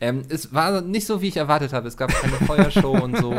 ähm, 0.00 0.22
es 0.28 0.52
war 0.52 0.80
nicht 0.80 1.06
so, 1.06 1.20
wie 1.22 1.28
ich 1.28 1.36
erwartet 1.36 1.72
habe. 1.72 1.88
Es 1.88 1.96
gab 1.96 2.10
keine 2.12 2.34
Feuershow 2.34 2.92
und 2.92 3.16
so. 3.18 3.34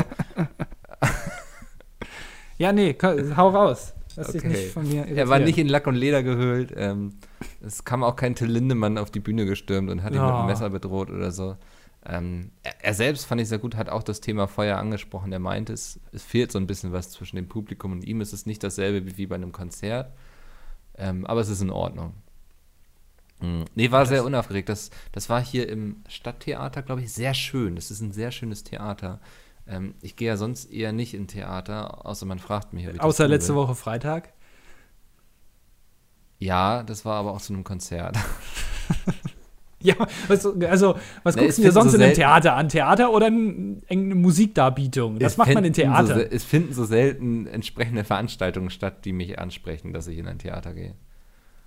Ja, 2.57 2.71
nee, 2.71 2.95
hau 3.01 3.49
raus. 3.49 3.93
Lass 4.15 4.27
dich 4.33 4.41
Okay. 4.43 4.49
nicht 4.49 4.71
von 4.71 4.87
mir 4.87 5.05
Er 5.07 5.29
war 5.29 5.39
nicht 5.39 5.57
in 5.57 5.67
Lack 5.67 5.87
und 5.87 5.95
Leder 5.95 6.21
gehüllt. 6.21 6.73
Ähm, 6.75 7.13
es 7.63 7.83
kam 7.85 8.03
auch 8.03 8.15
kein 8.15 8.35
Till 8.35 8.47
Lindemann 8.49 8.97
auf 8.97 9.11
die 9.11 9.19
Bühne 9.19 9.45
gestürmt 9.45 9.89
und 9.89 10.03
hat 10.03 10.11
ihn 10.13 10.19
mit 10.19 10.27
Ja. 10.29 10.39
einem 10.39 10.47
Messer 10.47 10.69
bedroht 10.69 11.09
oder 11.09 11.31
so. 11.31 11.57
Ähm, 12.05 12.51
er, 12.63 12.73
er 12.83 12.93
selbst, 12.95 13.25
fand 13.25 13.41
ich 13.41 13.47
sehr 13.47 13.59
gut, 13.59 13.75
hat 13.75 13.89
auch 13.89 14.01
das 14.03 14.21
Thema 14.21 14.47
Feuer 14.47 14.77
angesprochen. 14.77 15.31
Er 15.31 15.39
meinte, 15.39 15.73
es, 15.73 15.99
es 16.11 16.23
fehlt 16.23 16.51
so 16.51 16.57
ein 16.59 16.65
bisschen 16.67 16.91
was 16.91 17.11
zwischen 17.11 17.35
dem 17.35 17.47
Publikum 17.47 17.91
und 17.91 18.03
ihm. 18.03 18.21
Es 18.21 18.33
ist 18.33 18.47
nicht 18.47 18.63
dasselbe 18.63 19.17
wie, 19.17 19.27
bei 19.27 19.35
einem 19.35 19.51
Konzert, 19.51 20.11
ähm, 20.97 21.25
aber 21.27 21.41
es 21.41 21.49
ist 21.49 21.61
in 21.61 21.69
Ordnung. 21.69 22.13
Mhm. 23.39 23.65
Nee, 23.75 23.91
war 23.91 24.05
sehr 24.05 24.25
unaufgeregt. 24.25 24.69
Das, 24.69 24.89
das 25.11 25.29
war 25.29 25.43
hier 25.43 25.69
im 25.69 25.97
Stadttheater, 26.07 26.81
glaube 26.81 27.01
ich, 27.01 27.11
sehr 27.13 27.33
schön. 27.33 27.75
Das 27.75 27.91
ist 27.91 28.01
ein 28.01 28.11
sehr 28.11 28.31
schönes 28.31 28.63
Theater. 28.63 29.19
Ähm, 29.67 29.93
ich 30.01 30.15
gehe 30.15 30.27
ja 30.29 30.37
sonst 30.37 30.65
eher 30.71 30.91
nicht 30.91 31.13
in 31.13 31.27
Theater, 31.27 32.05
außer 32.05 32.25
man 32.25 32.39
fragt 32.39 32.73
mich. 32.73 32.87
das 32.87 32.99
Außer 32.99 33.27
letzte. 33.27 33.53
Woche 33.55 33.75
Freitag. 33.75 34.33
Ja, 36.41 36.81
das 36.83 37.05
war 37.05 37.15
aber 37.17 37.31
auch 37.33 37.41
zu 37.41 37.53
einem 37.53 37.63
Konzert. 37.63 38.17
Ja, 39.83 39.95
was, 40.27 40.45
also, 40.45 40.95
was 41.23 41.35
Ne, 41.35 41.41
guckst 41.41 41.57
du 41.57 41.63
dir 41.63 41.71
sonst 41.71 41.91
so 41.93 41.97
in 41.97 42.03
einem 42.03 42.13
Theater 42.13 42.53
an? 42.55 42.69
Theater 42.69 43.11
oder 43.11 43.25
ein- 43.31 43.81
eine 43.89 44.13
Musikdarbietung? 44.13 45.17
Das 45.17 45.37
macht 45.37 45.51
man 45.55 45.65
in 45.65 45.73
Theater. 45.73 46.13
So, 46.13 46.19
es 46.21 46.43
finden 46.43 46.71
so 46.73 46.85
selten 46.85 47.47
entsprechende 47.47 48.03
Veranstaltungen 48.03 48.69
statt, 48.69 49.05
die 49.05 49.11
mich 49.11 49.39
ansprechen, 49.39 49.91
dass 49.91 50.05
ich 50.07 50.19
in 50.19 50.27
ein 50.27 50.37
Theater 50.37 50.75
gehe. 50.75 50.93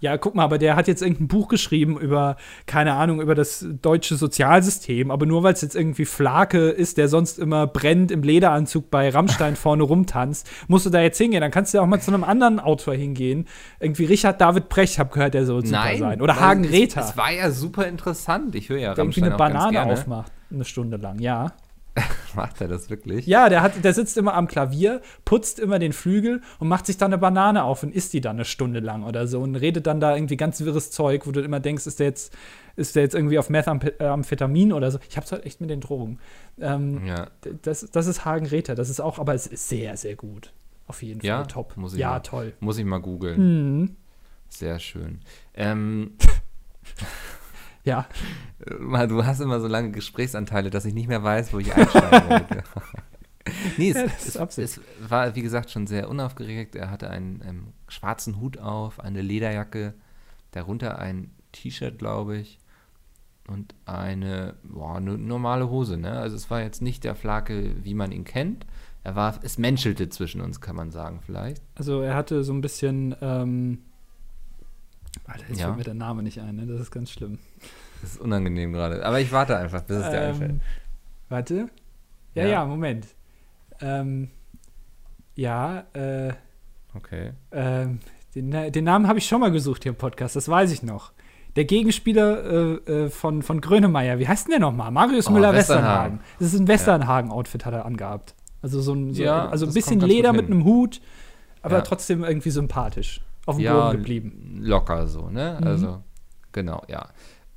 Ja, 0.05 0.19
guck 0.19 0.35
mal, 0.35 0.45
aber 0.45 0.59
der 0.59 0.77
hat 0.77 0.87
jetzt 0.87 1.01
irgendein 1.01 1.29
Buch 1.29 1.49
geschrieben 1.49 1.99
über, 1.99 2.37
keine 2.67 2.93
Ahnung, 2.93 3.23
über 3.23 3.35
das 3.35 3.65
deutsche 3.81 4.17
Sozialsystem. 4.17 5.11
Aber 5.11 5.25
nur 5.25 5.43
weil 5.43 5.55
es 5.55 5.63
jetzt 5.63 5.75
irgendwie 5.75 6.05
Flake 6.05 6.69
ist, 6.69 6.99
der 6.99 7.09
sonst 7.09 7.39
immer 7.39 7.67
brennt 7.67 8.11
im 8.11 8.23
Lederanzug 8.23 8.91
bei 8.91 9.09
Rammstein 9.09 9.57
vorne 9.57 9.83
rumtanzt, 9.83 10.47
musst 10.69 10.85
du 10.85 10.91
da 10.91 11.01
jetzt 11.01 11.17
hingehen. 11.17 11.41
Dann 11.41 11.51
kannst 11.51 11.73
du 11.73 11.79
ja 11.79 11.83
auch 11.83 11.87
mal 11.87 12.03
zu 12.03 12.13
einem 12.13 12.23
anderen 12.23 12.61
Autor 12.61 12.93
hingehen. 12.93 13.47
Irgendwie 13.81 14.05
Richard 14.05 14.43
David 14.43 14.69
Brecht, 14.69 14.99
hab 14.99 15.11
gehört, 15.11 15.33
der 15.33 15.47
soll 15.47 15.65
super 15.65 15.79
Nein, 15.79 15.99
sein. 15.99 16.21
Oder 16.21 16.39
Hagen 16.39 16.67
Rether, 16.67 17.01
Es 17.01 17.17
war 17.17 17.33
ja 17.33 17.51
super 17.51 17.87
interessant. 17.87 18.55
Ich 18.57 18.69
höre 18.69 18.77
ja 18.77 18.95
der 18.95 19.05
irgendwie 19.05 19.23
Rammstein 19.23 19.49
eine 19.49 19.71
Banane 19.71 19.91
aufmacht. 19.91 20.33
Eine 20.53 20.67
Stunde 20.67 20.99
lang, 20.99 21.19
ja. 21.19 21.51
Macht 22.37 22.61
er 22.61 22.69
das 22.69 22.91
wirklich? 22.91 23.27
Ja, 23.27 23.49
der, 23.49 23.63
hat, 23.63 23.85
der 23.85 23.95
sitzt 23.95 24.17
immer 24.17 24.35
am 24.35 24.47
Klavier, 24.49 25.01
putzt 25.25 25.59
immer 25.59 25.79
den 25.79 25.93
Flügel 25.93 26.41
und 26.59 26.69
macht 26.69 26.87
sich 26.87 26.97
dann 26.97 27.13
eine 27.13 27.19
Banane 27.19 27.63
auf 27.65 27.83
und 27.83 27.95
isst 27.95 28.13
die 28.13 28.21
dann 28.21 28.37
eine 28.37 28.45
Stunde 28.45 28.81
lang 28.81 29.05
oder 29.05 29.27
so 29.27 29.41
und 29.41 29.57
redet 29.57 29.87
dann 29.87 30.01
da 30.01 30.15
irgendwie 30.15 30.37
ganz 30.37 30.61
wirres 30.61 30.91
Zeug, 30.91 31.27
wo 31.27 31.33
du 31.33 31.41
immer 31.41 31.61
denkst, 31.61 31.87
ist 31.87 32.01
der 32.01 32.07
jetzt, 32.09 32.35
ist 32.77 32.97
der 32.97 33.03
jetzt 33.05 33.15
irgendwie 33.15 33.39
auf 33.39 33.51
Methamphetamin 33.51 34.73
oder 34.73 34.91
so. 34.91 34.99
Ich 35.09 35.17
hab's 35.17 35.33
halt 35.33 35.45
echt 35.47 35.61
mit 35.61 35.71
den 35.71 35.81
Drogen. 35.81 36.19
Ähm, 36.61 37.07
Ja. 37.07 37.29
das, 37.63 37.89
das 37.91 38.07
ist 38.07 38.25
Hagen 38.25 38.47
Rether. 38.47 38.75
Das 38.75 38.89
ist 38.91 39.01
auch, 39.01 39.19
aber 39.19 39.35
es 39.35 39.47
ist 39.47 39.69
sehr, 39.69 39.97
sehr 39.97 40.17
gut. 40.17 40.53
Auf 40.87 41.03
jeden 41.03 41.21
Fall 41.21 41.29
Ja? 41.29 41.43
top. 41.45 41.77
Muss 41.77 41.95
ich 41.95 42.01
ja, 42.01 42.11
mal. 42.11 42.21
toll. 42.21 42.53
Muss 42.61 42.79
ich 42.79 42.85
mal 42.85 42.99
googeln. 43.01 43.81
Mhm. 43.81 43.97
Sehr 44.49 44.79
schön. 44.79 45.21
Ähm, 45.55 46.13
Ja, 47.85 48.07
Mal, 48.81 49.09
Du 49.09 49.25
hast 49.25 49.41
immer 49.41 49.61
so 49.61 49.67
lange 49.67 49.91
Gesprächsanteile, 49.91 50.71
dass 50.71 50.85
ich 50.85 50.95
nicht 50.95 51.09
mehr 51.09 51.23
weiß, 51.23 51.53
wo 51.53 51.59
ich 51.59 51.75
einsteigen 51.75 52.29
wollte. 52.31 52.63
nee, 53.77 53.91
es, 53.91 54.35
Ja, 54.35 54.45
es, 54.45 54.59
es 54.59 54.81
war, 55.07 55.35
wie 55.35 55.43
gesagt, 55.43 55.71
schon 55.71 55.87
sehr 55.87 56.09
unaufgeregt. 56.09 56.77
Er 56.77 56.91
hatte 56.91 57.11
einen 57.11 57.43
ähm, 57.47 57.67
schwarzen 57.89 58.41
Hut 58.41 58.59
auf, 58.59 59.01
eine 59.01 59.23
Lederjacke, 59.23 59.95
darunter 60.53 60.99
ein 60.99 61.31
T-Shirt, 61.53 61.99
glaube 61.99 62.39
ich, 62.39 62.59
und 63.49 63.75
eine, 63.85 64.55
boah, 64.63 64.97
eine 64.97 65.19
normale 65.19 65.69
Hose. 65.69 65.99
Ne? 65.99 66.13
Also 66.13 66.37
es 66.37 66.51
war 66.51 66.63
jetzt 66.63 66.81
nicht 66.81 67.05
der 67.05 67.15
Flake, 67.15 67.75
wie 67.83 67.95
man 67.95 68.13
ihn 68.13 68.25
kennt. 68.25 68.67
Er 69.03 69.15
war, 69.15 69.39
es 69.43 69.59
menschelte 69.59 70.09
zwischen 70.09 70.41
uns, 70.41 70.63
kann 70.63 70.77
man 70.77 70.91
sagen, 70.91 71.21
vielleicht. 71.27 71.63
also 71.75 72.01
er 72.01 72.15
hatte 72.15 72.43
so 72.43 72.55
ein 72.55 72.63
bisschen, 72.63 73.15
ähm, 73.21 73.81
Alter, 75.27 75.45
jetzt 75.49 75.61
Ja. 75.61 75.67
fällt 75.67 75.79
mir 75.79 75.85
der 75.85 75.95
Name 75.95 76.23
nicht 76.23 76.41
ein, 76.41 76.57
ne? 76.57 76.67
Das 76.67 76.81
ist 76.81 76.91
ganz 76.91 77.11
schlimm. 77.11 77.39
Das 78.03 78.13
ist 78.13 78.21
unangenehm 78.21 78.73
gerade. 78.73 79.05
Aber 79.05 79.21
ich 79.21 79.33
warte 79.33 79.57
einfach, 79.57 79.83
bis 79.83 79.97
es 79.99 80.11
dir 80.11 80.21
einfällt. 80.21 80.51
Ähm, 80.51 80.61
warte. 81.29 81.69
Ja, 82.35 82.43
Ja. 82.45 82.49
ja, 82.49 82.65
Moment. 82.67 83.07
Ähm, 83.81 84.31
ja, 85.35 85.85
äh, 85.95 86.33
Okay. 86.95 87.33
ähm, 87.53 88.01
den, 88.35 88.73
den 88.73 88.85
Namen 88.85 89.09
habe 89.09 89.19
ich 89.19 89.27
schon 89.27 89.41
mal 89.41 89.51
gesucht 89.51 89.83
hier 89.85 89.91
im 89.93 89.97
Podcast, 89.99 90.37
das 90.37 90.49
weiß 90.49 90.71
ich 90.73 90.83
noch. 90.83 91.13
Der 91.57 91.65
Gegenspieler 91.65 92.45
äh, 92.89 92.93
äh, 93.05 93.11
von, 93.11 93.43
von 93.43 93.61
Grönemeyer, 93.61 94.19
wie 94.19 94.27
heißt 94.27 94.47
denn 94.47 94.51
der 94.53 94.61
nochmal? 94.61 94.91
Marius 94.91 95.29
Oh, 95.29 95.33
Müller-Westernhagen. 95.33 96.19
Westernhagen. 96.19 96.21
Das 96.41 96.53
ist 96.53 96.59
ein 96.61 96.67
Westernhagen-Outfit, 96.69 97.65
hat 97.65 97.75
er 97.75 97.85
angehabt. 97.87 98.35
Also 98.61 98.81
so 98.81 98.93
ein, 98.95 99.15
so, 99.15 99.23
Ja, 99.23 99.49
also 99.49 99.67
ein 99.67 99.73
bisschen 99.73 100.01
Leder 100.01 100.33
mit 100.33 100.47
einem 100.47 100.65
Hut, 100.65 101.01
aber 101.63 101.77
Ja. 101.77 101.81
trotzdem 101.83 102.25
irgendwie 102.25 102.51
sympathisch. 102.51 103.21
Auf 103.47 103.57
dem 103.57 103.65
ja, 103.65 103.75
Boden 103.87 103.99
geblieben. 103.99 104.59
locker 104.61 105.07
so, 105.07 105.29
ne? 105.31 105.59
Mhm. 105.61 105.67
Also, 105.67 106.03
genau, 106.53 106.83
ja. 106.89 107.09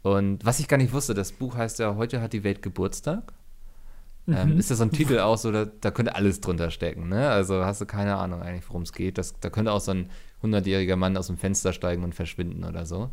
Und 0.01 0.45
was 0.45 0.59
ich 0.59 0.67
gar 0.67 0.77
nicht 0.77 0.93
wusste, 0.93 1.13
das 1.13 1.31
Buch 1.31 1.55
heißt 1.55 1.79
ja, 1.79 1.95
heute 1.95 2.21
hat 2.21 2.33
die 2.33 2.43
Welt 2.43 2.61
Geburtstag. 2.61 3.33
Ähm, 4.27 4.53
Mhm. 4.53 4.59
ist 4.59 4.69
ja 4.69 4.75
so 4.75 4.83
ein 4.83 4.91
Titel 4.93 5.19
auch 5.19 5.37
so, 5.37 5.51
da, 5.51 5.65
da 5.65 5.91
könnte 5.91 6.15
alles 6.15 6.41
drunter 6.41 6.69
stecken, 6.71 7.07
ne? 7.09 7.29
Also 7.29 7.63
hast 7.63 7.79
du 7.81 7.85
keine 7.85 8.17
Ahnung 8.17 8.41
eigentlich, 8.41 8.67
worum 8.69 8.81
es 8.83 8.91
geht. 8.93 9.17
Das, 9.17 9.39
da 9.39 9.49
könnte 9.49 9.71
auch 9.71 9.79
so 9.79 9.91
ein 9.91 10.09
100-jähriger 10.43 10.97
Mann 10.97 11.15
aus 11.17 11.27
dem 11.27 11.37
Fenster 11.37 11.71
steigen 11.73 12.03
und 12.03 12.13
verschwinden 12.13 12.63
oder 12.65 12.85
so. 12.85 13.09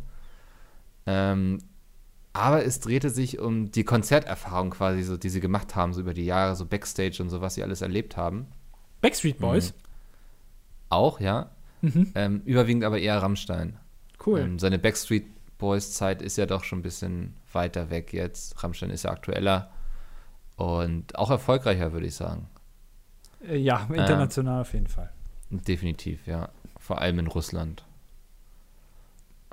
Ähm, 1.05 1.59
aber 2.33 2.65
es 2.65 2.81
drehte 2.81 3.09
sich 3.09 3.39
um 3.39 3.71
die 3.71 3.85
Konzerterfahrung 3.85 4.71
quasi, 4.71 5.03
so, 5.03 5.15
die 5.15 5.29
sie 5.29 5.39
gemacht 5.39 5.75
haben, 5.75 5.93
so 5.93 6.01
über 6.01 6.13
die 6.13 6.25
Jahre, 6.25 6.55
so 6.57 6.65
Backstage 6.65 7.23
und 7.23 7.29
so, 7.29 7.39
was 7.39 7.55
sie 7.55 7.63
alles 7.63 7.81
erlebt 7.81 8.17
haben. 8.17 8.47
Backstreet 8.99 9.39
Boys. 9.39 9.73
Auch, 10.89 11.19
ja. 11.21 11.49
Mhm. 11.93 12.11
Ähm, 12.15 12.41
überwiegend 12.45 12.83
aber 12.83 12.99
eher 12.99 13.21
Rammstein. 13.21 13.77
Cool. 14.25 14.39
Ähm, 14.39 14.59
seine 14.59 14.79
Backstreet 14.79 15.25
Boys 15.57 15.93
Zeit 15.93 16.21
ist 16.21 16.37
ja 16.37 16.45
doch 16.45 16.63
schon 16.63 16.79
ein 16.79 16.83
bisschen 16.83 17.33
weiter 17.53 17.89
weg 17.89 18.11
jetzt. 18.13 18.61
Rammstein 18.63 18.89
ist 18.89 19.03
ja 19.03 19.11
aktueller 19.11 19.71
und 20.57 21.15
auch 21.17 21.31
erfolgreicher, 21.31 21.93
würde 21.93 22.07
ich 22.07 22.15
sagen. 22.15 22.47
Äh, 23.47 23.57
ja, 23.57 23.87
international 23.89 24.61
auf 24.61 24.73
jeden 24.73 24.87
Fall. 24.87 25.11
Definitiv, 25.49 26.25
ja. 26.27 26.49
Vor 26.79 26.99
allem 27.01 27.19
in 27.19 27.27
Russland. 27.27 27.85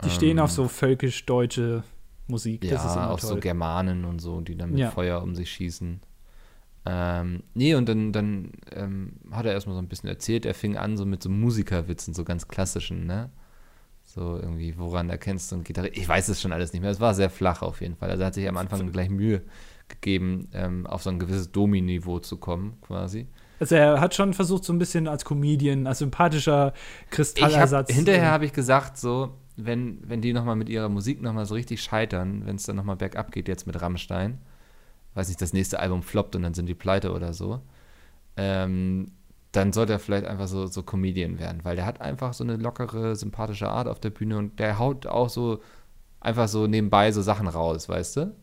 Die 0.05 0.11
stehen 0.11 0.38
Ähm, 0.38 0.45
auf 0.45 0.51
so 0.51 0.68
völkisch-deutsche 0.68 1.85
Musik. 2.27 2.64
Ja, 2.64 2.73
das 2.73 2.85
ist 2.87 2.97
immer 2.97 3.11
auch 3.11 3.18
so 3.18 3.31
toll. 3.31 3.40
Germanen 3.40 4.05
und 4.05 4.18
so, 4.21 4.40
die 4.40 4.57
dann 4.57 4.71
mit 4.71 4.81
Ja. 4.81 4.90
Feuer 4.90 5.23
um 5.23 5.35
sich 5.35 5.51
schießen. 5.51 6.01
Ähm, 6.85 7.45
nee, 7.55 7.75
und 7.75 7.88
dann, 7.88 8.12
dann 8.12 8.53
ähm, 8.73 9.12
hat 9.31 9.47
er 9.47 9.53
erstmal 9.53 9.77
so 9.77 9.83
ein 9.83 9.88
bisschen 9.88 10.09
erzählt, 10.09 10.45
er 10.45 10.55
fing 10.55 10.77
an 10.77 10.97
so 10.97 11.07
mit 11.07 11.23
so 11.23 11.31
Musikerwitzen, 11.31 12.12
so 12.12 12.25
ganz 12.25 12.49
klassischen, 12.49 13.07
ne? 13.07 13.31
So 14.05 14.37
irgendwie, 14.37 14.77
woran 14.77 15.09
erkennst 15.09 15.51
du 15.53 15.57
einen 15.57 15.64
Gitarre? 15.64 15.88
Ich 15.88 16.09
weiß 16.09 16.29
es 16.29 16.40
schon 16.40 16.53
alles 16.53 16.73
nicht 16.73 16.83
mehr. 16.83 16.90
Es 16.90 17.01
war 17.01 17.14
sehr 17.14 17.31
flach 17.31 17.62
auf 17.62 17.81
jeden 17.81 17.95
Fall. 17.95 18.11
Also 18.11 18.23
er 18.23 18.27
hat 18.27 18.35
sich 18.35 18.49
am 18.49 18.57
Anfang 18.57 18.90
gleich 18.90 19.09
Mühe 19.11 19.42
gegeben, 19.88 20.49
ähm, 20.53 20.87
auf 20.87 21.03
so 21.03 21.11
ein 21.11 21.18
gewisses 21.18 21.53
Domi-Niveau 21.53 22.18
zu 22.18 22.37
kommen, 22.37 22.79
quasi. 22.83 23.29
Also 23.61 23.77
er 23.77 24.01
hat 24.01 24.14
schon 24.14 24.35
versucht, 24.35 24.64
so 24.64 24.73
ein 24.73 24.79
bisschen 24.79 25.07
als 25.07 25.25
Comedian, 25.25 25.87
als 25.87 26.01
sympathischer 26.01 26.73
Ich 26.75 26.83
hab, 27.05 27.11
Kristallersatz. 27.11 27.92
hinterher 27.92 28.25
äh, 28.25 28.33
habe 28.33 28.45
ich 28.45 28.53
gesagt, 28.53 28.97
so, 28.99 29.38
wenn, 29.57 29.99
wenn 30.09 30.21
die 30.21 30.33
nochmal 30.33 30.57
mit 30.57 30.68
ihrer 30.68 30.88
Musik 30.88 31.23
nochmal 31.23 31.47
so 31.47 31.55
richtig 31.55 31.81
scheitern, 31.81 32.45
wenn 32.45 32.57
es 32.57 32.64
dann 32.64 32.75
nochmal 32.75 32.97
bergab 32.97 33.31
geht 33.31 33.47
jetzt 33.47 33.66
mit 33.66 33.81
Rammstein, 33.81 34.38
weiß 35.14 35.29
nicht, 35.29 35.40
das 35.42 35.53
nächste 35.53 35.81
Album 35.81 36.03
floppt 36.03 36.37
und 36.37 36.42
dann 36.42 36.55
sind 36.55 36.66
die 36.66 36.75
pleite 36.75 37.12
oder 37.12 37.33
so, 37.33 37.61
ähm, 38.37 39.12
dann 39.53 39.72
sollte 39.72 39.92
er 39.92 39.98
vielleicht 39.98 40.27
einfach 40.27 40.48
so, 40.48 40.66
so 40.66 40.83
Comedian 40.83 41.38
werden, 41.38 41.64
weil 41.64 41.77
der 41.77 41.87
hat 41.87 42.01
einfach 42.01 42.33
so 42.35 42.44
eine 42.44 42.57
lockere, 42.57 43.16
sympathische 43.16 43.68
Art 43.68 43.88
auf 43.88 44.01
der 44.01 44.11
Bühne 44.11 44.38
und 44.38 44.59
der 44.59 44.79
haut 44.79 45.07
auch 45.07 45.29
so 45.29 45.61
einfach 46.20 46.48
so 46.48 46.66
nebenbei 46.66 47.12
so 47.12 47.22
Sachen 47.22 47.48
raus, 47.48 47.88
weißt 47.88 48.16
du? 48.16 48.37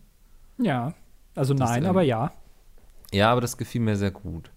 ja, 0.57 0.93
also 1.35 1.53
Das, 1.55 1.69
nein, 1.69 1.83
ähm, 1.83 1.89
aber 1.89 2.03
ja. 2.03 2.31
Ja, 3.11 3.31
aber 3.31 3.41
das 3.41 3.57
gefiel 3.57 3.81
mir 3.81 3.95
sehr 3.95 4.11
gut. 4.11 4.51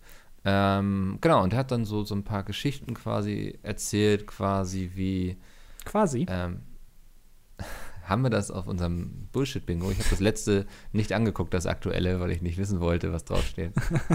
Ähm, 0.44 1.18
genau, 1.20 1.42
und 1.42 1.52
er 1.52 1.60
hat 1.60 1.70
dann 1.70 1.84
so, 1.84 2.04
so 2.04 2.14
ein 2.14 2.24
paar 2.24 2.42
Geschichten 2.42 2.94
quasi 2.94 3.58
erzählt, 3.62 4.26
quasi 4.26 4.90
wie 4.94 5.38
Quasi. 5.84 6.26
Ähm, 6.28 6.62
haben 8.04 8.22
wir 8.22 8.30
das 8.30 8.50
auf 8.50 8.66
unserem 8.66 9.28
Bullshit-Bingo? 9.32 9.90
Ich 9.90 9.98
habe 9.98 10.10
das 10.10 10.20
letzte 10.20 10.66
nicht 10.92 11.12
angeguckt, 11.12 11.54
das 11.54 11.66
aktuelle, 11.66 12.20
weil 12.20 12.30
ich 12.30 12.42
nicht 12.42 12.58
wissen 12.58 12.80
wollte, 12.80 13.12
was 13.12 13.24
draufsteht. 13.24 13.72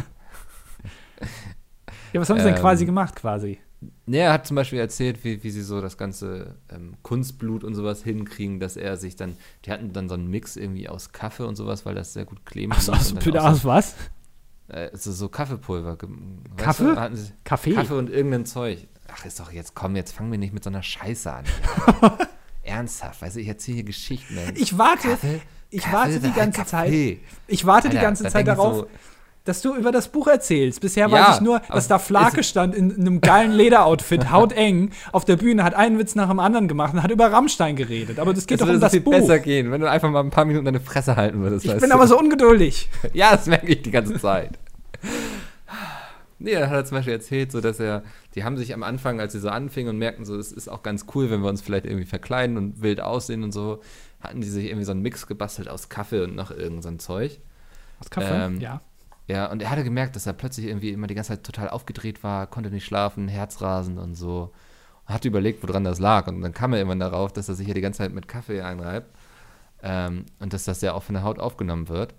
ja, 2.13 2.21
was 2.21 2.29
haben 2.29 2.37
sie 2.39 2.45
denn 2.45 2.55
ähm, 2.55 2.61
quasi 2.61 2.85
gemacht, 2.85 3.15
quasi? 3.15 3.59
Nee, 4.07 4.19
er 4.19 4.33
hat 4.33 4.47
zum 4.47 4.55
Beispiel 4.55 4.79
erzählt, 4.79 5.23
wie, 5.23 5.43
wie 5.43 5.51
sie 5.51 5.61
so 5.61 5.81
das 5.81 5.97
ganze 5.97 6.55
ähm, 6.69 6.95
Kunstblut 7.03 7.63
und 7.63 7.75
sowas 7.75 8.03
hinkriegen, 8.03 8.59
dass 8.59 8.75
er 8.75 8.97
sich 8.97 9.15
dann, 9.15 9.37
die 9.65 9.71
hatten 9.71 9.93
dann 9.93 10.09
so 10.09 10.15
einen 10.15 10.27
Mix 10.27 10.55
irgendwie 10.55 10.89
aus 10.89 11.11
Kaffee 11.11 11.43
und 11.45 11.55
sowas, 11.55 11.85
weil 11.85 11.93
das 11.93 12.13
sehr 12.13 12.25
gut 12.25 12.45
kleben 12.45 12.71
Aus, 12.71 12.89
aus, 12.89 13.15
aus, 13.15 13.35
aus 13.35 13.65
was? 13.65 13.95
so, 14.67 14.73
äh, 14.73 14.89
so, 14.97 15.11
so 15.11 15.29
Kaffeepulver. 15.29 15.95
gem- 15.97 16.39
weißt 16.55 16.57
Kaffee? 16.57 16.83
Du? 16.95 17.17
Kaffee? 17.43 17.73
Kaffee 17.73 17.93
und 17.93 18.09
irgendein 18.09 18.45
Zeug. 18.45 18.87
Ach, 19.09 19.23
ist 19.25 19.39
doch 19.39 19.51
jetzt, 19.51 19.75
komm, 19.75 19.95
jetzt 19.95 20.11
fangen 20.11 20.31
wir 20.31 20.39
nicht 20.39 20.53
mit 20.53 20.63
so 20.63 20.69
einer 20.69 20.83
Scheiße 20.83 21.31
an. 21.31 21.45
Ernsthaft, 22.67 23.21
du, 23.21 23.39
ich 23.39 23.47
erzähle 23.47 23.75
hier 23.75 23.83
Geschichten. 23.85 24.37
Ich 24.55 24.77
warte, 24.77 25.09
Kaffee, 25.09 25.41
ich 25.69 25.81
Kaffee, 25.81 25.93
warte 25.95 26.19
die 26.19 26.33
ganze 26.33 26.65
Zeit. 26.65 26.85
Kaffee. 26.85 27.19
Ich 27.47 27.65
warte 27.65 27.89
die 27.89 27.97
Alter, 27.97 28.07
ganze 28.07 28.23
da 28.23 28.29
Zeit 28.29 28.47
darauf, 28.47 28.75
so, 28.75 28.87
dass 29.45 29.61
du 29.61 29.75
über 29.75 29.91
das 29.91 30.09
Buch 30.09 30.27
erzählst. 30.27 30.81
Bisher 30.81 31.07
Ja, 31.07 31.29
weiß 31.29 31.35
ich 31.37 31.41
nur, 31.41 31.61
dass 31.69 31.87
da 31.87 31.99
Flake 31.99 32.43
stand 32.43 32.75
in, 32.75 32.91
in 32.91 33.01
einem 33.01 33.21
geilen 33.21 33.51
Lederoutfit, 33.53 34.29
hauteng, 34.31 34.91
auf 35.11 35.23
der 35.25 35.37
Bühne, 35.37 35.63
hat 35.63 35.73
einen 35.73 35.97
Witz 35.99 36.15
nach 36.15 36.27
dem 36.29 36.39
anderen 36.39 36.67
gemacht 36.67 36.93
und 36.93 37.01
hat 37.01 37.11
über 37.11 37.31
Rammstein 37.31 37.75
geredet. 37.75 38.19
Aber 38.19 38.33
das 38.33 38.45
geht 38.45 38.61
doch 38.61 38.67
um 38.67 38.79
das 38.79 38.91
viel 38.91 39.01
Buch. 39.01 39.11
besser 39.11 39.39
gehen, 39.39 39.71
wenn 39.71 39.81
du 39.81 39.89
einfach 39.89 40.09
mal 40.09 40.19
ein 40.19 40.29
paar 40.29 40.45
Minuten 40.45 40.65
deine 40.65 40.81
Fresse 40.81 41.15
halten 41.15 41.39
würdest. 41.39 41.65
Ich 41.65 41.71
bin 41.77 41.89
du? 41.89 41.95
aber 41.95 42.07
so 42.07 42.19
ungeduldig. 42.19 42.89
Ja, 43.13 43.31
das 43.35 43.45
merke 43.47 43.67
ich 43.67 43.81
die 43.81 43.91
ganze 43.91 44.19
Zeit. 44.19 44.59
Nee, 46.39 46.53
dann 46.53 46.69
hat 46.69 46.75
er 46.75 46.85
zum 46.85 46.97
Beispiel 46.97 47.13
erzählt, 47.13 47.51
so 47.51 47.61
dass 47.61 47.79
er, 47.79 48.03
die 48.35 48.43
haben 48.43 48.57
sich 48.57 48.73
am 48.73 48.83
Anfang, 48.83 49.19
als 49.19 49.33
sie 49.33 49.39
so 49.39 49.49
anfingen 49.49 49.89
und 49.89 49.97
merkten, 49.97 50.23
so, 50.25 50.37
es 50.37 50.51
ist 50.51 50.67
auch 50.69 50.83
ganz 50.83 51.05
cool, 51.15 51.31
wenn 51.31 51.41
wir 51.41 51.49
uns 51.49 51.61
vielleicht 51.61 51.85
irgendwie 51.85 52.05
verkleiden 52.05 52.57
und 52.57 52.81
wild 52.81 53.01
aussehen 53.01 53.43
und 53.43 53.51
so, 53.51 53.81
hatten 54.21 54.41
die 54.41 54.47
sich 54.47 54.65
irgendwie 54.65 54.85
so 54.85 54.91
einen 54.91 55.01
Mix 55.01 55.25
gebastelt 55.27 55.67
aus 55.67 55.89
Kaffee 55.89 56.21
und 56.23 56.35
noch 56.35 56.51
irgend 56.51 56.83
so 56.83 56.89
ein 56.89 56.99
Zeug. 56.99 57.39
Was 57.99 58.09
Kaffee? 58.11 58.33
Ähm, 58.45 58.59
ja. 58.61 58.81
Ja, 59.27 59.51
und 59.51 59.61
er 59.61 59.69
hatte 59.71 59.83
gemerkt, 59.83 60.15
dass 60.15 60.25
er 60.25 60.33
plötzlich 60.33 60.67
irgendwie 60.67 60.91
immer 60.91 61.07
die 61.07 61.15
ganze 61.15 61.33
Zeit 61.33 61.43
total 61.43 61.69
aufgedreht 61.69 62.23
war, 62.23 62.47
konnte 62.47 62.69
nicht 62.69 62.85
schlafen, 62.85 63.27
Herzrasen 63.27 63.97
und 63.97 64.15
so. 64.15 64.53
Und 65.07 65.13
hatte 65.13 65.27
überlegt, 65.27 65.61
woran 65.67 65.83
das 65.83 65.99
lag. 65.99 66.27
Und 66.27 66.41
dann 66.41 66.53
kam 66.53 66.71
er 66.71 66.79
irgendwann 66.79 66.99
darauf, 66.99 67.33
dass 67.33 67.49
er 67.49 67.55
sich 67.55 67.67
ja 67.67 67.73
die 67.73 67.81
ganze 67.81 67.97
Zeit 67.97 68.13
mit 68.13 68.27
Kaffee 68.27 68.61
einreibt. 68.61 69.09
Ähm, 69.83 70.25
und 70.39 70.53
dass 70.53 70.63
das 70.65 70.81
ja 70.81 70.93
auch 70.93 71.03
von 71.03 71.13
der 71.15 71.23
Haut 71.23 71.39
aufgenommen 71.39 71.89
wird. 71.89 72.13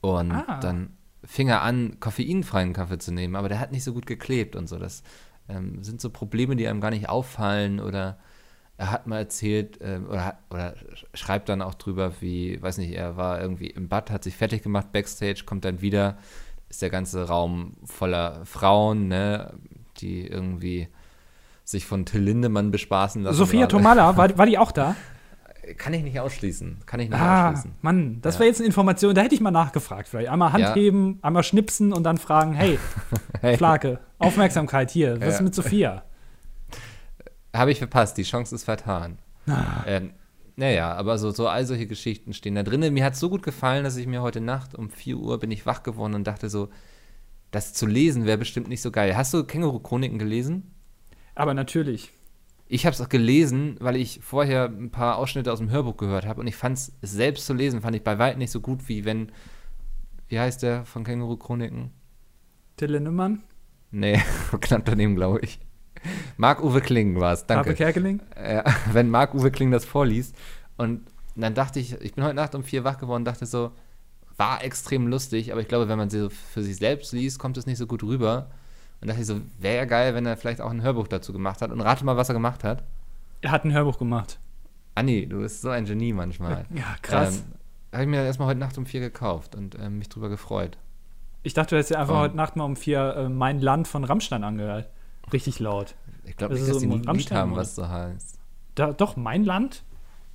Und 0.00 0.30
Ah. 0.32 0.60
dann 0.60 0.96
fing 1.24 1.48
er 1.48 1.62
an, 1.62 1.98
koffeinfreien 2.00 2.72
Kaffee 2.72 2.98
zu 2.98 3.12
nehmen, 3.12 3.36
aber 3.36 3.48
der 3.48 3.60
hat 3.60 3.72
nicht 3.72 3.84
so 3.84 3.92
gut 3.92 4.06
geklebt 4.06 4.56
und 4.56 4.68
so. 4.68 4.78
Das 4.78 5.02
ähm, 5.48 5.82
sind 5.82 6.00
so 6.00 6.10
Probleme, 6.10 6.56
die 6.56 6.66
einem 6.68 6.80
gar 6.80 6.90
nicht 6.90 7.08
auffallen 7.08 7.80
oder 7.80 8.18
er 8.76 8.92
hat 8.92 9.08
mal 9.08 9.18
erzählt, 9.18 9.80
äh, 9.80 9.98
oder, 10.08 10.24
hat, 10.24 10.38
oder 10.50 10.74
schreibt 11.12 11.48
dann 11.48 11.62
auch 11.62 11.74
drüber, 11.74 12.12
wie, 12.20 12.62
weiß 12.62 12.78
nicht, 12.78 12.92
er 12.92 13.16
war 13.16 13.40
irgendwie 13.40 13.66
im 13.66 13.88
Bad, 13.88 14.10
hat 14.10 14.22
sich 14.22 14.36
fertig 14.36 14.62
gemacht, 14.62 14.92
Backstage, 14.92 15.42
kommt 15.44 15.64
dann 15.64 15.80
wieder, 15.80 16.16
ist 16.68 16.80
der 16.80 16.90
ganze 16.90 17.26
Raum 17.26 17.76
voller 17.84 18.44
Frauen, 18.46 19.08
ne, 19.08 19.52
die 19.96 20.26
irgendwie 20.26 20.88
sich 21.64 21.86
von 21.86 22.06
Till 22.06 22.22
Lindemann 22.22 22.70
bespaßen 22.70 23.22
lassen. 23.22 23.36
Sophia 23.36 23.66
Tomala, 23.66 24.16
war, 24.16 24.38
war 24.38 24.46
die 24.46 24.58
auch 24.58 24.72
da? 24.72 24.94
Kann 25.76 25.92
ich 25.94 26.02
nicht 26.02 26.18
ausschließen. 26.18 26.78
Kann 26.86 27.00
ich 27.00 27.10
nicht 27.10 27.18
Ah, 27.18 27.50
ausschließen. 27.50 27.72
Mann, 27.82 28.18
das 28.22 28.34
Ja. 28.34 28.40
wäre 28.40 28.48
jetzt 28.48 28.58
eine 28.60 28.66
Information, 28.66 29.14
da 29.14 29.22
hätte 29.22 29.34
ich 29.34 29.40
mal 29.40 29.50
nachgefragt. 29.50 30.08
Vielleicht 30.08 30.28
einmal 30.30 30.52
Hand 30.52 30.62
Ja. 30.64 30.74
heben, 30.74 31.18
einmal 31.22 31.42
schnipsen 31.42 31.92
und 31.92 32.04
dann 32.04 32.16
fragen, 32.18 32.54
hey, 32.54 32.78
Hey, 33.40 33.56
Flake, 33.56 33.98
Aufmerksamkeit 34.18 34.90
hier, 34.90 35.20
was 35.20 35.28
ist 35.34 35.38
Ja. 35.40 35.42
mit 35.44 35.54
Sophia? 35.54 36.04
Habe 37.54 37.72
ich 37.72 37.78
verpasst, 37.78 38.16
die 38.16 38.22
Chance 38.22 38.54
ist 38.54 38.64
vertan. 38.64 39.18
Ah, 39.46 39.82
Ähm, 39.86 40.10
naja, 40.56 40.92
aber 40.94 41.18
so, 41.18 41.30
so 41.30 41.48
all 41.48 41.64
solche 41.64 41.86
Geschichten 41.86 42.32
stehen 42.32 42.54
da 42.54 42.62
drin. 42.62 42.80
Mir 42.92 43.04
hat 43.04 43.14
es 43.14 43.20
so 43.20 43.30
gut 43.30 43.42
gefallen, 43.42 43.84
dass 43.84 43.96
ich 43.96 44.06
mir 44.06 44.22
heute 44.22 44.40
Nacht 44.40 44.74
um 44.74 44.90
4 44.90 45.16
Uhr 45.16 45.38
bin 45.38 45.50
ich 45.50 45.66
wach 45.66 45.82
geworden 45.82 46.14
und 46.14 46.26
dachte 46.26 46.50
so, 46.50 46.68
das 47.50 47.72
zu 47.72 47.86
lesen 47.86 48.26
wäre 48.26 48.38
bestimmt 48.38 48.68
nicht 48.68 48.82
so 48.82 48.90
geil. 48.90 49.16
Hast 49.16 49.32
du 49.32 49.42
Känguru-Chroniken 49.44 50.18
gelesen? 50.18 50.74
Aber 51.34 51.54
natürlich. 51.54 52.12
Ich 52.68 52.84
habe 52.84 52.94
es 52.94 53.00
auch 53.00 53.08
gelesen, 53.08 53.76
weil 53.80 53.96
ich 53.96 54.20
vorher 54.22 54.66
ein 54.66 54.90
paar 54.90 55.16
Ausschnitte 55.16 55.52
aus 55.52 55.58
dem 55.58 55.70
Hörbuch 55.70 55.96
gehört 55.96 56.26
habe 56.26 56.40
und 56.40 56.46
ich 56.46 56.56
fand 56.56 56.76
es 56.76 56.92
selbst 57.00 57.46
zu 57.46 57.54
lesen, 57.54 57.80
fand 57.80 57.96
ich 57.96 58.04
bei 58.04 58.18
weitem 58.18 58.38
nicht 58.38 58.50
so 58.50 58.60
gut, 58.60 58.88
wie 58.88 59.04
wenn, 59.04 59.32
wie 60.28 60.38
heißt 60.38 60.62
der 60.62 60.84
von 60.84 61.04
Känguru-Chroniken? 61.04 61.90
Till 62.76 62.92
Lindemann, 62.92 63.42
Nee, 63.90 64.20
knapp 64.60 64.84
daneben, 64.84 65.16
glaube 65.16 65.40
ich. 65.40 65.58
Marc-Uwe 66.36 66.80
Kling 66.80 67.18
war 67.18 67.32
es, 67.32 67.46
danke. 67.46 67.74
Kerkeling. 67.74 68.20
äh, 68.36 68.62
wenn 68.92 69.10
Marc-Uwe 69.10 69.50
Kling 69.50 69.70
das 69.70 69.84
vorliest. 69.84 70.36
Und 70.76 71.06
dann 71.34 71.54
dachte 71.54 71.80
ich, 71.80 72.00
ich 72.00 72.14
bin 72.14 72.24
heute 72.24 72.34
Nacht 72.34 72.54
um 72.54 72.62
vier 72.62 72.84
wach 72.84 72.98
geworden 72.98 73.22
und 73.22 73.24
dachte 73.24 73.46
so, 73.46 73.72
war 74.36 74.62
extrem 74.62 75.08
lustig, 75.08 75.50
aber 75.50 75.60
ich 75.60 75.68
glaube, 75.68 75.88
wenn 75.88 75.98
man 75.98 76.10
sie 76.10 76.20
so 76.20 76.28
für 76.30 76.62
sich 76.62 76.76
selbst 76.76 77.12
liest, 77.12 77.38
kommt 77.38 77.56
es 77.56 77.66
nicht 77.66 77.78
so 77.78 77.86
gut 77.86 78.02
rüber. 78.04 78.50
Und 79.00 79.08
dachte 79.08 79.20
ich 79.20 79.26
so, 79.26 79.40
wäre 79.58 79.76
ja 79.76 79.84
geil, 79.84 80.14
wenn 80.14 80.26
er 80.26 80.36
vielleicht 80.36 80.60
auch 80.60 80.70
ein 80.70 80.82
Hörbuch 80.82 81.06
dazu 81.08 81.32
gemacht 81.32 81.62
hat. 81.62 81.70
Und 81.70 81.80
rate 81.80 82.04
mal, 82.04 82.16
was 82.16 82.28
er 82.28 82.34
gemacht 82.34 82.64
hat. 82.64 82.82
Er 83.40 83.52
hat 83.52 83.64
ein 83.64 83.72
Hörbuch 83.72 83.98
gemacht. 83.98 84.38
Anni, 84.96 85.26
du 85.28 85.38
bist 85.38 85.62
so 85.62 85.68
ein 85.70 85.84
Genie 85.84 86.12
manchmal. 86.12 86.66
Ja, 86.74 86.96
krass. 87.02 87.38
Ähm, 87.38 87.44
Habe 87.92 88.02
ich 88.02 88.08
mir 88.08 88.24
erstmal 88.24 88.48
heute 88.48 88.58
Nacht 88.60 88.76
um 88.76 88.86
vier 88.86 89.00
gekauft 89.00 89.54
und 89.54 89.78
ähm, 89.80 89.98
mich 89.98 90.08
drüber 90.08 90.28
gefreut. 90.28 90.76
ich 91.44 91.54
dachte, 91.54 91.70
du 91.70 91.76
hättest 91.76 91.90
dir 91.92 92.00
einfach 92.00 92.16
Oh. 92.16 92.18
heute 92.18 92.36
Nacht 92.36 92.56
mal 92.56 92.64
um 92.64 92.74
vier 92.74 93.14
äh, 93.16 93.28
Mein 93.28 93.60
Land 93.60 93.86
von 93.86 94.02
Rammstein 94.02 94.42
angehört. 94.42 94.88
Richtig 95.32 95.60
laut. 95.60 95.94
Ich 96.24 96.36
glaube 96.36 96.54
nicht, 96.54 96.66
dass 96.68 96.74
so 96.74 96.80
die 96.80 96.86
ein 96.92 97.14
Lied 97.14 97.30
haben, 97.30 97.54
was 97.54 97.76
so 97.76 97.88
heißt. 97.88 98.38
Da, 98.74 98.92
doch, 98.92 99.16
Mein 99.16 99.44
Land? 99.44 99.84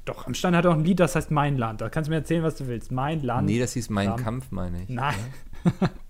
Doch, 0.06 0.26
Rammstein 0.26 0.56
hat 0.56 0.66
auch 0.66 0.74
ein 0.74 0.84
Lied, 0.86 1.00
das 1.02 1.16
heißt 1.16 1.32
Mein 1.32 1.58
Land. 1.58 1.82
Da 1.82 1.90
kannst 1.90 2.08
du 2.08 2.12
mir 2.12 2.18
erzählen, 2.18 2.44
was 2.44 2.56
du 2.56 2.68
willst. 2.68 2.92
Mein 2.92 3.22
Land. 3.22 3.48
Nee, 3.48 3.60
das 3.60 3.74
hieß 3.74 3.90
Mein 3.90 4.16
Kampf, 4.16 4.52
meine 4.52 4.84
ich. 4.84 4.90
Nein. 4.90 5.14
Ja? 5.82 5.90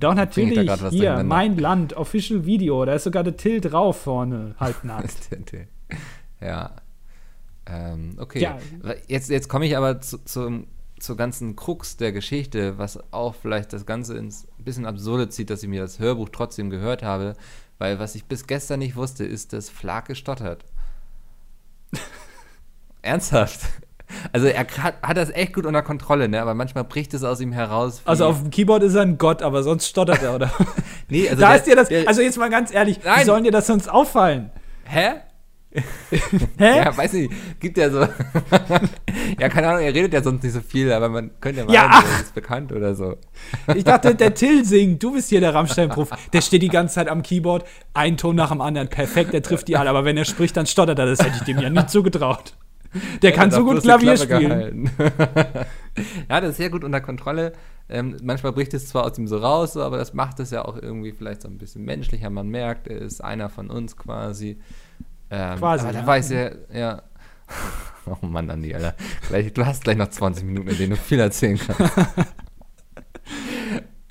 Doch, 0.00 0.10
da 0.10 0.14
natürlich. 0.14 0.68
was 0.68 0.80
Hier, 0.80 0.88
durcheinander? 0.88 1.24
Mein 1.24 1.58
Land, 1.58 1.92
Official 1.94 2.44
Video. 2.44 2.84
Da 2.84 2.94
ist 2.94 3.04
sogar 3.04 3.24
der 3.24 3.36
Till 3.36 3.60
drauf 3.60 4.02
vorne, 4.02 4.54
halbnackt. 4.58 5.30
ja. 6.40 6.70
Ähm, 7.66 8.16
okay. 8.18 8.40
Ja. 8.40 8.58
Jetzt, 9.06 9.30
jetzt 9.30 9.48
komme 9.48 9.66
ich 9.66 9.76
aber 9.76 10.00
zu, 10.00 10.24
zum, 10.24 10.66
zur 10.98 11.16
ganzen 11.16 11.56
Krux 11.56 11.96
der 11.96 12.12
Geschichte, 12.12 12.78
was 12.78 12.98
auch 13.12 13.34
vielleicht 13.34 13.72
das 13.72 13.86
Ganze 13.86 14.16
ins 14.16 14.46
bisschen 14.58 14.86
absurde 14.86 15.28
zieht, 15.28 15.50
dass 15.50 15.62
ich 15.62 15.68
mir 15.68 15.80
das 15.80 15.98
Hörbuch 15.98 16.28
trotzdem 16.30 16.70
gehört 16.70 17.02
habe, 17.02 17.34
weil 17.78 17.98
was 17.98 18.14
ich 18.14 18.24
bis 18.24 18.46
gestern 18.46 18.80
nicht 18.80 18.96
wusste, 18.96 19.24
ist, 19.24 19.52
dass 19.52 19.70
Flake 19.70 20.14
stottert. 20.14 20.64
Ernsthaft. 23.02 23.60
Also 24.32 24.46
er 24.46 24.60
hat, 24.60 24.94
hat 25.02 25.16
das 25.16 25.30
echt 25.30 25.52
gut 25.54 25.66
unter 25.66 25.82
Kontrolle, 25.82 26.28
ne? 26.28 26.40
aber 26.40 26.54
manchmal 26.54 26.84
bricht 26.84 27.12
es 27.14 27.24
aus 27.24 27.40
ihm 27.40 27.52
heraus. 27.52 28.02
wie- 28.04 28.08
Also 28.08 28.26
auf 28.26 28.40
dem 28.42 28.50
Keyboard 28.50 28.82
ist 28.82 28.94
er 28.94 29.02
ein 29.02 29.18
Gott, 29.18 29.42
aber 29.42 29.62
sonst 29.62 29.86
stottert 29.88 30.22
er, 30.22 30.34
oder? 30.34 30.50
nee, 31.08 31.28
also 31.28 31.40
da 31.40 31.48
der- 31.48 31.56
ist 31.56 31.66
dir 31.66 31.76
das, 31.76 31.88
der- 31.88 32.08
also 32.08 32.20
jetzt 32.22 32.38
mal 32.38 32.50
ganz 32.50 32.72
ehrlich, 32.72 33.00
wie 33.02 33.08
Nein. 33.08 33.26
sollen 33.26 33.44
dir 33.44 33.52
das 33.52 33.66
sonst 33.66 33.88
auffallen? 33.88 34.50
Hä? 34.84 35.10
Hä? 36.10 36.78
Ja, 36.78 36.96
weiß 36.96 37.12
nicht, 37.12 37.30
gibt 37.60 37.76
ja 37.76 37.90
so. 37.90 38.00
ja, 39.38 39.48
keine 39.50 39.68
Ahnung, 39.68 39.82
er 39.82 39.94
redet 39.94 40.14
ja 40.14 40.22
sonst 40.22 40.42
nicht 40.42 40.54
so 40.54 40.60
viel, 40.60 40.90
aber 40.90 41.10
man 41.10 41.30
könnte 41.40 41.60
ja 41.60 41.66
Ja, 41.70 41.82
meinen, 41.82 41.92
ach. 41.92 42.04
er 42.16 42.20
ist 42.22 42.34
bekannt 42.34 42.72
oder 42.72 42.94
so. 42.94 43.16
Ich 43.74 43.84
dachte, 43.84 44.14
der 44.14 44.32
Till 44.32 44.64
singt, 44.64 45.02
du 45.02 45.12
bist 45.12 45.28
hier 45.28 45.40
der 45.40 45.52
Rammstein-Prof. 45.54 46.08
Der 46.32 46.40
steht 46.40 46.62
die 46.62 46.68
ganze 46.70 46.94
Zeit 46.94 47.08
am 47.08 47.22
Keyboard, 47.22 47.66
ein 47.92 48.16
Ton 48.16 48.34
nach 48.36 48.50
dem 48.50 48.62
anderen, 48.62 48.88
perfekt, 48.88 49.34
der 49.34 49.42
trifft 49.42 49.68
die 49.68 49.76
alle, 49.76 49.90
aber 49.90 50.06
wenn 50.06 50.16
er 50.16 50.24
spricht, 50.24 50.56
dann 50.56 50.66
stottert 50.66 50.98
er, 50.98 51.06
das 51.06 51.18
hätte 51.20 51.36
ich 51.36 51.42
dem 51.42 51.58
ja 51.58 51.68
nicht 51.68 51.90
zugetraut. 51.90 52.54
Der 53.22 53.32
kann 53.32 53.50
Er 53.50 53.56
so 53.56 53.64
gut 53.64 53.82
Klavier 53.82 54.16
spielen. 54.16 54.90
ja, 56.28 56.40
das 56.40 56.50
ist 56.50 56.56
sehr 56.56 56.70
gut 56.70 56.84
unter 56.84 57.00
Kontrolle. 57.00 57.52
Ähm, 57.88 58.16
manchmal 58.22 58.52
bricht 58.52 58.74
es 58.74 58.88
zwar 58.88 59.04
aus 59.04 59.18
ihm 59.18 59.26
so 59.26 59.38
raus, 59.38 59.76
aber 59.76 59.96
das 59.96 60.12
macht 60.14 60.40
es 60.40 60.50
ja 60.50 60.64
auch 60.64 60.76
irgendwie 60.76 61.12
vielleicht 61.12 61.42
so 61.42 61.48
ein 61.48 61.58
bisschen 61.58 61.84
menschlicher. 61.84 62.30
Man 62.30 62.48
merkt, 62.48 62.86
er 62.86 62.98
ist 62.98 63.22
einer 63.22 63.48
von 63.48 63.70
uns 63.70 63.96
quasi. 63.96 64.58
Ähm, 65.30 65.58
Quasi, 65.58 65.84
Aber 65.84 65.92
da 65.92 66.06
ja. 66.06 66.16
ich 66.16 66.26
sehr, 66.26 66.56
ja. 66.72 67.02
Oh 68.06 68.26
Mann, 68.26 68.48
Andi, 68.48 68.74
Alter. 68.74 68.94
Gleich, 69.28 69.52
du 69.52 69.66
hast 69.66 69.84
gleich 69.84 69.98
noch 69.98 70.08
20 70.08 70.42
Minuten, 70.46 70.68
in 70.68 70.78
denen 70.78 70.90
du 70.90 70.96
viel 70.96 71.20
erzählen 71.20 71.58
kannst. 71.58 71.92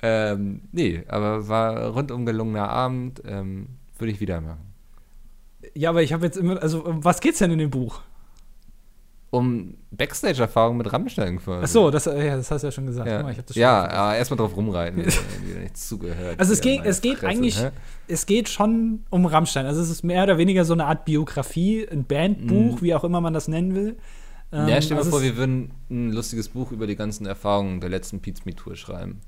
ähm, 0.02 0.62
nee, 0.70 1.02
aber 1.08 1.48
war 1.48 1.88
rundum 1.88 2.24
gelungener 2.24 2.68
Abend. 2.68 3.20
Ähm, 3.26 3.70
Würde 3.98 4.12
ich 4.12 4.20
wieder 4.20 4.40
machen. 4.40 4.72
Ja, 5.74 5.90
aber 5.90 6.04
ich 6.04 6.12
habe 6.12 6.24
jetzt 6.24 6.36
immer, 6.36 6.62
also 6.62 6.84
um 6.84 7.04
was 7.04 7.20
geht's 7.20 7.38
denn 7.38 7.50
in 7.50 7.58
dem 7.58 7.70
Buch? 7.70 8.02
Um 9.30 9.74
Backstage-Erfahrung 9.90 10.78
mit 10.78 10.90
Rammstein 10.90 11.38
quasi. 11.38 11.64
Ach 11.64 11.68
so, 11.68 11.90
das, 11.90 12.06
äh, 12.06 12.26
ja, 12.26 12.36
das 12.36 12.50
hast 12.50 12.62
du 12.62 12.68
ja 12.68 12.70
schon 12.72 12.86
gesagt. 12.86 13.08
Ja, 13.08 13.22
mal, 13.22 13.32
ich 13.32 13.38
das 13.38 13.52
schon 13.54 13.60
ja 13.60 13.86
aber 13.90 14.16
erstmal 14.16 14.38
drauf 14.38 14.56
rumreiten, 14.56 15.02
nicht 15.62 15.76
zugehört. 15.76 16.40
Also 16.40 16.54
es 16.54 16.62
geht, 16.62 16.84
es 16.84 17.02
geht 17.02 17.18
Fresse, 17.18 17.26
eigentlich, 17.26 17.60
hä? 17.60 17.70
es 18.06 18.24
geht 18.24 18.48
schon 18.48 19.04
um 19.10 19.26
Rammstein. 19.26 19.66
Also 19.66 19.82
es 19.82 19.90
ist 19.90 20.02
mehr 20.02 20.22
oder 20.22 20.38
weniger 20.38 20.64
so 20.64 20.72
eine 20.72 20.86
Art 20.86 21.04
Biografie, 21.04 21.86
ein 21.90 22.04
Bandbuch, 22.04 22.80
wie 22.80 22.94
auch 22.94 23.04
immer 23.04 23.20
man 23.20 23.34
das 23.34 23.48
nennen 23.48 23.74
will. 23.74 23.96
Ähm, 24.50 24.62
Mhm. 24.62 24.68
Ja, 24.68 24.80
stell 24.80 24.96
dir 24.96 24.98
also 25.00 25.10
mal 25.10 25.16
vor, 25.18 25.22
wir 25.22 25.36
würden 25.36 25.72
ein 25.90 26.10
lustiges 26.10 26.48
Buch 26.48 26.72
über 26.72 26.86
die 26.86 26.96
ganzen 26.96 27.26
Erfahrungen 27.26 27.82
der 27.82 27.90
letzten 27.90 28.20
Pizza 28.20 28.44
Me 28.46 28.54
Tour 28.54 28.76
schreiben. 28.76 29.20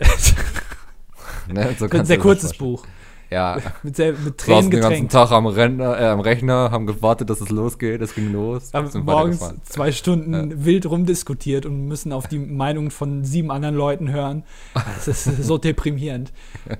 Ne? 1.52 1.74
So 1.78 1.88
ein 1.88 2.06
sehr 2.06 2.18
kurzes. 2.18 2.54
Buch. 2.54 2.86
Ja, 3.28 3.58
Mit, 3.82 3.98
mit 3.98 4.38
Tränen 4.38 4.70
den 4.70 4.80
ganzen. 4.80 5.08
Tag 5.08 5.32
am, 5.32 5.46
Rechner, 5.46 5.98
äh, 6.00 6.04
am 6.06 6.20
Rechner, 6.20 6.70
haben 6.70 6.86
gewartet, 6.86 7.28
dass 7.28 7.40
es 7.40 7.48
losgeht. 7.50 8.00
Es 8.00 8.14
ging 8.14 8.32
los. 8.32 8.70
Haben 8.72 8.88
morgens 9.04 9.52
zwei 9.64 9.90
Stunden 9.90 10.64
wild 10.64 10.86
rumdiskutiert 10.86 11.66
und 11.66 11.86
müssen 11.88 12.12
auf 12.12 12.28
die 12.28 12.38
Meinung 12.38 12.90
von 12.90 13.24
sieben 13.24 13.50
anderen 13.50 13.74
Leuten 13.74 14.12
hören. 14.12 14.44
Das 14.74 15.08
ist 15.08 15.24
so 15.44 15.58
deprimierend. 15.58 16.32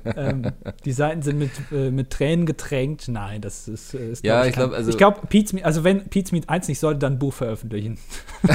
ähm, 0.05 0.53
die 0.85 0.93
Seiten 0.93 1.23
sind 1.23 1.39
mit, 1.41 1.51
äh, 1.73 1.91
mit 1.91 2.11
Tränen 2.11 2.47
getränkt. 2.47 3.09
Nein, 3.09 3.41
das 3.41 3.67
ist. 3.67 3.95
äh, 3.95 4.13
ist 4.13 4.25
Ja, 4.25 4.45
ich 4.45 4.53
glaub, 4.53 4.71
kein- 4.71 4.77
also- 4.79 4.91
Ich 4.91 4.99
glaube, 4.99 5.21
Meat, 5.33 5.65
also 5.65 5.83
wenn 5.83 6.05
Pete's 6.09 6.31
Meat 6.31 6.49
1 6.49 6.69
nicht 6.69 6.79
sollte, 6.79 7.01
dann 7.01 7.15
ein 7.15 7.19
Buch 7.19 7.35
veröffentlichen. 7.35 7.99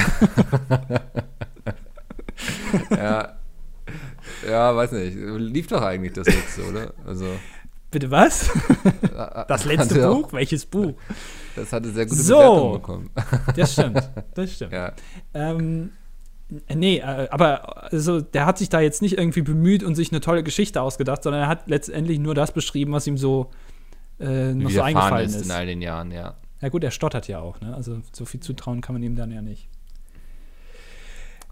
Ja. 2.90 3.36
ja, 4.48 4.74
weiß 4.76 4.92
nicht. 4.92 5.16
Lief 5.16 5.66
doch 5.68 5.82
eigentlich 5.82 6.12
das 6.14 6.26
letzte, 6.26 6.64
oder? 6.64 6.92
Also, 7.06 7.26
Bitte 7.92 8.10
was? 8.10 8.50
Das 9.48 9.64
letzte 9.64 9.94
hatte 9.94 10.10
auch- 10.10 10.22
Buch? 10.22 10.32
Welches 10.32 10.66
Buch? 10.66 10.94
Das 11.54 11.72
hatte 11.72 11.90
sehr 11.90 12.06
gute 12.06 12.20
So. 12.20 12.34
Bewertungen 12.36 12.72
bekommen. 12.72 13.10
Das 13.56 13.72
stimmt. 13.74 14.10
Das 14.34 14.52
stimmt. 14.52 14.72
Ja. 14.72 14.92
Ähm, 15.34 15.90
nee, 16.74 16.98
äh, 16.98 17.28
aber 17.30 17.92
also, 17.92 18.20
der 18.20 18.46
hat 18.46 18.58
sich 18.58 18.68
da 18.70 18.80
jetzt 18.80 19.02
nicht 19.02 19.16
irgendwie 19.18 19.42
bemüht 19.42 19.82
und 19.84 19.94
sich 19.94 20.10
eine 20.10 20.20
tolle 20.20 20.42
Geschichte 20.42 20.80
ausgedacht, 20.82 21.22
sondern 21.22 21.42
er 21.42 21.48
hat 21.48 21.68
letztendlich 21.68 22.18
nur 22.18 22.34
das 22.34 22.52
beschrieben, 22.52 22.92
was 22.92 23.06
ihm 23.06 23.18
so 23.18 23.50
äh, 24.18 24.52
noch 24.54 24.70
Wie 24.70 24.74
so 24.74 24.82
eingefallen 24.82 25.26
ist 25.26 25.36
ist. 25.36 25.44
in 25.46 25.50
all 25.50 25.66
den 25.66 25.82
Jahren, 25.82 26.10
ja. 26.10 26.34
Ja 26.60 26.68
gut, 26.68 26.84
er 26.84 26.90
stottert 26.90 27.28
ja 27.28 27.40
auch, 27.40 27.60
ne? 27.60 27.74
Also 27.74 28.00
so 28.12 28.24
viel 28.24 28.40
zutrauen 28.40 28.80
kann 28.80 28.94
man 28.94 29.02
ihm 29.02 29.16
dann 29.16 29.30
ja 29.32 29.42
nicht. 29.42 29.68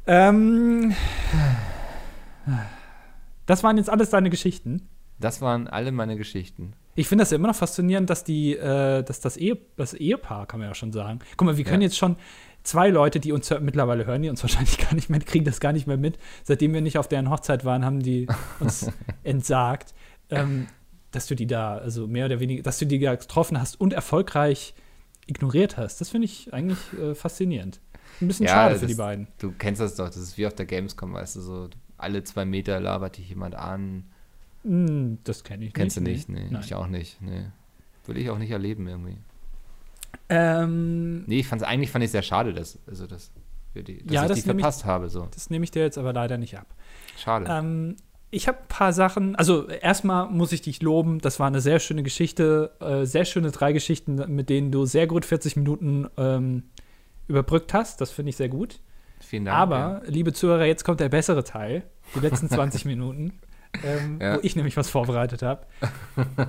Ähm, 0.06 0.94
das 3.46 3.62
waren 3.62 3.76
jetzt 3.76 3.90
alles 3.90 4.10
deine 4.10 4.30
Geschichten. 4.30 4.88
Das 5.20 5.40
waren 5.40 5.68
alle 5.68 5.92
meine 5.92 6.16
Geschichten. 6.16 6.72
Ich 6.94 7.06
finde 7.08 7.22
das 7.22 7.30
ja 7.30 7.36
immer 7.36 7.48
noch 7.48 7.54
faszinierend, 7.54 8.10
dass 8.10 8.24
die, 8.24 8.56
äh, 8.56 9.02
dass 9.02 9.20
das, 9.20 9.36
Ehe, 9.36 9.58
das 9.76 9.94
Ehepaar, 9.94 10.46
kann 10.46 10.60
man 10.60 10.68
ja 10.68 10.74
schon 10.74 10.92
sagen. 10.92 11.20
Guck 11.36 11.46
mal, 11.46 11.56
wir 11.56 11.64
können 11.64 11.82
Ja. 11.82 11.86
jetzt 11.86 11.96
schon 11.98 12.16
zwei 12.62 12.88
Leute, 12.90 13.20
die 13.20 13.32
uns 13.32 13.48
mittlerweile 13.60 14.06
hören, 14.06 14.22
die 14.22 14.28
uns 14.28 14.42
wahrscheinlich 14.44 14.78
gar 14.78 14.94
nicht 14.94 15.08
mehr, 15.08 15.18
die 15.20 15.26
kriegen 15.26 15.44
das 15.44 15.60
gar 15.60 15.72
nicht 15.72 15.86
mehr 15.86 15.96
mit. 15.96 16.18
Seitdem 16.42 16.74
wir 16.74 16.80
nicht 16.80 16.98
auf 16.98 17.06
deren 17.08 17.30
Hochzeit 17.30 17.64
waren, 17.64 17.84
haben 17.84 18.00
die 18.02 18.26
uns 18.58 18.90
entsagt, 19.22 19.94
ähm, 20.30 20.66
dass 21.12 21.26
du 21.26 21.34
die 21.34 21.46
da, 21.46 21.76
also 21.78 22.06
mehr 22.06 22.26
oder 22.26 22.40
weniger, 22.40 22.62
dass 22.62 22.78
du 22.78 22.86
die 22.86 22.98
da 22.98 23.14
getroffen 23.14 23.60
hast 23.60 23.80
und 23.80 23.92
erfolgreich 23.92 24.74
ignoriert 25.26 25.76
hast. 25.76 26.00
Das 26.00 26.08
finde 26.10 26.24
ich 26.26 26.52
eigentlich 26.52 26.78
äh, 27.00 27.14
faszinierend. 27.14 27.80
Ein 28.20 28.26
bisschen 28.28 28.46
Ja, 28.46 28.52
schade 28.52 28.74
für 28.76 28.80
das- 28.82 28.88
die 28.90 28.96
beiden. 28.96 29.28
Du 29.38 29.52
kennst 29.52 29.80
das 29.80 29.94
doch, 29.94 30.06
das 30.06 30.16
ist 30.18 30.36
wie 30.38 30.46
auf 30.46 30.54
der 30.54 30.66
Gamescom, 30.66 31.12
weißt 31.14 31.36
du, 31.36 31.40
so 31.40 31.68
alle 31.96 32.24
zwei 32.24 32.44
Meter 32.44 32.80
labert 32.80 33.16
dich 33.18 33.28
jemand 33.28 33.54
an. 33.54 34.04
Hm, 34.64 35.18
das 35.24 35.42
kenne 35.44 35.64
ich 35.64 35.72
Kennst 35.74 35.96
du 35.96 36.00
nicht. 36.02 36.28
nicht? 36.28 36.40
Nee, 36.44 36.48
Nein. 36.50 36.62
ich 36.64 36.74
auch 36.74 36.86
nicht. 36.86 37.20
Nee. 37.22 37.46
Will 38.06 38.16
ich 38.18 38.28
auch 38.30 38.38
nicht 38.38 38.50
erleben 38.50 38.86
irgendwie. 38.88 39.16
Ähm, 40.28 41.24
Nee, 41.26 41.40
ich 41.40 41.46
fand's, 41.48 41.64
eigentlich 41.64 41.90
fand 41.90 42.04
ich 42.04 42.10
sehr 42.10 42.22
schade, 42.22 42.52
dass, 42.52 42.78
also 42.86 43.06
das, 43.06 43.30
wir 43.72 43.82
die, 43.82 44.02
dass 44.04 44.12
Ja, 44.14 44.22
ich 44.22 44.28
das 44.28 44.40
die 44.42 44.48
nehme 44.48 44.60
ich- 44.60 44.62
verpasst 44.64 44.84
habe. 44.84 45.08
So. 45.08 45.28
das 45.32 45.50
nehme 45.50 45.64
ich 45.64 45.70
dir 45.70 45.82
jetzt 45.82 45.98
aber 45.98 46.12
leider 46.12 46.38
nicht 46.38 46.58
ab. 46.58 46.66
Schade. 47.16 47.46
Ähm, 47.48 47.96
ich 48.30 48.46
habe 48.46 48.58
ein 48.58 48.68
paar 48.68 48.92
Sachen, 48.92 49.34
also 49.36 49.66
erstmal 49.68 50.28
muss 50.30 50.52
ich 50.52 50.62
dich 50.62 50.82
loben, 50.82 51.18
das 51.20 51.40
war 51.40 51.48
eine 51.48 51.60
sehr 51.60 51.80
schöne 51.80 52.02
Geschichte, 52.04 52.70
äh, 52.80 53.04
sehr 53.04 53.24
schöne 53.24 53.50
drei 53.50 53.72
Geschichten, 53.72 54.16
mit 54.34 54.48
denen 54.48 54.70
du 54.70 54.86
sehr 54.86 55.06
gut 55.08 55.24
40 55.24 55.56
Minuten 55.56 56.06
ähm, 56.16 56.64
überbrückt 57.26 57.74
hast. 57.74 58.00
Das 58.00 58.10
finde 58.12 58.30
ich 58.30 58.36
sehr 58.36 58.48
gut. 58.48 58.80
Vielen 59.20 59.44
Dank. 59.46 59.56
Aber, 59.58 60.02
liebe 60.06 60.32
Zuhörer, 60.32 60.64
jetzt 60.64 60.84
kommt 60.84 61.00
der 61.00 61.08
bessere 61.08 61.42
Teil, 61.44 61.82
die 62.14 62.20
letzten 62.20 62.48
20 62.48 62.84
Minuten, 62.84 63.32
ähm, 63.84 64.18
Ja. 64.20 64.36
wo 64.36 64.40
ich 64.42 64.56
nämlich 64.56 64.76
was 64.76 64.90
vorbereitet 64.90 65.42
habe. 65.42 65.62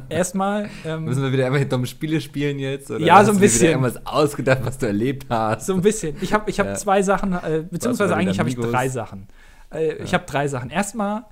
Erstmal, 0.09 0.69
ähm, 0.86 1.05
Müssen 1.05 1.22
wir 1.24 1.32
wieder 1.32 1.47
immer 1.47 1.63
dumme 1.65 1.86
Spiele 1.88 2.19
spielen 2.22 2.59
jetzt? 2.59 2.89
Oder 2.91 3.05
Ja, 3.05 3.24
so 3.24 3.32
ein 3.32 3.39
bisschen. 3.39 3.61
Wieder 3.61 3.72
irgendwas 3.72 4.05
ausgedacht, 4.05 4.59
was 4.63 4.78
du 4.78 4.88
erlebt 4.88 5.28
hast. 5.30 5.65
so 5.67 5.74
ein 5.74 5.82
bisschen. 5.82 6.15
Ich 6.22 6.34
habe 6.34 6.49
ich 6.49 6.59
hab 6.59 6.67
Ja. 6.67 6.76
zwei 6.76 7.01
Sachen, 7.01 7.34
äh, 7.34 7.63
beziehungsweise 7.69 8.15
eigentlich 8.15 8.39
habe 8.39 8.49
ich 8.49 8.55
drei 8.55 8.89
Sachen. 8.89 9.28
Äh, 9.74 9.93
Ich 10.03 10.11
Ja. 10.11 10.17
habe 10.19 10.26
drei 10.30 10.47
Sachen. 10.47 10.69
Erstmal, 10.69 11.24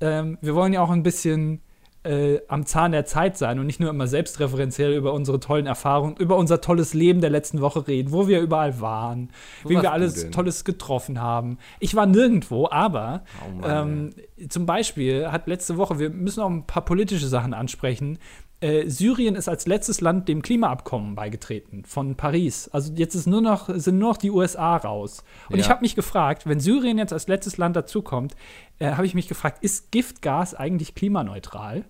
ähm, 0.00 0.38
wir 0.40 0.54
wollen 0.54 0.72
ja 0.72 0.80
auch 0.80 0.90
ein 0.90 1.02
bisschen 1.02 1.60
äh, 2.04 2.38
am 2.48 2.64
Zahn 2.64 2.92
der 2.92 3.04
Zeit 3.04 3.36
sein 3.36 3.58
und 3.58 3.66
nicht 3.66 3.80
nur 3.80 3.90
immer 3.90 4.06
selbstreferenziell 4.06 4.94
über 4.94 5.12
unsere 5.12 5.40
tollen 5.40 5.66
Erfahrungen, 5.66 6.16
über 6.16 6.36
unser 6.36 6.60
tolles 6.60 6.94
Leben 6.94 7.20
der 7.20 7.30
letzten 7.30 7.60
Woche 7.60 7.86
reden, 7.86 8.12
wo 8.12 8.28
wir 8.28 8.40
überall 8.40 8.80
waren, 8.80 9.30
Wo 9.62 9.70
wie 9.70 9.74
warst 9.74 9.84
wir 9.84 9.92
alles? 9.92 10.30
Tolles 10.30 10.64
getroffen 10.64 11.20
haben. 11.20 11.58
Ich 11.80 11.94
war 11.94 12.06
nirgendwo, 12.06 12.68
aber 12.70 13.24
Oh 13.44 13.60
Mann, 13.60 14.12
ähm, 14.40 14.48
zum 14.48 14.66
Beispiel 14.66 15.30
hat 15.30 15.46
letzte 15.48 15.76
Woche, 15.76 15.98
wir 15.98 16.10
müssen 16.10 16.40
auch 16.40 16.50
ein 16.50 16.66
paar 16.66 16.84
politische 16.84 17.26
Sachen 17.26 17.54
ansprechen. 17.54 18.18
Äh, 18.60 18.88
Syrien 18.88 19.36
ist 19.36 19.48
als 19.48 19.66
letztes 19.66 20.00
Land 20.00 20.28
dem 20.28 20.42
Klimaabkommen 20.42 21.14
beigetreten 21.14 21.84
von 21.84 22.16
Paris. 22.16 22.68
Also 22.68 22.92
jetzt 22.94 23.14
ist 23.14 23.26
nur 23.26 23.40
noch, 23.40 23.68
sind 23.72 23.98
nur 23.98 24.10
noch 24.10 24.16
die 24.16 24.32
USA 24.32 24.76
raus. 24.76 25.22
Und 25.48 25.60
ich 25.60 25.66
Ja. 25.66 25.70
habe 25.70 25.82
mich 25.82 25.94
gefragt, 25.94 26.44
wenn 26.46 26.58
Syrien 26.58 26.98
jetzt 26.98 27.12
als 27.12 27.28
letztes 27.28 27.56
Land 27.56 27.76
dazukommt, 27.76 28.34
äh, 28.80 28.92
habe 28.92 29.06
ich 29.06 29.14
mich 29.14 29.28
gefragt, 29.28 29.62
ist 29.62 29.92
Giftgas 29.92 30.54
eigentlich 30.56 30.96
klimaneutral? 30.96 31.84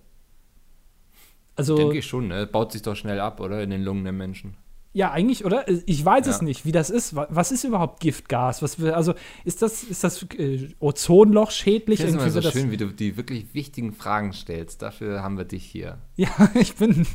Also, 1.55 1.75
Denke 1.75 1.97
ich 1.97 2.05
schon, 2.05 2.27
ne? 2.27 2.45
Baut 2.47 2.71
sich 2.71 2.83
doch 2.83 2.95
schnell 2.95 3.19
ab, 3.19 3.39
oder? 3.39 3.61
In 3.63 3.71
den 3.71 3.83
Lungen 3.83 4.03
der 4.03 4.13
Menschen. 4.13 4.55
Ja, 4.99 5.11
eigentlich, 5.11 5.45
oder? 5.45 5.63
Ich 5.85 6.03
weiß 6.03 6.27
es 6.27 6.39
Ja. 6.39 6.43
nicht, 6.43 6.65
wie 6.65 6.73
das 6.73 6.89
ist. 6.89 7.15
Wa- 7.15 7.27
Was 7.29 7.53
ist 7.53 7.63
überhaupt 7.63 8.01
Giftgas? 8.01 8.61
Was 8.61 8.77
also, 8.83 9.13
ist 9.45 9.61
das, 9.61 9.81
ist 9.83 10.03
das 10.03 10.23
äh, 10.37 10.67
Ozonloch 10.79 11.51
schädlich? 11.51 12.01
Ich 12.01 12.05
finde 12.05 12.25
es 12.25 12.33
so 12.33 12.41
das- 12.41 12.51
schön, 12.51 12.69
wie 12.69 12.75
du 12.75 12.87
die 12.87 13.15
wirklich 13.15 13.53
wichtigen 13.53 13.93
Fragen 13.93 14.33
stellst. 14.33 14.81
Dafür 14.81 15.23
haben 15.23 15.37
wir 15.37 15.45
dich 15.45 15.63
hier. 15.63 15.99
Ja, 16.17 16.27
ich 16.53 16.75
bin. 16.75 17.07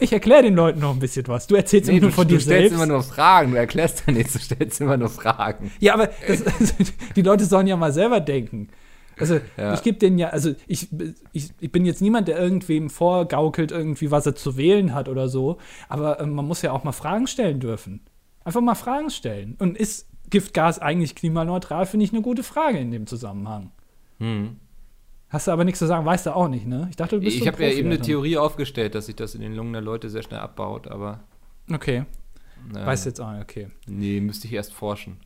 Ich 0.00 0.12
erkläre 0.12 0.42
den 0.42 0.54
Leuten 0.56 0.80
noch 0.80 0.92
ein 0.92 0.98
bisschen 0.98 1.28
was. 1.28 1.46
Du 1.46 1.54
erzählst 1.54 1.86
Nee, 1.88 1.98
immer 1.98 2.00
du, 2.00 2.06
nur 2.08 2.14
von 2.14 2.26
du 2.26 2.34
dir 2.34 2.40
stellst 2.40 2.70
selbst. 2.70 2.74
immer 2.74 2.86
nur 2.92 3.02
Fragen, 3.04 3.52
du 3.52 3.58
erklärst 3.58 4.02
ja 4.06 4.12
nichts, 4.12 4.32
du 4.32 4.40
stellst 4.40 4.80
immer 4.80 4.96
nur 4.96 5.08
Fragen. 5.08 5.70
ja, 5.78 5.94
aber 5.94 6.08
das, 6.26 6.42
die 7.16 7.22
Leute 7.22 7.44
sollen 7.44 7.68
ja 7.68 7.76
mal 7.76 7.92
selber 7.92 8.18
denken. 8.18 8.68
Also, 9.18 9.40
Ja. 9.56 9.74
ich 9.74 9.82
gebe 9.82 9.98
denen 9.98 10.18
ja, 10.18 10.28
also 10.28 10.54
ich, 10.66 10.88
ich, 11.32 11.50
ich 11.60 11.72
bin 11.72 11.84
jetzt 11.84 12.02
niemand, 12.02 12.28
der 12.28 12.38
irgendwem 12.38 12.90
vorgaukelt, 12.90 13.70
irgendwie, 13.72 14.10
was 14.10 14.26
er 14.26 14.34
zu 14.34 14.56
wählen 14.56 14.94
hat 14.94 15.08
oder 15.08 15.28
so. 15.28 15.58
Aber 15.88 16.20
ähm, 16.20 16.34
man 16.34 16.46
muss 16.46 16.62
ja 16.62 16.72
auch 16.72 16.84
mal 16.84 16.92
Fragen 16.92 17.26
stellen 17.26 17.60
dürfen. 17.60 18.00
Einfach 18.44 18.60
mal 18.60 18.74
Fragen 18.74 19.10
stellen. 19.10 19.56
Und 19.58 19.76
ist 19.78 20.08
Giftgas 20.30 20.78
eigentlich 20.78 21.14
klimaneutral? 21.14 21.86
Finde 21.86 22.04
ich 22.04 22.12
eine 22.12 22.22
gute 22.22 22.42
Frage 22.42 22.78
in 22.78 22.90
dem 22.90 23.06
Zusammenhang. 23.06 23.70
Hm. 24.18 24.56
Hast 25.28 25.48
du 25.48 25.50
aber 25.50 25.64
nichts 25.64 25.80
zu 25.80 25.86
sagen, 25.86 26.06
weißt 26.06 26.26
du 26.26 26.36
auch 26.36 26.48
nicht, 26.48 26.66
ne? 26.66 26.86
Ich 26.90 26.96
dachte, 26.96 27.16
du 27.16 27.24
bist 27.24 27.36
Ich 27.36 27.48
habe 27.48 27.62
ja 27.62 27.70
eben 27.70 27.88
eine. 27.88 28.00
Theorie 28.00 28.36
aufgestellt, 28.36 28.94
dass 28.94 29.06
sich 29.06 29.16
das 29.16 29.34
in 29.34 29.40
den 29.40 29.54
Lungen 29.54 29.72
der 29.72 29.82
Leute 29.82 30.08
sehr 30.08 30.22
schnell 30.22 30.38
abbaut, 30.38 30.86
aber. 30.86 31.24
Okay, 31.72 32.04
ähm, 32.68 32.86
weißt 32.86 33.04
du 33.04 33.10
jetzt 33.10 33.20
auch, 33.20 33.32
nicht, 33.32 33.42
okay. 33.42 33.68
Nee, 33.88 34.20
müsste 34.20 34.46
ich 34.46 34.52
erst 34.52 34.72
forschen. 34.72 35.16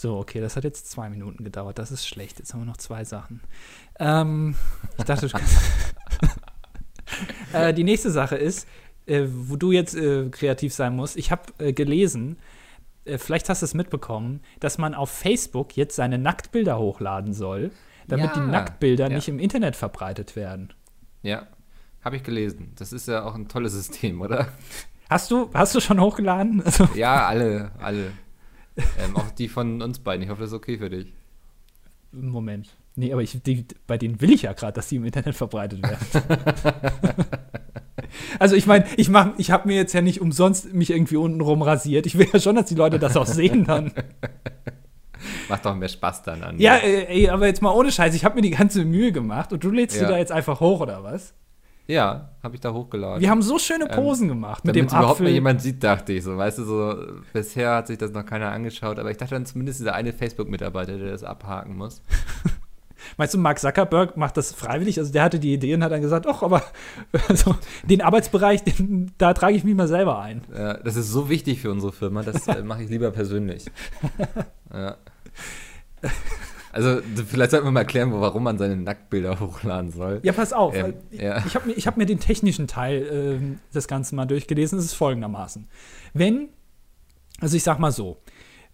So, 0.00 0.16
okay, 0.16 0.40
das 0.40 0.56
hat 0.56 0.64
jetzt 0.64 0.90
zwei 0.90 1.10
Minuten 1.10 1.44
gedauert. 1.44 1.78
Das 1.78 1.90
ist 1.90 2.08
schlecht. 2.08 2.38
Jetzt 2.38 2.54
haben 2.54 2.62
wir 2.62 2.64
noch 2.64 2.78
zwei 2.78 3.04
Sachen. 3.04 3.42
Ähm, 3.98 4.54
ich 4.96 5.04
dachte, 5.04 5.26
du 5.28 5.32
kannst. 5.32 5.58
äh, 7.52 7.74
die 7.74 7.84
nächste 7.84 8.10
Sache 8.10 8.36
ist, 8.36 8.66
äh, 9.04 9.26
wo 9.28 9.56
du 9.56 9.72
jetzt 9.72 9.94
äh, 9.94 10.30
kreativ 10.30 10.72
sein 10.72 10.96
musst. 10.96 11.18
Ich 11.18 11.30
habe 11.30 11.42
äh, 11.58 11.74
gelesen, 11.74 12.38
äh, 13.04 13.18
vielleicht 13.18 13.50
hast 13.50 13.60
du 13.60 13.66
es 13.66 13.74
mitbekommen, 13.74 14.40
dass 14.58 14.78
man 14.78 14.94
auf 14.94 15.10
Facebook 15.10 15.76
jetzt 15.76 15.96
seine 15.96 16.16
Nacktbilder 16.16 16.78
hochladen 16.78 17.34
soll, 17.34 17.70
damit 18.08 18.34
Ja, 18.34 18.40
die 18.40 18.50
Nacktbilder 18.50 19.10
ja. 19.10 19.16
nicht 19.16 19.28
im 19.28 19.38
Internet 19.38 19.76
verbreitet 19.76 20.34
werden. 20.34 20.72
Ja, 21.20 21.46
habe 22.02 22.16
ich 22.16 22.22
gelesen. 22.22 22.72
Das 22.76 22.94
ist 22.94 23.06
ja 23.06 23.24
auch 23.24 23.34
ein 23.34 23.48
tolles 23.48 23.74
System, 23.74 24.22
oder? 24.22 24.48
Hast 25.10 25.30
du, 25.30 25.50
hast 25.52 25.74
du 25.74 25.80
schon 25.80 26.00
hochgeladen? 26.00 26.62
Also, 26.62 26.88
Ja, 26.94 27.26
alle, 27.26 27.72
alle. 27.78 28.12
Ähm, 28.98 29.16
auch 29.16 29.30
die 29.30 29.48
von 29.48 29.82
uns 29.82 29.98
beiden. 29.98 30.22
Ich 30.22 30.30
hoffe, 30.30 30.42
das 30.42 30.50
ist 30.50 30.56
okay 30.56 30.78
für 30.78 30.90
dich. 30.90 31.12
Moment. 32.12 32.68
Nee, 32.96 33.12
aber 33.12 33.22
ich, 33.22 33.40
die, 33.42 33.64
bei 33.86 33.96
denen 33.98 34.20
will 34.20 34.32
ich 34.32 34.42
ja 34.42 34.52
gerade, 34.52 34.72
dass 34.72 34.88
die 34.88 34.96
im 34.96 35.04
Internet 35.04 35.34
verbreitet 35.36 35.80
werden. 35.82 37.14
also 38.38 38.56
ich 38.56 38.66
meine, 38.66 38.84
ich 38.96 39.08
mach, 39.08 39.30
ich 39.38 39.50
habe 39.50 39.68
mir 39.68 39.76
jetzt 39.76 39.92
ja 39.92 40.02
nicht 40.02 40.20
umsonst 40.20 40.72
mich 40.74 40.90
irgendwie 40.90 41.16
unten 41.16 41.40
rum 41.40 41.62
rasiert. 41.62 42.06
Ich 42.06 42.18
will 42.18 42.26
ja 42.32 42.40
schon, 42.40 42.56
dass 42.56 42.66
die 42.66 42.74
Leute 42.74 42.98
das 42.98 43.16
auch 43.16 43.26
sehen 43.26 43.64
dann. 43.64 43.92
Macht 45.48 45.64
doch 45.66 45.74
mehr 45.76 45.88
Spaß 45.88 46.22
dann 46.22 46.42
an. 46.42 46.58
ja, 46.58 46.76
äh, 46.78 47.04
ey, 47.04 47.28
aber 47.28 47.46
jetzt 47.46 47.60
mal 47.62 47.72
ohne 47.72 47.92
Scheiß, 47.92 48.14
ich 48.14 48.24
habe 48.24 48.36
mir 48.36 48.42
die 48.42 48.50
ganze 48.50 48.84
Mühe 48.84 49.12
gemacht 49.12 49.52
und 49.52 49.62
du 49.62 49.70
lädst 49.70 49.96
Ja. 50.00 50.06
die 50.06 50.12
da 50.12 50.18
jetzt 50.18 50.32
einfach 50.32 50.60
hoch 50.60 50.80
oder 50.80 51.02
was? 51.04 51.34
Ja 51.90 52.30
habe 52.42 52.54
ich 52.54 52.60
da 52.60 52.72
hochgeladen. 52.72 53.20
Wir 53.20 53.30
haben 53.30 53.42
so 53.42 53.58
schöne 53.58 53.86
Posen 53.86 54.28
gemacht 54.28 54.64
mit 54.64 54.74
Damit 54.74 54.90
dem 54.90 54.96
überhaupt 54.96 55.12
Apfel. 55.12 55.24
mal 55.24 55.32
jemand 55.32 55.60
sieht, 55.60 55.84
dachte 55.84 56.12
ich 56.12 56.24
so. 56.24 56.36
Weißt 56.36 56.58
du, 56.58 56.64
so 56.64 56.96
bisher 57.32 57.74
hat 57.76 57.88
sich 57.88 57.98
das 57.98 58.12
noch 58.12 58.24
keiner 58.24 58.50
angeschaut, 58.50 58.98
aber 58.98 59.10
ich 59.10 59.18
dachte 59.18 59.34
dann 59.34 59.46
zumindest 59.46 59.80
dieser 59.80 59.94
eine 59.94 60.12
Facebook-Mitarbeiter, 60.12 60.96
der 60.96 61.10
das 61.10 61.22
abhaken 61.22 61.76
muss. 61.76 62.02
Meinst 63.16 63.34
du, 63.34 63.38
Mark 63.38 63.58
Zuckerberg 63.58 64.16
macht 64.16 64.36
das 64.36 64.52
freiwillig? 64.52 64.98
Also 64.98 65.12
der 65.12 65.22
hatte 65.22 65.38
die 65.38 65.52
Idee 65.52 65.74
und 65.74 65.82
hat 65.82 65.92
dann 65.92 66.02
gesagt, 66.02 66.26
ach, 66.26 66.42
aber 66.42 66.62
also, 67.28 67.56
den 67.84 68.02
Arbeitsbereich, 68.02 68.62
den, 68.64 69.12
da 69.18 69.34
trage 69.34 69.54
ich 69.54 69.64
mich 69.64 69.74
mal 69.74 69.88
selber 69.88 70.20
ein. 70.20 70.42
Ja, 70.54 70.74
das 70.74 70.96
ist 70.96 71.10
so 71.10 71.28
wichtig 71.28 71.60
für 71.60 71.70
unsere 71.70 71.92
Firma, 71.92 72.22
das 72.22 72.46
äh, 72.48 72.62
mache 72.62 72.82
ich 72.82 72.90
lieber 72.90 73.10
persönlich. 73.10 73.66
ja. 74.72 74.96
Also, 76.72 77.00
vielleicht 77.26 77.50
sollten 77.50 77.66
wir 77.66 77.72
mal 77.72 77.80
erklären, 77.80 78.12
warum 78.12 78.44
man 78.44 78.56
seine 78.58 78.76
Nacktbilder 78.76 79.40
hochladen 79.40 79.90
soll. 79.90 80.20
Ja, 80.22 80.32
pass 80.32 80.52
auf. 80.52 80.74
Ähm, 80.74 80.94
ja. 81.10 81.44
Ich 81.46 81.54
habe 81.54 81.66
mir, 81.68 81.72
ich 81.74 81.86
hab 81.86 81.96
mir 81.96 82.06
den 82.06 82.20
technischen 82.20 82.66
Teil 82.68 83.08
ähm, 83.40 83.58
des 83.74 83.88
Ganzen 83.88 84.16
mal 84.16 84.26
durchgelesen. 84.26 84.78
Es 84.78 84.84
ist 84.86 84.94
folgendermaßen. 84.94 85.66
Wenn, 86.14 86.48
also 87.40 87.56
ich 87.56 87.62
sag 87.62 87.78
mal 87.78 87.90
so, 87.92 88.18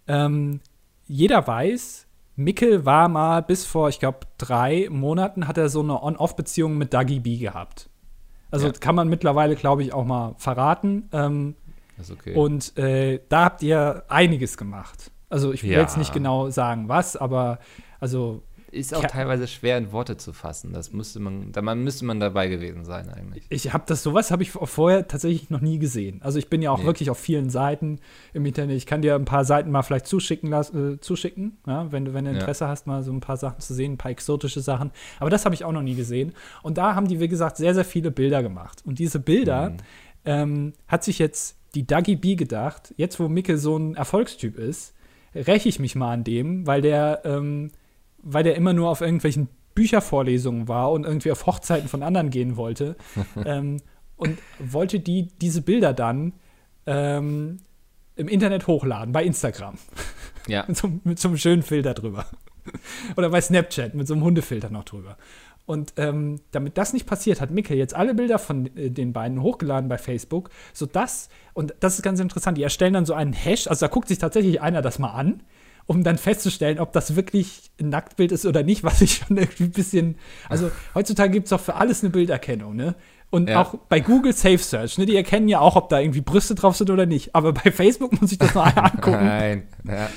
ähm, 0.09 0.61
jeder 1.07 1.47
weiß, 1.47 2.07
Mickel 2.37 2.85
war 2.85 3.09
mal 3.09 3.41
bis 3.43 3.65
vor, 3.65 3.89
ich 3.89 3.99
glaube, 3.99 4.21
drei 4.39 4.89
Monaten 4.91 5.49
hat 5.49 5.57
er 5.57 5.69
so 5.71 5.81
eine 5.81 6.03
On-Off-Beziehung 6.03 6.77
mit 6.77 6.93
Dagi 6.93 7.21
B 7.21 7.39
gehabt. 7.39 7.89
Also 8.51 8.67
Ja. 8.67 8.73
kann 8.73 8.95
man 8.95 9.09
mittlerweile, 9.09 9.57
glaube 9.57 9.83
ich, 9.83 9.93
auch 9.95 10.05
mal 10.05 10.35
verraten. 10.37 11.09
Ähm, 11.13 11.55
okay. 12.13 12.35
und 12.35 12.77
äh, 12.77 13.21
da 13.31 13.45
habt 13.47 13.63
ihr 13.63 14.05
einiges 14.09 14.57
gemacht. 14.59 15.11
Also 15.29 15.53
ich 15.53 15.63
will 15.65 15.71
Ja. 15.73 15.81
jetzt 15.81 15.97
nicht 15.97 16.13
genau 16.13 16.51
sagen, 16.51 16.89
was, 16.89 17.17
aber 17.17 17.59
also 18.01 18.43
ist 18.73 18.93
auch 18.95 19.05
teilweise 19.05 19.47
schwer 19.47 19.79
in 19.79 19.93
Worte 19.93 20.17
zu 20.17 20.33
fassen. 20.33 20.73
Das 20.73 20.93
müsste 20.93 21.21
man, 21.21 21.53
da 21.53 21.63
man, 21.63 21.83
müsste 21.85 22.05
man 22.05 22.19
dabei 22.21 22.49
gewesen 22.49 22.85
sein 22.85 23.09
eigentlich. 23.09 23.47
ich 23.49 23.73
habe 23.73 23.85
das 23.87 24.03
sowas 24.03 24.31
habe 24.33 24.43
ich 24.43 24.51
vorher 24.51 25.07
tatsächlich 25.07 25.51
noch 25.51 25.61
nie 25.61 25.79
gesehen. 25.79 26.21
Also 26.21 26.39
ich 26.41 26.51
bin 26.51 26.61
ja 26.63 26.73
auch 26.73 26.81
Nee. 26.81 26.85
wirklich 26.85 27.09
auf 27.09 27.17
vielen 27.19 27.49
Seiten 27.49 28.01
im 28.35 28.45
Internet. 28.45 28.77
Ich 28.77 28.85
kann 28.85 29.03
dir 29.03 29.15
ein 29.15 29.25
paar 29.25 29.45
Seiten 29.45 29.71
mal 29.71 29.83
vielleicht 29.83 30.07
zuschicken 30.09 30.51
lassen, 30.51 30.95
äh, 30.95 31.01
zuschicken, 31.01 31.59
ja, 31.67 31.91
wenn 31.93 32.05
du 32.05 32.13
wenn 32.13 32.25
du 32.25 32.33
Ja. 32.33 32.39
Interesse 32.39 32.67
hast, 32.67 32.87
mal 32.89 33.03
so 33.05 33.13
ein 33.13 33.21
paar 33.21 33.37
Sachen 33.37 33.61
zu 33.61 33.73
sehen, 33.73 33.93
ein 33.93 33.99
paar 33.99 34.11
exotische 34.11 34.61
Sachen. 34.61 34.91
Aber 35.21 35.31
das 35.31 35.45
habe 35.45 35.55
ich 35.55 35.65
auch 35.65 35.73
noch 35.73 35.83
nie 35.83 35.95
gesehen. 35.95 36.33
Und 36.63 36.77
da 36.77 36.95
haben 36.97 37.07
die 37.09 37.21
wie 37.21 37.29
gesagt 37.29 37.57
sehr 37.59 37.73
sehr 37.73 37.85
viele 37.85 38.11
Bilder 38.11 38.43
gemacht. 38.43 38.83
Und 38.85 38.99
diese 38.99 39.21
Bilder 39.21 39.71
Mhm. 39.71 39.77
ähm, 40.25 40.73
hat 40.89 41.05
sich 41.05 41.19
jetzt 41.21 41.57
die 41.77 41.87
Dagi 41.87 42.17
B 42.17 42.35
gedacht. 42.35 42.93
Jetzt 42.97 43.21
wo 43.21 43.29
Micke 43.29 43.57
so 43.59 43.77
ein 43.79 43.95
Erfolgstyp 43.95 44.59
ist, 44.59 44.93
räche 45.35 45.69
ich 45.69 45.79
mich 45.79 45.95
mal 45.95 46.13
an 46.13 46.25
dem, 46.25 46.67
weil 46.67 46.83
der 46.83 47.21
ähm, 47.25 47.71
weil 48.19 48.45
der 48.45 48.57
immer 48.57 48.73
nur 48.73 48.91
auf 48.91 49.01
irgendwelchen 49.01 49.49
Büchervorlesungen 49.75 50.69
war 50.69 50.91
und 50.91 51.05
irgendwie 51.05 51.31
auf 51.31 51.47
Hochzeiten 51.47 51.89
von 51.89 52.03
anderen 52.03 52.31
gehen 52.31 52.57
wollte 52.57 52.97
ähm, 53.45 53.79
und 54.17 54.39
wollte 54.59 55.01
die 55.01 55.29
diese 55.41 55.63
Bilder 55.63 55.93
dann 55.93 56.33
ähm, 56.87 57.59
im 58.17 58.29
Internet 58.29 58.67
hochladen, 58.67 59.13
bei 59.13 59.25
Instagram. 59.25 59.77
Ja, 60.47 60.65
Mit 60.69 60.77
so, 60.77 60.91
mit 61.05 61.19
so 61.19 61.29
einem 61.29 61.37
schönen 61.37 61.63
Filter 61.63 61.93
drüber. 61.95 62.27
Oder 63.17 63.31
bei 63.31 63.41
Snapchat 63.41 63.95
mit 63.95 64.09
so 64.09 64.15
einem 64.15 64.25
Hundefilter 64.25 64.71
noch 64.71 64.85
drüber. 64.85 65.17
Und 65.67 65.95
ähm, 65.97 66.41
damit 66.53 66.79
das 66.79 66.93
nicht 66.93 67.07
passiert, 67.07 67.41
hat 67.41 67.51
Micke 67.51 67.75
jetzt 67.75 67.95
alle 67.95 68.15
Bilder 68.15 68.39
von 68.39 68.75
äh, 68.77 68.91
den 68.91 69.13
beiden 69.13 69.43
hochgeladen 69.43 69.89
bei 69.89 69.99
Facebook, 69.99 70.51
sodass, 70.73 71.29
und 71.55 71.75
das 71.81 71.97
ist 71.97 72.03
ganz 72.03 72.21
interessant, 72.21 72.57
die 72.57 72.63
erstellen 72.63 72.95
dann 72.95 73.05
so 73.05 73.15
einen 73.15 73.33
Hash, 73.33 73.67
also 73.67 73.87
da 73.87 73.93
guckt 73.93 74.09
sich 74.09 74.19
tatsächlich 74.19 74.61
einer 74.61 74.81
das 74.81 75.01
mal 75.01 75.11
an, 75.11 75.43
um 75.87 76.03
dann 76.03 76.19
festzustellen, 76.19 76.79
ob 76.79 76.93
das 76.93 77.15
wirklich 77.17 77.71
ein 77.81 77.89
Nacktbild 77.91 78.33
ist 78.33 78.45
oder 78.47 78.63
nicht, 78.63 78.83
was 78.85 79.01
ich 79.01 79.15
schon 79.27 79.37
irgendwie 79.37 79.65
ein 79.65 79.71
bisschen, 79.73 80.17
also 80.49 80.71
heutzutage 80.95 81.31
gibt 81.33 81.47
es 81.47 81.51
doch 81.51 81.61
für 81.61 81.77
alles 81.77 82.03
eine 82.03 82.11
Bilderkennung, 82.11 82.75
ne? 82.77 82.95
Und 83.29 83.49
Ja. 83.51 83.61
auch 83.61 83.75
bei 83.89 83.99
Google 83.99 84.33
Safe 84.33 84.59
Search, 84.59 84.99
ne, 84.99 85.05
die 85.07 85.17
erkennen 85.17 85.49
ja 85.49 85.59
auch, 85.59 85.75
ob 85.75 85.89
da 85.89 85.99
irgendwie 85.99 86.21
Brüste 86.21 86.55
drauf 86.55 86.77
sind 86.77 86.91
oder 86.91 87.07
nicht. 87.07 87.35
Aber 87.35 87.53
bei 87.53 87.73
Facebook 87.73 88.21
muss 88.21 88.31
ich 88.31 88.39
das 88.39 88.55
noch 88.55 88.65
angucken. 88.77 89.25
Nein. 89.25 89.63
Ja. 89.85 90.09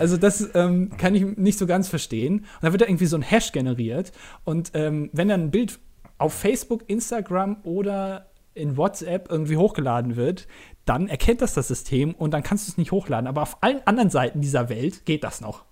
Also 0.00 0.16
das 0.16 0.48
ähm, 0.54 0.90
kann 0.96 1.14
ich 1.14 1.24
nicht 1.36 1.58
so 1.58 1.66
ganz 1.66 1.88
verstehen. 1.88 2.38
Und 2.38 2.46
dann 2.62 2.72
wird 2.72 2.80
da 2.80 2.86
irgendwie 2.86 3.04
so 3.04 3.16
ein 3.16 3.22
Hash 3.22 3.52
generiert. 3.52 4.12
Und 4.44 4.70
ähm, 4.72 5.10
wenn 5.12 5.28
dann 5.28 5.42
ein 5.42 5.50
Bild 5.50 5.78
auf 6.16 6.32
Facebook, 6.32 6.84
Instagram 6.86 7.58
oder 7.64 8.30
in 8.54 8.78
WhatsApp 8.78 9.30
irgendwie 9.30 9.58
hochgeladen 9.58 10.16
wird, 10.16 10.46
dann 10.84 11.08
erkennt 11.08 11.40
das 11.40 11.54
das 11.54 11.68
System 11.68 12.14
und 12.14 12.32
dann 12.32 12.42
kannst 12.42 12.68
du 12.68 12.72
es 12.72 12.78
nicht 12.78 12.92
hochladen. 12.92 13.26
Aber 13.26 13.42
auf 13.42 13.58
allen 13.62 13.80
anderen 13.86 14.10
Seiten 14.10 14.40
dieser 14.40 14.68
Welt 14.68 15.04
geht 15.06 15.24
das 15.24 15.40
noch. 15.40 15.64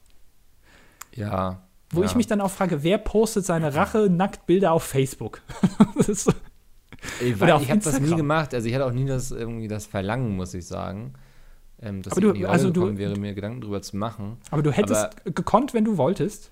ja. 1.14 1.62
Wo 1.94 2.00
ja. 2.00 2.06
ich 2.06 2.14
mich 2.14 2.26
dann 2.26 2.40
auch 2.40 2.50
frage, 2.50 2.82
wer 2.84 2.96
postet 2.96 3.44
seine 3.44 3.74
Rache-Nacktbilder 3.74 4.72
auf 4.72 4.82
Facebook? 4.82 5.42
das 5.98 6.08
ist 6.08 6.24
so, 6.24 6.32
Ich, 7.20 7.34
ich 7.34 7.40
habe 7.42 7.80
das 7.80 8.00
nie 8.00 8.16
gemacht. 8.16 8.54
Also 8.54 8.66
ich 8.66 8.74
hatte 8.74 8.86
auch 8.86 8.92
nie 8.92 9.04
das 9.04 9.30
irgendwie 9.30 9.68
das 9.68 9.84
Verlangen, 9.84 10.34
muss 10.34 10.54
ich 10.54 10.66
sagen. 10.66 11.12
Ähm, 11.82 12.00
dass 12.00 12.14
Aber 12.14 12.20
ich 12.20 12.22
du- 12.24 12.28
in 12.30 12.34
die 12.36 12.44
Rolle 12.44 12.52
also 12.54 12.70
du- 12.70 12.96
wäre, 12.96 13.18
mir 13.18 13.34
Gedanken 13.34 13.60
drüber 13.60 13.82
zu 13.82 13.98
machen. 13.98 14.38
aber 14.50 14.62
du 14.62 14.72
hättest 14.72 15.22
gekonnt, 15.34 15.74
wenn 15.74 15.84
du 15.84 15.98
wolltest. 15.98 16.50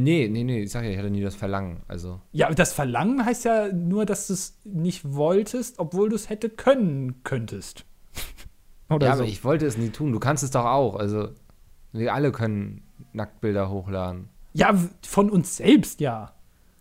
Nee, 0.00 0.28
nee, 0.28 0.44
nee, 0.44 0.62
ich 0.62 0.70
sag 0.70 0.84
ja, 0.84 0.90
ich 0.90 0.98
hatte 0.98 1.10
nie 1.10 1.22
das 1.22 1.34
Verlangen. 1.34 1.78
Also, 1.88 2.20
Ja, 2.32 2.48
das 2.52 2.72
Verlangen 2.72 3.24
heißt 3.24 3.44
ja 3.44 3.72
nur, 3.72 4.06
dass 4.06 4.28
du 4.28 4.34
es 4.34 4.58
nicht 4.64 5.12
wolltest, 5.14 5.78
obwohl 5.80 6.08
du 6.08 6.14
es 6.14 6.28
hätte 6.28 6.48
können 6.50 7.22
könntest. 7.24 7.84
Oder 8.90 9.06
ja, 9.08 9.16
so. 9.16 9.22
aber 9.22 9.28
ich 9.30 9.42
wollte 9.44 9.66
es 9.66 9.76
nie 9.76 9.90
tun. 9.90 10.12
Du 10.12 10.20
kannst 10.20 10.44
es 10.44 10.50
doch 10.52 10.64
auch. 10.64 10.94
Also, 10.96 11.30
wir 11.92 12.14
alle 12.14 12.30
können 12.32 12.82
Nacktbilder 13.12 13.70
hochladen. 13.70 14.28
Ja, 14.52 14.74
von 15.06 15.30
uns 15.30 15.56
selbst 15.56 16.00
ja. 16.00 16.32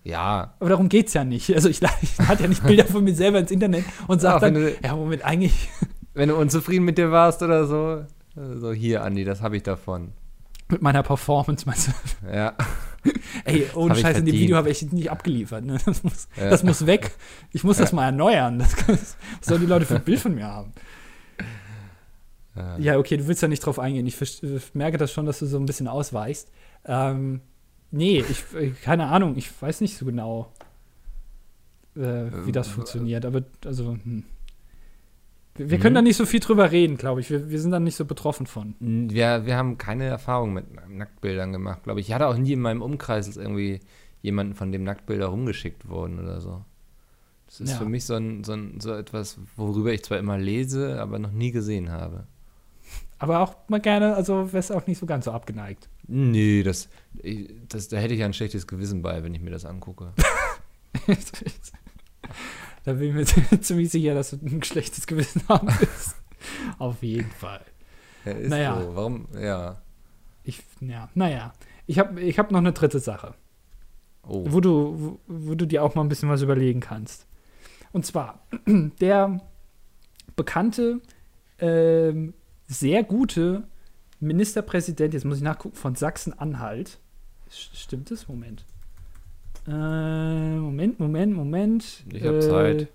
Ja, 0.03 0.53
Aber 0.59 0.69
darum 0.69 0.87
geht's 0.87 1.13
ja 1.15 1.23
nicht. 1.25 1.53
Also 1.53 1.67
ich, 1.69 1.81
ich 2.01 2.17
lade 2.19 2.43
ja 2.43 2.47
nicht 2.47 2.63
Bilder 2.65 2.85
von 2.85 3.03
mir 3.03 3.15
selber 3.15 3.39
ins 3.39 3.51
Internet 3.51 3.83
und 4.07 4.21
sage 4.21 4.39
dann, 4.41 4.53
du- 4.53 4.75
ja, 4.83 4.95
Moment, 4.95 5.25
eigentlich 5.25 5.69
wenn 6.13 6.29
du 6.29 6.35
unzufrieden 6.37 6.85
mit 6.85 6.97
dir 6.97 7.11
warst 7.11 7.41
oder 7.41 7.65
so. 7.65 8.05
So, 8.35 8.71
hier, 8.71 9.03
Andi, 9.03 9.23
das 9.25 9.41
habe 9.41 9.57
ich 9.57 9.63
davon. 9.63 10.13
mit 10.69 10.81
meiner 10.81 11.01
Performance, 11.03 11.65
meinst 11.65 11.87
du? 11.89 11.91
Ja. 12.31 12.53
Ey, 13.45 13.67
ohne 13.75 13.95
Scheiß, 13.95 14.17
in 14.19 14.25
dem. 14.25 14.33
Video 14.35 14.57
habe 14.57 14.69
ich 14.69 14.81
nicht 14.91 15.09
abgeliefert. 15.11 15.63
Ne? 15.65 15.77
Das, 15.85 16.03
muss, 16.03 16.27
Ja. 16.37 16.49
das 16.49 16.63
muss 16.63 16.85
weg. 16.85 17.11
Ich 17.53 17.63
muss 17.63 17.77
das 17.77 17.91
Ja. 17.91 17.95
mal 17.95 18.05
erneuern. 18.05 18.59
Das, 18.59 18.75
was 18.87 19.15
sollen 19.41 19.61
die 19.61 19.67
Leute 19.67 19.85
für 19.85 19.95
ein 19.95 20.03
Bild 20.03 20.19
von 20.19 20.35
mir 20.35 20.45
haben? 20.47 20.73
Ja. 22.55 22.77
Ja, 22.77 22.97
okay, 22.97 23.17
du 23.17 23.27
willst 23.27 23.41
ja 23.41 23.47
nicht 23.47 23.59
drauf 23.65 23.77
eingehen. 23.79 24.07
Ich 24.07 24.19
äh, 24.21 24.59
merke 24.73 24.97
das 24.97 25.11
schon, 25.11 25.25
dass 25.25 25.39
du 25.39 25.45
so 25.45 25.57
ein 25.59 25.65
bisschen 25.65 25.87
ausweichst. 25.87 26.49
Ähm, 26.85 27.41
nee, 27.91 28.23
ich, 28.27 28.43
äh, 28.59 28.71
keine 28.83 29.07
Ahnung, 29.07 29.35
ich 29.37 29.49
weiß 29.61 29.81
nicht 29.81 29.95
so 29.97 30.05
genau, 30.05 30.51
äh, 31.95 31.99
wie 32.45 32.51
das 32.51 32.67
Ähm, 32.67 32.73
funktioniert. 32.73 33.25
Aber, 33.25 33.43
also, 33.65 33.91
hm. 34.03 34.23
Wir, 35.57 35.79
können 35.79 35.95
da 35.95 36.01
nicht 36.01 36.17
so 36.17 36.25
viel 36.25 36.39
drüber 36.39 36.71
reden, 36.71 36.97
glaube 36.97 37.21
ich. 37.21 37.29
Wir, 37.29 37.49
wir 37.49 37.59
sind 37.59 37.71
da 37.71 37.79
nicht 37.79 37.95
so 37.95 38.05
betroffen 38.05 38.45
von. 38.47 38.75
Wir, 38.79 39.45
wir 39.45 39.55
haben 39.57 39.77
keine 39.77 40.05
Erfahrung 40.05 40.53
mit 40.53 40.65
Nacktbildern 40.89 41.51
gemacht, 41.51 41.83
glaube 41.83 41.99
ich. 41.99 42.07
Ich 42.09 42.13
hatte 42.13 42.27
auch 42.27 42.37
nie 42.37 42.53
in 42.53 42.59
meinem 42.61 42.81
Umkreis 42.81 43.35
irgendwie 43.37 43.79
jemanden, 44.21 44.55
von 44.55 44.71
dem 44.71 44.83
Nacktbilder 44.83 45.27
rumgeschickt 45.27 45.87
wurden 45.87 46.19
oder 46.19 46.41
so. 46.41 46.63
Das 47.47 47.61
ist 47.61 47.71
Ja. 47.71 47.77
für 47.77 47.85
mich 47.85 48.05
so, 48.05 48.15
ein, 48.15 48.43
so, 48.43 48.53
ein, 48.53 48.79
so 48.81 48.93
etwas, 48.93 49.39
worüber 49.55 49.93
ich 49.93 50.03
zwar 50.03 50.17
immer 50.17 50.37
lese, 50.37 50.99
aber 51.01 51.17
noch 51.19 51.31
nie 51.31 51.51
gesehen 51.51 51.91
habe. 51.91 52.27
Aber 53.19 53.39
auch 53.39 53.55
mal 53.67 53.79
gerne, 53.79 54.15
also 54.15 54.51
wärst 54.53 54.71
auch 54.71 54.85
nicht 54.85 54.99
so 54.99 55.05
ganz 55.05 55.25
so 55.25 55.31
abgeneigt. 55.31 55.89
Nee, 56.07 56.61
das, 56.63 56.89
das, 57.69 57.87
da 57.87 57.97
hätte 57.97 58.13
ich 58.13 58.19
ja 58.19 58.25
ein 58.25 58.33
schlechtes 58.33 58.67
Gewissen 58.67 59.01
bei, 59.01 59.23
wenn 59.23 59.33
ich 59.33 59.41
mir 59.41 59.49
das 59.51 59.65
angucke. 59.65 60.13
da 62.87 62.93
bin 62.93 63.09
ich 63.09 63.13
mir 63.49 63.59
ziemlich 63.61 63.89
sicher, 63.89 64.13
dass 64.13 64.29
du 64.29 64.37
ein 64.37 64.63
schlechtes 64.63 65.05
Gewissen 65.07 65.41
haben 65.49 65.67
wirst. 65.67 66.15
Auf 66.79 67.03
jeden 67.03 67.29
Fall. 67.31 67.59
Ja, 68.23 68.31
ist 68.31 68.49
Naja. 68.49 68.81
so. 68.81 68.95
Warum? 68.95 69.27
Ja. 69.37 69.81
Ich, 70.45 70.63
ja, 70.79 71.09
naja. 71.13 71.53
Ich 71.85 71.99
habe 71.99 72.21
ich 72.21 72.39
hab 72.39 72.49
noch 72.49 72.59
eine 72.59 72.71
dritte 72.71 72.99
Sache. 72.99 73.33
Oh. 74.23 74.45
wo 74.49 74.59
du, 74.61 74.93
wo, 74.99 75.19
wo 75.27 75.55
du 75.55 75.65
dir 75.65 75.83
auch 75.83 75.95
mal 75.95 76.01
ein 76.01 76.09
bisschen 76.09 76.29
was 76.29 76.41
überlegen 76.41 76.79
kannst. 76.79 77.27
Und 77.91 78.05
zwar 78.05 78.45
der 78.65 79.41
bekannte, 80.37 81.01
ähm, 81.59 82.33
sehr 82.67 83.03
gute 83.03 83.67
Ministerpräsident, 84.21 85.13
jetzt 85.13 85.25
muss 85.25 85.37
ich 85.37 85.43
nachgucken, 85.43 85.75
von 85.75 85.95
Sachsen-Anhalt. 85.95 86.99
Stimmt 87.49 88.11
das? 88.11 88.27
Moment. 88.29 88.65
Äh, 89.67 89.71
Moment, 89.71 90.99
Moment, 90.99 91.33
Moment. 91.33 92.03
Ich 92.11 92.23
hab 92.23 92.35
äh, 92.35 92.39
Zeit. 92.39 92.87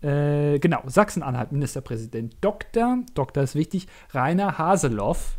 Äh, 0.00 0.58
genau, 0.60 0.82
Sachsen-Anhalt, 0.86 1.52
Ministerpräsident. 1.52 2.36
Dr. 2.40 2.98
Dr. 3.14 3.42
ist 3.42 3.54
wichtig, 3.54 3.88
Rainer 4.12 4.56
Haseloff. 4.56 5.38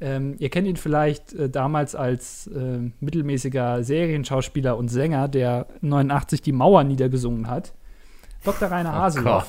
Ähm, 0.00 0.36
ihr 0.38 0.50
kennt 0.50 0.68
ihn 0.68 0.76
vielleicht 0.76 1.32
äh, 1.32 1.48
damals 1.50 1.94
als 1.96 2.46
äh, 2.48 2.78
mittelmäßiger 3.00 3.82
Serienschauspieler 3.82 4.76
und 4.76 4.88
Sänger, 4.88 5.26
der 5.26 5.66
89 5.80 6.42
die 6.42 6.52
Mauer 6.52 6.84
niedergesungen 6.84 7.48
hat. 7.48 7.74
Dr. 8.44 8.70
Rainer 8.70 8.90
Oh 8.94 8.98
Haseloff 8.98 9.48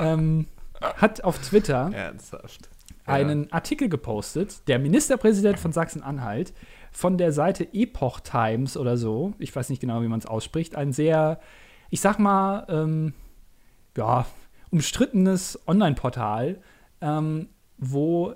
ähm, 0.00 0.46
hat 0.80 1.24
auf 1.24 1.38
Twitter 1.38 1.90
Ernsthaft. 1.92 2.70
einen 3.04 3.52
Artikel 3.52 3.88
gepostet, 3.90 4.66
der 4.68 4.78
Ministerpräsident 4.78 5.58
von 5.58 5.72
Sachsen-Anhalt 5.72 6.54
von 6.92 7.18
der 7.18 7.32
Seite 7.32 7.68
Epoch 7.72 8.20
Times 8.20 8.76
oder 8.76 8.96
so, 8.96 9.34
ich 9.38 9.54
weiß 9.54 9.70
nicht 9.70 9.80
genau, 9.80 10.02
wie 10.02 10.08
man 10.08 10.18
es 10.18 10.26
ausspricht, 10.26 10.76
ein 10.76 10.92
sehr, 10.92 11.40
ich 11.90 12.00
sag 12.00 12.18
mal, 12.18 12.66
ähm, 12.68 13.14
ja, 13.96 14.26
umstrittenes 14.70 15.58
Online-Portal, 15.66 16.60
ähm, 17.00 17.48
wo 17.78 18.34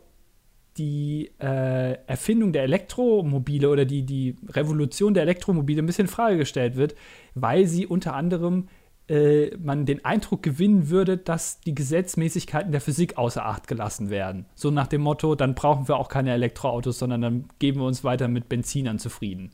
die 0.78 1.30
äh, 1.38 1.98
Erfindung 2.06 2.52
der 2.52 2.62
Elektromobile 2.62 3.68
oder 3.68 3.84
die, 3.84 4.04
die 4.04 4.36
Revolution 4.48 5.12
der 5.12 5.24
Elektromobile 5.24 5.82
ein 5.82 5.86
bisschen 5.86 6.06
in 6.06 6.12
Frage 6.12 6.38
gestellt 6.38 6.76
wird, 6.76 6.94
weil 7.34 7.66
sie 7.66 7.86
unter 7.86 8.14
anderem 8.14 8.68
äh, 9.12 9.54
man 9.58 9.84
den 9.84 10.04
Eindruck 10.06 10.42
gewinnen 10.42 10.88
würde, 10.88 11.18
dass 11.18 11.60
die 11.60 11.74
Gesetzmäßigkeiten 11.74 12.72
der 12.72 12.80
Physik 12.80 13.18
außer 13.18 13.44
Acht 13.44 13.68
gelassen 13.68 14.08
werden. 14.08 14.46
So 14.54 14.70
nach 14.70 14.86
dem 14.86 15.02
Motto, 15.02 15.34
dann 15.34 15.54
brauchen 15.54 15.86
wir 15.86 15.96
auch 15.96 16.08
keine 16.08 16.32
Elektroautos, 16.32 16.98
sondern 16.98 17.20
dann 17.20 17.44
geben 17.58 17.80
wir 17.80 17.86
uns 17.86 18.04
weiter 18.04 18.26
mit 18.28 18.48
Benzinern 18.48 18.98
zufrieden. 18.98 19.50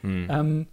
Hm. 0.00 0.26
Ähm, 0.28 0.66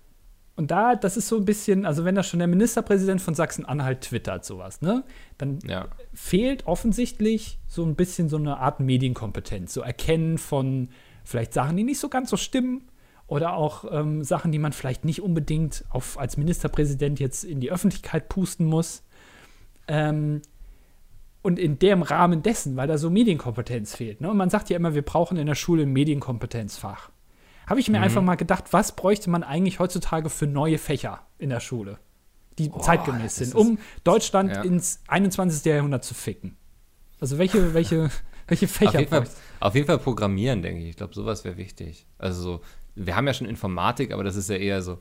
und 0.56 0.72
da, 0.72 0.96
das 0.96 1.16
ist 1.16 1.28
so 1.28 1.38
ein 1.38 1.46
bisschen, 1.46 1.86
also 1.86 2.06
wenn 2.06 2.16
da 2.16 2.24
schon 2.24 2.40
der 2.40 2.48
Ministerpräsident 2.48 3.22
von 3.22 3.36
Sachsen-Anhalt 3.36 4.02
twittert, 4.02 4.44
sowas, 4.44 4.82
ne? 4.82 5.04
Dann 5.38 5.60
Ja. 5.68 5.86
fehlt 6.12 6.66
offensichtlich 6.66 7.60
so 7.68 7.86
ein 7.86 7.94
bisschen 7.94 8.30
so 8.30 8.38
eine 8.38 8.58
Art 8.58 8.80
Medienkompetenz, 8.80 9.76
so 9.76 9.82
Erkennen 9.82 10.40
von 10.40 10.90
vielleicht 11.24 11.54
Sachen, 11.54 11.78
die 11.78 11.84
nicht 11.84 12.00
so 12.00 12.10
ganz 12.10 12.32
so 12.32 12.38
stimmen 12.38 12.82
oder 13.28 13.54
auch 13.54 13.86
ähm, 13.92 14.24
Sachen, 14.24 14.52
die 14.52 14.60
man 14.60 14.72
vielleicht 14.72 15.06
nicht 15.06 15.22
unbedingt 15.22 15.84
auf, 15.90 16.18
als 16.18 16.38
Ministerpräsident 16.38 17.20
jetzt 17.20 17.44
in 17.44 17.60
die 17.60 17.72
Öffentlichkeit 17.72 18.30
pusten 18.30 18.66
muss. 18.66 19.04
Ähm, 19.88 20.42
und 21.42 21.60
in 21.60 21.80
dem 21.80 22.02
Rahmen 22.02 22.42
dessen, 22.44 22.76
weil 22.76 22.88
da 22.88 22.98
so 22.98 23.10
Medienkompetenz 23.10 23.96
fehlt. 23.96 24.20
Ne? 24.20 24.30
Und 24.30 24.36
man 24.36 24.50
sagt 24.50 24.70
ja 24.70 24.76
immer, 24.76 24.96
wir 24.96 25.02
brauchen 25.02 25.38
in 25.38 25.48
der 25.48 25.56
Schule 25.56 25.84
ein 25.84 25.94
Medienkompetenzfach. 25.94 27.10
Habe 27.68 27.80
ich 27.80 27.90
mir 27.90 28.02
einfach 28.02 28.22
mal 28.22 28.36
gedacht, 28.36 28.72
was 28.72 28.94
bräuchte 28.94 29.30
man 29.30 29.44
eigentlich 29.44 29.80
heutzutage 29.80 30.30
für 30.30 30.48
neue 30.48 30.78
Fächer 30.78 31.22
in 31.38 31.50
der 31.50 31.60
Schule, 31.60 32.00
die 32.58 32.70
Boah, 32.70 32.82
zeitgemäß 32.82 33.36
sind, 33.36 33.56
um 33.56 33.78
Deutschland 34.04 34.52
ja. 34.52 34.62
ins 34.62 35.02
21. 35.08 35.66
Jahrhundert 35.66 36.04
zu 36.04 36.14
ficken. 36.14 36.58
Also 37.20 37.38
welche, 37.38 37.74
welche, 37.74 38.10
welche 38.48 38.66
Auf 38.66 38.72
Fächer 38.72 39.00
jeden, 39.00 39.10
Fall, 39.10 39.28
auf 39.60 39.76
jeden 39.76 39.88
Fall 39.88 40.00
programmieren, 40.00 40.62
denke 40.62 40.82
ich. 40.82 40.90
Ich 40.90 40.96
glaube, 40.96 41.14
sowas 41.14 41.44
wäre 41.44 41.58
wichtig. 41.58 42.08
Also 42.18 42.42
so, 42.42 42.62
wir 43.06 43.16
haben 43.16 43.28
ja 43.28 43.34
schon 43.34 43.48
Informatik, 43.48 44.12
aber 44.14 44.24
das 44.24 44.36
ist 44.36 44.50
ja 44.50 44.56
eher 44.58 44.82
so, 44.82 45.00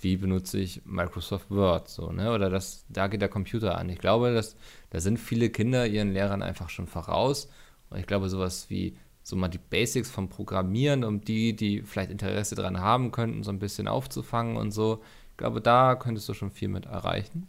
wie 0.00 0.16
benutze 0.16 0.58
ich 0.60 0.82
Microsoft 0.84 1.50
Word, 1.50 1.88
so, 1.88 2.12
ne? 2.12 2.32
Oder 2.32 2.50
das, 2.50 2.84
da 2.88 3.08
geht 3.08 3.20
der 3.20 3.28
Computer 3.28 3.76
an. 3.78 3.88
Ich 3.88 3.98
glaube, 3.98 4.32
dass, 4.32 4.54
da 4.90 5.00
sind 5.00 5.18
viele 5.18 5.50
Kinder 5.50 5.86
ihren 5.86 6.12
Lehrern 6.12 6.42
einfach 6.42 6.70
schon 6.70 6.86
voraus. 6.86 7.48
Und 7.90 7.98
ich 7.98 8.06
glaube, 8.06 8.28
sowas 8.28 8.70
wie 8.70 8.96
so 9.22 9.34
mal 9.36 9.48
die 9.48 9.58
Basics 9.58 10.10
vom 10.10 10.28
Programmieren, 10.28 11.04
um 11.04 11.20
die, 11.22 11.54
die 11.56 11.82
vielleicht 11.82 12.10
Interesse 12.10 12.54
dran 12.54 12.80
haben 12.80 13.10
könnten, 13.12 13.42
so 13.42 13.50
ein 13.50 13.58
bisschen 13.58 13.88
aufzufangen 13.88 14.56
und 14.56 14.70
so. 14.70 15.02
Ich 15.32 15.36
glaube, 15.38 15.60
da 15.60 15.94
könntest 15.96 16.28
du 16.28 16.34
schon 16.34 16.50
viel 16.50 16.68
mit 16.68 16.86
erreichen. 16.86 17.46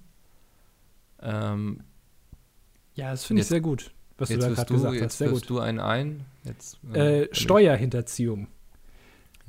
Ähm, 1.21 1.81
Ja, 2.95 3.11
das 3.11 3.25
finde 3.25 3.41
ich 3.41 3.47
sehr 3.47 3.61
gut, 3.61 3.91
was 4.17 4.29
du 4.29 4.37
da 4.37 4.49
gerade 4.49 4.73
gesagt 4.73 4.93
hast. 4.95 5.01
jetzt 5.01 5.17
Sehr 5.19 5.31
wirst 5.31 5.41
gut. 5.47 5.49
du 5.57 5.59
einen 5.59 5.79
ein. 5.79 6.25
Jetzt, 6.43 6.79
Äh, 6.93 7.27
du- 7.27 7.35
Steuerhinterziehung. 7.35 8.47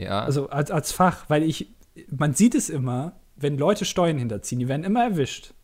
Ja, 0.00 0.20
Also 0.20 0.48
als, 0.50 0.70
als 0.70 0.92
Fach, 0.92 1.24
weil 1.28 1.42
ich, 1.42 1.70
man 2.10 2.34
sieht 2.34 2.54
es 2.54 2.68
immer, 2.70 3.12
wenn 3.36 3.58
Leute 3.58 3.84
Steuern 3.84 4.18
hinterziehen, 4.18 4.58
die 4.58 4.68
werden 4.68 4.84
immer 4.84 5.02
erwischt. 5.04 5.54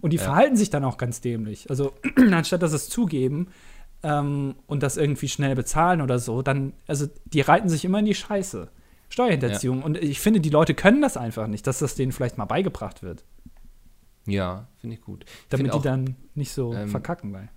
Und 0.00 0.12
die 0.12 0.16
Ja. 0.18 0.24
verhalten 0.24 0.56
sich 0.56 0.70
dann 0.70 0.84
auch 0.84 0.98
ganz 0.98 1.20
dämlich. 1.20 1.70
Also 1.70 1.94
anstatt 2.32 2.62
dass 2.62 2.70
sie 2.72 2.76
es 2.76 2.88
zugeben 2.88 3.48
ähm, 4.02 4.54
und 4.66 4.82
das 4.82 4.96
irgendwie 4.96 5.28
schnell 5.28 5.54
bezahlen 5.54 6.00
oder 6.02 6.18
so, 6.18 6.42
dann, 6.42 6.74
also 6.86 7.06
die 7.24 7.40
reiten 7.40 7.68
sich 7.68 7.84
immer 7.84 8.00
in 8.00 8.04
die 8.04 8.14
Scheiße. 8.14 8.68
Steuerhinterziehung. 9.08 9.82
Und 9.82 9.96
ich 9.96 10.20
finde, 10.20 10.40
die 10.40 10.50
Leute 10.50 10.74
können 10.74 11.00
das 11.00 11.16
einfach 11.16 11.46
nicht, 11.46 11.66
dass 11.66 11.78
das 11.78 11.94
denen 11.94 12.10
vielleicht 12.12 12.36
mal 12.36 12.46
beigebracht 12.46 13.02
wird. 13.02 13.24
Ja, 14.26 14.66
finde 14.80 14.96
ich 14.96 15.02
gut. 15.02 15.24
Ich 15.26 15.48
Damit 15.50 15.66
find 15.66 15.74
die 15.74 15.78
auch 15.78 15.82
dann 15.82 16.16
nicht 16.34 16.52
so 16.52 16.74
ähm, 16.74 16.88
verkacken 16.88 17.30
bei. 17.32 17.48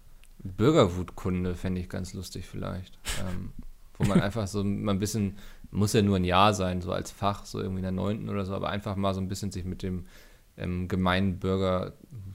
Bürgerwutkunde 0.43 1.55
fände 1.55 1.81
ich 1.81 1.89
ganz 1.89 2.13
lustig 2.13 2.45
vielleicht. 2.45 2.97
ähm, 3.27 3.53
wo 3.97 4.05
man 4.05 4.21
einfach 4.21 4.47
so 4.47 4.63
mal 4.63 4.91
ein 4.91 4.99
bisschen, 4.99 5.37
muss 5.77 5.93
ja 5.93 6.01
nur 6.01 6.17
ein 6.17 6.23
Jahr 6.23 6.53
sein, 6.53 6.81
so 6.81 6.91
als 6.91 7.11
Fach, 7.11 7.45
so 7.45 7.59
irgendwie 7.59 7.79
in 7.79 7.83
der 7.83 7.91
neunten 7.91 8.29
oder 8.29 8.45
so, 8.45 8.53
aber 8.53 8.69
einfach 8.69 8.95
mal 8.95 9.13
so 9.13 9.21
ein 9.21 9.27
bisschen 9.27 9.51
sich 9.51 9.63
mit 9.63 9.83
dem 9.83 10.05
ähm, 10.57 10.87
gemeinen 10.87 11.39
Bürger 11.39 11.93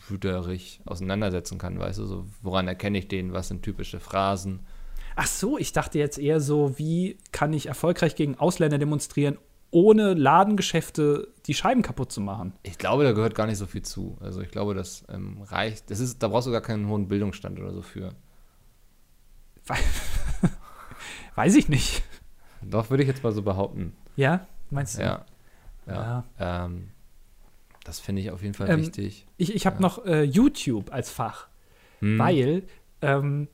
wüterich 0.08 0.80
auseinandersetzen 0.86 1.58
kann, 1.58 1.78
weißt 1.78 1.98
du, 1.98 2.06
so 2.06 2.26
woran 2.40 2.68
erkenne 2.68 2.98
ich 2.98 3.08
den, 3.08 3.32
was 3.32 3.48
sind 3.48 3.62
typische 3.62 4.00
Phrasen. 4.00 4.60
Ach 5.16 5.26
so, 5.26 5.58
ich 5.58 5.72
dachte 5.72 5.98
jetzt 5.98 6.18
eher 6.18 6.40
so, 6.40 6.78
wie 6.78 7.18
kann 7.32 7.52
ich 7.52 7.66
erfolgreich 7.66 8.14
gegen 8.14 8.36
Ausländer 8.36 8.78
demonstrieren, 8.78 9.38
ohne 9.70 10.14
Ladengeschäfte 10.14 11.28
die 11.46 11.54
Scheiben 11.54 11.82
kaputt 11.82 12.12
zu 12.12 12.20
machen? 12.20 12.52
Ich 12.62 12.78
glaube, 12.78 13.04
da 13.04 13.12
gehört 13.12 13.34
gar 13.34 13.46
nicht 13.46 13.58
so 13.58 13.66
viel 13.66 13.82
zu. 13.82 14.16
Also 14.20 14.40
ich 14.40 14.50
glaube, 14.50 14.74
das 14.74 15.04
ähm, 15.08 15.42
reicht. 15.42 15.90
Das 15.90 16.00
ist, 16.00 16.22
da 16.22 16.28
brauchst 16.28 16.46
du 16.46 16.52
gar 16.52 16.60
keinen 16.60 16.88
hohen 16.88 17.08
Bildungsstand 17.08 17.58
oder 17.58 17.72
so 17.72 17.82
für. 17.82 18.14
Weiß 21.34 21.54
ich 21.56 21.68
nicht. 21.68 22.02
Doch, 22.70 22.90
würde 22.90 23.02
ich 23.02 23.08
jetzt 23.08 23.22
mal 23.22 23.32
so 23.32 23.42
behaupten. 23.42 23.92
Ja, 24.16 24.46
meinst 24.70 24.98
du? 24.98 25.02
Ja. 25.02 25.24
Ja. 25.86 26.24
Ähm, 26.38 26.88
das 27.84 27.98
finde 28.00 28.22
ich 28.22 28.30
auf 28.30 28.42
jeden 28.42 28.54
Fall 28.54 28.70
Ähm, 28.70 28.80
wichtig. 28.80 29.26
Ich, 29.36 29.54
ich 29.54 29.66
habe 29.66 29.76
Ja. 29.76 29.82
noch 29.82 30.04
äh, 30.06 30.22
YouTube 30.22 30.92
als 30.92 31.10
Fach, 31.10 31.48
Hm. 32.00 32.18
weil, 32.18 32.62
ähm, 33.00 33.48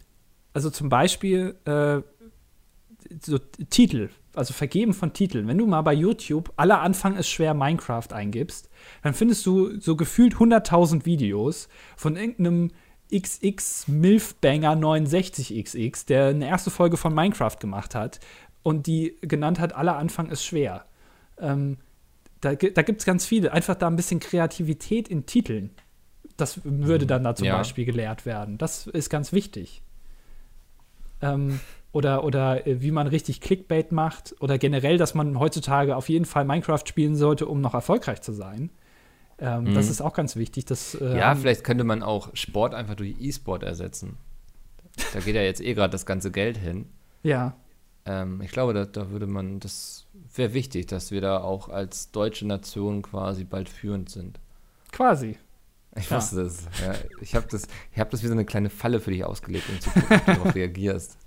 also 0.52 0.68
zum 0.70 0.88
Beispiel 0.90 1.54
äh, 1.64 2.00
so 3.22 3.38
Titel, 3.70 4.10
also 4.34 4.52
Vergeben 4.52 4.92
von 4.92 5.12
Titeln. 5.14 5.48
Wenn 5.48 5.56
du 5.58 5.66
mal 5.66 5.80
bei 5.82 5.94
YouTube 5.94 6.52
aller 6.56 6.80
Anfang 6.82 7.16
ist 7.16 7.28
schwer 7.28 7.54
Minecraft 7.54 8.12
eingibst, 8.12 8.68
dann 9.02 9.14
findest 9.14 9.46
du 9.46 9.80
so 9.80 9.96
gefühlt 9.96 10.34
100.000 10.34 11.06
Videos 11.06 11.68
von 11.96 12.16
irgendeinem 12.16 12.70
XX 13.10 13.88
Milfbanger 13.88 14.74
69XX, 14.76 16.06
der 16.06 16.26
eine 16.26 16.46
erste 16.46 16.70
Folge 16.70 16.98
von 16.98 17.14
Minecraft 17.14 17.56
gemacht 17.58 17.94
hat 17.94 18.20
und 18.62 18.86
die 18.86 19.16
genannt 19.22 19.58
hat, 19.60 19.74
aller 19.74 19.96
Anfang 19.96 20.28
ist 20.30 20.44
schwer. 20.44 20.84
Ähm, 21.40 21.78
da 22.40 22.54
da 22.54 22.82
gibt 22.82 23.00
es 23.00 23.06
ganz 23.06 23.24
viele. 23.26 23.52
Einfach 23.52 23.74
da 23.74 23.86
ein 23.88 23.96
bisschen 23.96 24.20
Kreativität 24.20 25.08
in 25.08 25.26
Titeln. 25.26 25.70
Das 26.36 26.60
würde 26.64 27.06
dann 27.06 27.24
da 27.24 27.34
zum 27.34 27.46
Ja. 27.46 27.56
Beispiel 27.58 27.84
gelehrt 27.84 28.26
werden. 28.26 28.58
Das 28.58 28.86
ist 28.86 29.10
ganz 29.10 29.32
wichtig. 29.32 29.82
Ähm, 31.20 31.58
oder 31.90 32.22
oder 32.24 32.66
äh, 32.66 32.80
wie 32.80 32.90
man 32.92 33.06
richtig 33.08 33.40
Clickbait 33.40 33.90
macht. 33.92 34.34
Oder 34.40 34.58
generell, 34.58 34.98
dass 34.98 35.14
man 35.14 35.38
heutzutage 35.38 35.96
auf 35.96 36.08
jeden 36.08 36.26
Fall 36.26 36.44
Minecraft 36.44 36.82
spielen 36.86 37.16
sollte, 37.16 37.46
um 37.46 37.60
noch 37.60 37.74
erfolgreich 37.74 38.20
zu 38.22 38.32
sein. 38.32 38.70
Ähm, 39.40 39.72
Das 39.74 39.86
Mhm. 39.86 39.90
ist 39.92 40.00
auch 40.00 40.12
ganz 40.14 40.36
wichtig. 40.36 40.64
Das, 40.66 40.94
äh, 40.94 41.16
Ja, 41.18 41.28
haben- 41.28 41.40
vielleicht 41.40 41.64
könnte 41.64 41.84
man 41.84 42.02
auch 42.02 42.30
Sport 42.34 42.74
einfach 42.74 42.94
durch 42.94 43.14
E-Sport 43.20 43.62
ersetzen. 43.62 44.16
Da 45.12 45.20
geht 45.20 45.34
ja 45.34 45.42
jetzt 45.42 45.60
eh 45.60 45.74
gerade 45.74 45.90
das 45.92 46.06
ganze 46.06 46.30
Geld 46.30 46.56
hin. 46.58 46.86
ja. 47.22 47.56
Ähm, 48.08 48.40
ich 48.40 48.50
glaube, 48.50 48.72
da, 48.72 48.86
da 48.86 49.10
würde 49.10 49.26
man, 49.26 49.60
das 49.60 50.06
wäre 50.34 50.54
wichtig, 50.54 50.86
dass 50.86 51.10
wir 51.10 51.20
da 51.20 51.38
auch 51.42 51.68
als 51.68 52.10
deutsche 52.10 52.46
Nation 52.46 53.02
quasi 53.02 53.44
bald 53.44 53.68
führend 53.68 54.08
sind. 54.08 54.40
Quasi. 54.92 55.36
Ich 55.94 56.08
Ja. 56.08 56.16
wusste 56.16 56.40
es. 56.42 56.64
Ja, 56.84 56.94
ich 57.20 57.34
habe 57.34 57.46
das, 57.50 57.66
ich 57.92 57.98
hab 58.00 58.10
das 58.10 58.22
wie 58.22 58.26
so 58.28 58.32
eine 58.32 58.44
kleine 58.46 58.70
Falle 58.70 59.00
für 59.00 59.10
dich 59.10 59.24
ausgelegt, 59.24 59.68
um 59.68 59.80
zu 59.80 59.90
gucken, 59.90 60.16
ob 60.16 60.24
du 60.26 60.32
darauf 60.32 60.54
reagierst. 60.54 61.18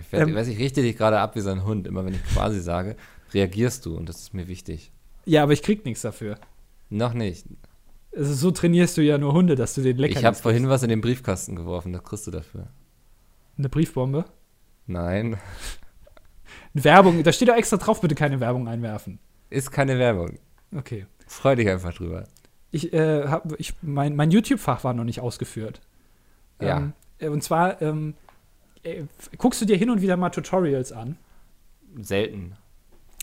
Ich 0.00 0.12
werd, 0.12 0.28
Ähm. 0.28 0.34
weiß, 0.34 0.48
ich 0.48 0.58
richte 0.58 0.82
dich 0.82 0.96
gerade 0.96 1.18
ab 1.18 1.34
wie 1.36 1.40
so 1.40 1.50
ein 1.50 1.64
Hund. 1.64 1.86
Immer 1.86 2.04
wenn 2.04 2.14
ich 2.14 2.24
quasi 2.26 2.60
sage, 2.60 2.96
reagierst 3.32 3.86
du 3.86 3.96
und 3.96 4.08
das 4.08 4.20
ist 4.20 4.34
mir 4.34 4.48
wichtig. 4.48 4.92
Ja, 5.24 5.42
aber 5.42 5.52
ich 5.52 5.62
krieg 5.62 5.84
nichts 5.84 6.02
dafür. 6.02 6.38
Noch 6.90 7.14
nicht. 7.14 7.46
Also 8.14 8.34
so 8.34 8.50
trainierst 8.50 8.96
du 8.96 9.02
ja 9.02 9.18
nur 9.18 9.32
Hunde, 9.32 9.54
dass 9.56 9.74
du 9.74 9.82
den 9.82 9.96
lecker 9.98 10.18
ich 10.18 10.24
habe 10.24 10.36
vorhin 10.36 10.68
was 10.68 10.82
in 10.82 10.88
den 10.88 11.00
Briefkasten 11.00 11.56
geworfen, 11.56 11.92
das 11.92 12.02
kriegst 12.04 12.26
du 12.26 12.30
dafür. 12.30 12.68
Eine 13.58 13.68
Briefbombe. 13.68 14.24
Nein, 14.86 15.36
Werbung, 16.84 17.22
da 17.22 17.32
steht 17.32 17.48
doch 17.48 17.56
extra 17.56 17.76
drauf, 17.76 18.00
bitte 18.00 18.14
keine 18.14 18.40
Werbung 18.40 18.68
einwerfen. 18.68 19.18
ist 19.50 19.70
keine 19.70 19.98
Werbung. 19.98 20.38
Okay. 20.74 21.06
Freu 21.26 21.56
dich 21.56 21.68
einfach 21.68 21.94
drüber. 21.94 22.24
Ich, 22.70 22.92
äh, 22.92 23.26
hab, 23.26 23.58
ich, 23.58 23.74
mein, 23.82 24.16
mein 24.16 24.30
YouTube-Fach 24.30 24.84
war 24.84 24.94
noch 24.94 25.04
nicht 25.04 25.20
ausgeführt. 25.20 25.80
Ja. 26.60 26.78
Ähm, 26.78 26.92
äh, 27.18 27.28
und 27.28 27.42
zwar 27.42 27.80
ähm, 27.82 28.14
äh, 28.82 29.04
guckst 29.38 29.60
du 29.60 29.64
dir 29.64 29.76
hin 29.76 29.90
und 29.90 30.02
wieder 30.02 30.16
mal 30.16 30.30
Tutorials 30.30 30.92
an. 30.92 31.16
Selten. 32.00 32.56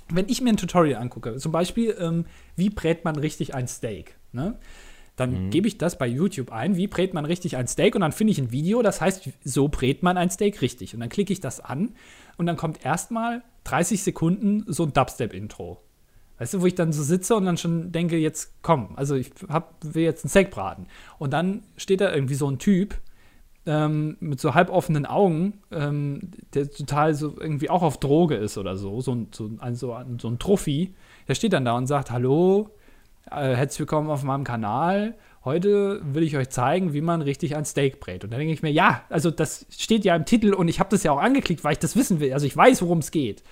Wenn 0.09 0.27
ich 0.27 0.41
mir 0.41 0.49
ein 0.49 0.57
Tutorial 0.57 1.01
angucke, 1.01 1.37
zum 1.37 1.51
Beispiel, 1.51 1.95
ähm, 1.99 2.25
wie 2.55 2.69
brät 2.69 3.05
man 3.05 3.15
richtig 3.15 3.55
ein 3.55 3.67
Steak, 3.67 4.15
ne? 4.31 4.57
Dann 5.15 5.45
Mhm. 5.45 5.49
gebe 5.51 5.67
ich 5.67 5.77
das 5.77 5.97
bei 5.97 6.07
YouTube 6.07 6.51
ein, 6.51 6.75
wie 6.75 6.87
brät 6.87 7.13
man 7.13 7.25
richtig 7.25 7.55
ein 7.55 7.67
Steak 7.67 7.93
und 7.95 8.01
dann 8.01 8.11
finde 8.11 8.31
ich 8.31 8.39
ein 8.39 8.51
Video, 8.51 8.81
das 8.81 8.99
heißt, 8.99 9.29
so 9.43 9.67
brät 9.67 10.01
man 10.01 10.17
ein 10.17 10.29
Steak 10.31 10.61
richtig. 10.61 10.93
Und 10.95 11.01
dann 11.01 11.09
klicke 11.09 11.31
ich 11.31 11.39
das 11.39 11.59
an 11.59 11.91
und 12.37 12.47
dann 12.47 12.57
kommt 12.57 12.83
erstmal 12.83 13.43
30 13.65 14.01
Sekunden 14.03 14.63
so 14.67 14.83
ein 14.83 14.93
Dubstep-Intro. 14.93 15.79
Weißt 16.39 16.55
du, 16.55 16.61
wo 16.61 16.65
ich 16.65 16.73
dann 16.73 16.91
so 16.91 17.03
sitze 17.03 17.35
und 17.35 17.45
dann 17.45 17.57
schon 17.57 17.91
denke, 17.91 18.17
jetzt 18.17 18.53
komm, 18.63 18.93
also 18.95 19.13
ich 19.15 19.31
hab, 19.49 19.75
will 19.83 20.03
jetzt 20.03 20.25
ein 20.25 20.29
Steak 20.29 20.49
braten. 20.49 20.87
Und 21.19 21.31
dann 21.31 21.61
steht 21.77 22.01
da 22.01 22.11
irgendwie 22.13 22.33
so 22.33 22.49
ein 22.49 22.57
Typ 22.57 22.95
ähm, 23.67 24.17
mit 24.19 24.39
so 24.41 24.55
halboffenen 24.55 25.05
Augen, 25.05 25.59
ähm, 25.71 26.31
der 26.55 26.69
total 26.69 27.13
so 27.13 27.35
irgendwie 27.39 27.69
auch 27.69 27.83
auf 27.83 27.99
Droge 27.99 28.35
ist 28.35 28.57
oder 28.57 28.75
so, 28.75 28.99
so 28.99 29.13
ein, 29.13 29.27
so 29.31 29.51
ein, 29.59 29.75
so 29.75 29.93
ein, 29.93 30.17
so 30.19 30.27
ein 30.27 30.39
Trophy. 30.39 30.95
Der 31.27 31.35
steht 31.35 31.53
dann 31.53 31.65
da 31.65 31.77
und 31.77 31.85
sagt, 31.87 32.09
hallo, 32.11 32.71
herzlich 33.29 33.79
willkommen 33.79 34.09
auf 34.09 34.23
meinem 34.23 34.43
Kanal. 34.43 35.15
Heute 35.45 36.01
will 36.03 36.23
ich 36.23 36.37
euch 36.37 36.49
zeigen, 36.49 36.93
wie 36.93 37.01
man 37.01 37.21
richtig 37.21 37.55
ein 37.55 37.65
Steak 37.65 37.99
brät. 37.99 38.23
Und 38.23 38.31
dann 38.31 38.39
denke 38.39 38.53
ich 38.53 38.61
mir, 38.61 38.71
ja, 38.71 39.01
also 39.09 39.29
das 39.31 39.65
steht 39.69 40.05
ja 40.05 40.15
im 40.15 40.25
Titel 40.25 40.53
und 40.53 40.67
ich 40.67 40.79
habe 40.79 40.89
das 40.89 41.03
ja 41.03 41.11
auch 41.11 41.21
angeklickt, 41.21 41.63
weil 41.63 41.73
ich 41.73 41.79
das 41.79 41.95
wissen 41.95 42.19
will. 42.19 42.33
Also 42.33 42.45
ich 42.45 42.55
weiß, 42.55 42.81
worum 42.81 42.99
es 42.99 43.11
geht. 43.11 43.43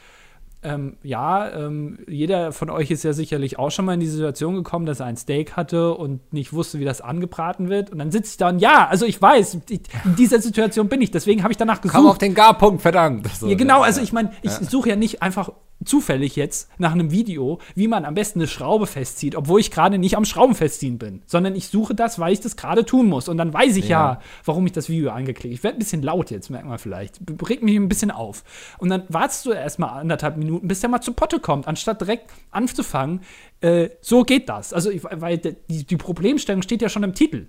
Ähm, 0.63 0.97
ja, 1.01 1.49
ähm, 1.49 1.99
jeder 2.07 2.51
von 2.51 2.69
euch 2.69 2.91
ist 2.91 3.03
ja 3.03 3.13
sicherlich 3.13 3.57
auch 3.57 3.71
schon 3.71 3.85
mal 3.85 3.95
in 3.95 3.99
die 3.99 4.07
Situation 4.07 4.55
gekommen, 4.55 4.85
dass 4.85 4.99
er 4.99 5.07
ein 5.07 5.17
Steak 5.17 5.57
hatte 5.57 5.95
und 5.95 6.31
nicht 6.31 6.53
wusste, 6.53 6.79
wie 6.79 6.85
das 6.85 7.01
angebraten 7.01 7.67
wird. 7.67 7.89
Und 7.89 7.97
dann 7.97 8.11
sitze 8.11 8.31
ich 8.31 8.37
da 8.37 8.49
und 8.49 8.59
ja, 8.59 8.87
also 8.87 9.05
ich 9.07 9.19
weiß, 9.19 9.57
ich, 9.69 9.81
in 10.05 10.15
dieser 10.15 10.39
Situation 10.39 10.87
bin 10.87 11.01
ich. 11.01 11.09
Deswegen 11.09 11.41
habe 11.41 11.51
ich 11.51 11.57
danach 11.57 11.81
gesucht. 11.81 11.97
Komm 11.97 12.07
auf 12.07 12.19
den 12.19 12.35
Garpunkt, 12.35 12.83
verdammt. 12.83 13.27
So, 13.33 13.47
Ja, 13.47 13.55
genau, 13.55 13.79
ja. 13.79 13.85
also 13.85 14.01
ich 14.01 14.13
meine, 14.13 14.31
ich 14.43 14.51
suche 14.51 14.89
ja 14.89 14.95
nicht 14.95 15.23
einfach 15.23 15.51
zufällig 15.85 16.35
jetzt 16.35 16.69
nach 16.77 16.91
einem 16.91 17.11
Video, 17.11 17.59
wie 17.75 17.87
man 17.87 18.05
am 18.05 18.13
besten 18.13 18.39
eine 18.39 18.47
Schraube 18.47 18.87
festzieht, 18.87 19.35
obwohl 19.35 19.59
ich 19.59 19.71
gerade 19.71 19.97
nicht 19.97 20.17
am 20.17 20.25
Schrauben 20.25 20.55
festziehen 20.55 20.97
bin, 20.97 21.21
sondern 21.25 21.55
ich 21.55 21.67
suche 21.69 21.95
das, 21.95 22.19
weil 22.19 22.33
ich 22.33 22.39
das 22.39 22.55
gerade 22.55 22.85
tun 22.85 23.07
muss. 23.07 23.27
Und 23.29 23.37
dann 23.37 23.53
weiß 23.53 23.77
ich 23.77 23.87
ja, 23.89 24.13
Ja. 24.13 24.21
warum 24.45 24.65
ich 24.65 24.71
das 24.71 24.89
Video 24.89 25.11
angeklickt. 25.11 25.53
Ich 25.53 25.63
werde 25.63 25.77
ein 25.77 25.79
bisschen 25.79 26.01
laut 26.01 26.31
jetzt, 26.31 26.49
merkt 26.49 26.67
man 26.67 26.77
vielleicht. 26.79 27.19
Regt 27.47 27.63
mich 27.63 27.75
ein 27.75 27.89
bisschen 27.89 28.11
auf. 28.11 28.43
Und 28.77 28.89
dann 28.89 29.03
wartest 29.09 29.45
du 29.45 29.51
erstmal 29.51 29.99
anderthalb 29.99 30.37
Minuten, 30.37 30.67
bis 30.67 30.79
der 30.81 30.89
mal 30.89 31.01
zu 31.01 31.13
Potte 31.13 31.39
kommt, 31.39 31.67
anstatt 31.67 32.01
direkt 32.01 32.29
anzufangen. 32.51 33.21
Äh, 33.61 33.89
so 34.01 34.23
geht 34.23 34.49
das. 34.49 34.73
Also, 34.73 34.89
ich, 34.89 35.03
weil 35.03 35.37
die, 35.37 35.85
die 35.85 35.97
Problemstellung 35.97 36.61
steht 36.61 36.81
ja 36.81 36.89
schon 36.89 37.03
im 37.03 37.13
Titel. 37.13 37.47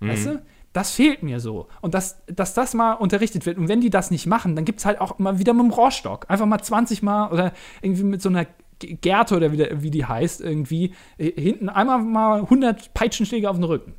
Weißt 0.00 0.26
du? 0.26 0.42
Das 0.72 0.92
fehlt 0.92 1.22
mir 1.22 1.40
so. 1.40 1.68
Und 1.80 1.94
dass, 1.94 2.22
dass 2.26 2.54
das 2.54 2.74
mal 2.74 2.92
unterrichtet 2.92 3.46
wird. 3.46 3.58
Und 3.58 3.68
wenn 3.68 3.80
die 3.80 3.90
das 3.90 4.10
nicht 4.10 4.26
machen, 4.26 4.54
dann 4.54 4.64
gibt 4.64 4.80
es 4.80 4.84
halt 4.86 5.00
auch 5.00 5.18
mal 5.18 5.38
wieder 5.38 5.54
mit 5.54 5.64
dem 5.64 5.70
Rohrstock. 5.70 6.26
Einfach 6.28 6.46
mal 6.46 6.60
20 6.60 7.02
Mal 7.02 7.30
oder 7.32 7.52
irgendwie 7.80 8.04
mit 8.04 8.22
so 8.22 8.28
einer 8.28 8.46
Gerte 8.78 9.36
oder 9.36 9.52
wie, 9.52 9.82
wie 9.82 9.90
die 9.90 10.04
heißt, 10.04 10.40
irgendwie 10.40 10.94
äh, 11.16 11.32
hinten 11.40 11.68
einmal 11.68 12.00
mal 12.00 12.40
100 12.42 12.94
Peitschenschläge 12.94 13.48
auf 13.50 13.56
den 13.56 13.64
Rücken. 13.64 13.94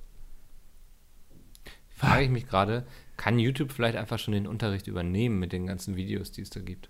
Frage 1.89 2.23
ich 2.23 2.29
mich 2.29 2.47
gerade, 2.47 2.85
kann 3.17 3.39
YouTube 3.39 3.73
vielleicht 3.73 3.97
einfach 3.97 4.19
schon 4.19 4.33
den 4.33 4.47
Unterricht 4.47 4.87
übernehmen 4.87 5.37
mit 5.39 5.51
den 5.51 5.65
ganzen 5.65 5.97
Videos, 5.97 6.31
die 6.31 6.43
es 6.43 6.49
da 6.49 6.61
gibt? 6.61 6.89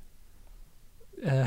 Äh, 1.21 1.45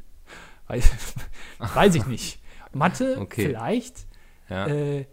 weiß, 0.66 1.14
weiß 1.58 1.94
ich 1.94 2.06
nicht. 2.06 2.40
Mathe 2.72 3.18
Okay. 3.20 3.46
vielleicht. 3.46 4.06
Ja, 4.50 4.66
Äh, 4.66 5.06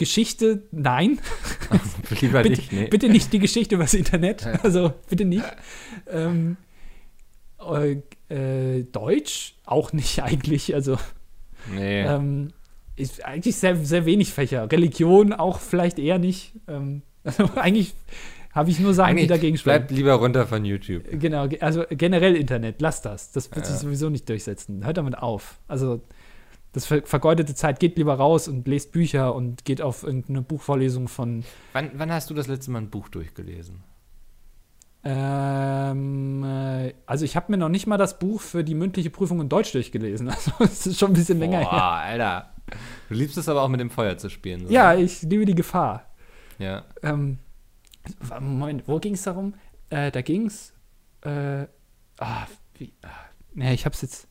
Geschichte, 0.00 0.62
nein. 0.72 1.20
lieber 2.20 2.42
bitte, 2.42 2.56
nicht, 2.56 2.72
nee. 2.72 2.88
bitte 2.88 3.08
nicht 3.08 3.32
die 3.32 3.38
Geschichte 3.38 3.76
übers 3.76 3.94
Internet. 3.94 4.44
Also 4.64 4.92
bitte 5.08 5.24
nicht. 5.24 5.44
Ähm, 6.10 6.56
äh, 7.60 7.96
äh, 8.34 8.84
Deutsch 8.84 9.54
auch 9.64 9.92
nicht 9.92 10.22
eigentlich. 10.22 10.74
Also 10.74 10.96
Nee. 11.72 12.00
ähm, 12.02 12.48
ist 12.96 13.24
eigentlich 13.24 13.56
sehr, 13.56 13.76
sehr 13.76 14.06
wenig 14.06 14.32
Fächer. 14.32 14.70
Religion 14.72 15.32
auch 15.34 15.60
vielleicht 15.60 15.98
eher 15.98 16.18
nicht. 16.18 16.52
Ähm, 16.66 17.02
also 17.24 17.50
eigentlich 17.54 17.94
habe 18.52 18.70
ich 18.70 18.80
nur 18.80 18.94
Sachen, 18.94 19.16
die 19.16 19.20
Eigentlich 19.22 19.28
dagegen 19.28 19.58
sprechen. 19.58 19.86
bleibt 19.86 19.90
lieber 19.92 20.14
runter 20.14 20.46
von 20.46 20.64
YouTube. 20.64 21.04
Genau, 21.20 21.46
ge- 21.48 21.60
also 21.60 21.84
generell 21.90 22.34
Internet, 22.34 22.80
lasst 22.80 23.04
das. 23.04 23.30
Das 23.32 23.50
wird 23.54 23.66
Ja. 23.66 23.70
sich 23.72 23.80
sowieso 23.80 24.08
nicht 24.08 24.28
durchsetzen. 24.28 24.84
Hört 24.84 24.96
damit 24.96 25.18
auf. 25.18 25.60
Also, 25.68 26.00
das 26.72 26.86
ver 26.86 27.02
vergeudete 27.02 27.54
Zeit, 27.54 27.80
geht 27.80 27.96
lieber 27.96 28.14
raus 28.14 28.48
und 28.48 28.66
lest 28.68 28.92
Bücher 28.92 29.34
und 29.34 29.64
geht 29.64 29.82
auf 29.82 30.02
irgendeine 30.02 30.42
Buchvorlesung 30.42 31.08
von. 31.08 31.44
Wann, 31.72 31.90
wann 31.94 32.12
hast 32.12 32.30
du 32.30 32.34
das 32.34 32.46
letzte 32.46 32.70
Mal 32.70 32.82
ein 32.82 32.90
Buch 32.90 33.08
durchgelesen? 33.08 33.82
Ähm, 35.02 36.44
äh, 36.44 36.94
also, 37.06 37.24
ich 37.24 37.34
habe 37.34 37.50
mir 37.50 37.58
noch 37.58 37.70
nicht 37.70 37.86
mal 37.86 37.96
das 37.96 38.18
Buch 38.18 38.40
für 38.40 38.62
die 38.62 38.74
mündliche 38.74 39.10
Prüfung 39.10 39.40
in 39.40 39.48
Deutsch 39.48 39.72
durchgelesen. 39.72 40.28
Also, 40.30 40.52
es 40.60 40.86
ist 40.86 40.98
schon 40.98 41.12
ein 41.12 41.14
bisschen 41.14 41.38
länger 41.38 41.62
Boah, 41.62 41.70
her. 41.70 41.82
Alter. 41.82 42.54
Du 43.08 43.14
liebst 43.14 43.36
es 43.36 43.48
aber 43.48 43.62
auch 43.62 43.68
mit 43.68 43.80
dem 43.80 43.90
Feuer 43.90 44.18
zu 44.18 44.28
spielen. 44.28 44.66
So. 44.66 44.72
Ja, 44.72 44.94
ich 44.94 45.22
liebe 45.22 45.44
die 45.44 45.54
Gefahr. 45.54 46.06
Ja. 46.58 46.84
Ähm, 47.02 47.38
Moment, 48.40 48.86
wo 48.86 48.98
ging 48.98 49.14
es 49.14 49.22
darum? 49.22 49.54
Äh, 49.88 50.10
da 50.10 50.22
ging 50.22 50.46
es. 50.46 50.72
Äh, 51.22 51.66
ah, 52.18 52.46
wie. 52.74 52.92
Ah, 53.02 53.08
nee, 53.54 53.74
ich 53.74 53.86
hab's 53.86 54.02
jetzt. 54.02 54.28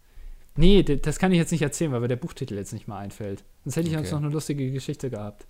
Nee, 0.60 0.84
das 0.84 1.20
kann 1.20 1.32
ich 1.32 1.38
jetzt 1.38 1.52
nicht 1.52 1.62
erzählen, 1.62 1.92
weil 1.92 2.02
mir 2.02 2.08
der 2.10 2.18
Buchtitel 2.18 2.56
jetzt 2.56 2.74
nicht 2.74 2.88
mal 2.88 3.00
einfällt. 3.00 3.44
Sonst 3.64 3.78
hätte 3.78 3.88
ich 3.90 3.96
uns 3.96 4.08
Okay. 4.08 4.16
noch 4.16 4.24
eine 4.24 4.32
lustige 4.34 4.70
Geschichte 4.72 5.10
gehabt. 5.10 5.46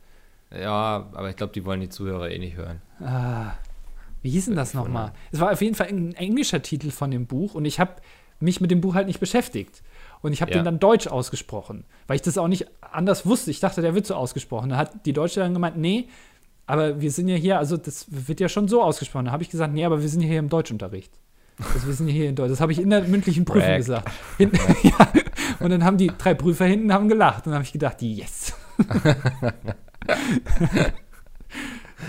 Ja, 0.51 1.09
aber 1.13 1.29
ich 1.29 1.35
glaube, 1.35 1.53
die 1.53 1.65
wollen 1.65 1.81
die 1.81 1.89
Zuhörer 1.89 2.29
eh 2.29 2.37
nicht 2.39 2.55
hören. 2.55 2.81
Ah, 2.99 3.53
wie 4.21 4.29
hieß 4.29 4.45
denn 4.45 4.55
das 4.55 4.73
nochmal? 4.73 5.13
Es 5.31 5.39
war 5.39 5.51
auf 5.51 5.61
jeden 5.61 5.75
Fall 5.75 5.87
ein 5.87 6.13
englischer 6.15 6.61
Titel 6.61 6.91
von 6.91 7.09
dem 7.11 7.25
Buch 7.27 7.55
und 7.55 7.65
ich 7.65 7.79
habe 7.79 7.93
mich 8.39 8.61
mit 8.61 8.71
dem 8.71 8.81
Buch 8.81 8.93
halt 8.95 9.07
nicht 9.07 9.19
beschäftigt. 9.19 9.81
Und 10.21 10.33
ich 10.33 10.41
habe 10.41 10.51
Ja. 10.51 10.57
den 10.59 10.65
dann 10.65 10.79
deutsch 10.79 11.07
ausgesprochen, 11.07 11.85
weil 12.07 12.15
ich 12.17 12.21
das 12.21 12.37
auch 12.37 12.47
nicht 12.47 12.67
anders 12.81 13.25
wusste. 13.25 13.51
Ich 13.51 13.59
dachte, 13.61 13.81
der 13.81 13.95
wird 13.95 14.05
so 14.05 14.15
ausgesprochen. 14.15 14.69
Da 14.69 14.77
hat 14.77 15.05
die 15.05 15.13
Deutsche 15.13 15.39
dann 15.39 15.53
gemeint, 15.53 15.77
nee, 15.77 16.07
aber 16.67 16.99
wir 17.01 17.09
sind 17.11 17.29
ja 17.29 17.35
hier, 17.35 17.57
also 17.57 17.77
das 17.77 18.05
wird 18.09 18.39
ja 18.39 18.49
schon 18.49 18.67
so 18.67 18.83
ausgesprochen. 18.83 19.25
Da 19.25 19.31
habe 19.31 19.43
ich 19.43 19.49
gesagt, 19.49 19.73
nee, 19.73 19.85
aber 19.85 20.01
wir 20.01 20.09
sind 20.09 20.21
ja 20.21 20.27
hier 20.27 20.39
im 20.39 20.49
Deutschunterricht. 20.49 21.11
Sind 21.87 22.07
ja 22.07 22.13
hier 22.13 22.29
in 22.29 22.35
Deutsch. 22.35 22.51
Das 22.51 22.61
habe 22.61 22.71
ich 22.71 22.79
in 22.79 22.89
der 22.89 23.03
mündlichen 23.03 23.43
Prüfung 23.45 23.67
Brag. 23.67 23.77
gesagt. 23.77 24.09
Hin, 24.37 24.51
ja. 24.83 25.11
Und 25.59 25.69
dann 25.71 25.83
haben 25.83 25.97
die 25.97 26.11
drei 26.17 26.33
Prüfer 26.33 26.65
hinten 26.65 26.93
haben 26.93 27.09
gelacht. 27.09 27.39
Und 27.45 27.51
dann 27.51 27.55
habe 27.55 27.63
ich 27.65 27.73
gedacht, 27.73 28.01
yes. 28.01 28.53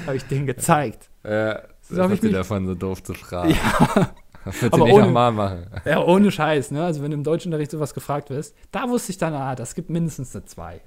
habe 0.07 0.17
ich 0.17 0.25
denen 0.25 0.47
gezeigt. 0.47 1.11
Äh, 1.23 1.57
Das 1.89 1.99
hab 1.99 2.13
ich 2.13 2.23
nicht- 2.23 2.35
davon, 2.35 2.67
so 2.67 2.75
doof 2.75 3.03
zu 3.03 3.15
fragen. 3.15 3.51
Ja. 3.51 4.13
Das 4.45 4.63
wird 4.63 4.75
sie 4.75 4.81
nicht 4.83 4.97
nochmal 4.97 5.33
machen. 5.33 5.67
Ja, 5.85 6.03
ohne 6.03 6.31
Scheiß, 6.31 6.71
ne? 6.71 6.83
Also 6.83 7.03
wenn 7.03 7.11
du 7.11 7.17
im 7.19 7.25
Deutschunterricht 7.25 7.71
sowas 7.71 7.93
gefragt 7.93 8.31
wirst, 8.31 8.55
da 8.73 8.89
wusste 8.89 9.13
ich 9.13 9.19
dann, 9.19 9.35
ah, 9.35 9.55
das 9.55 9.75
gibt 9.75 9.91
mindestens 9.91 10.35
eine 10.35 10.47
2. 10.47 10.81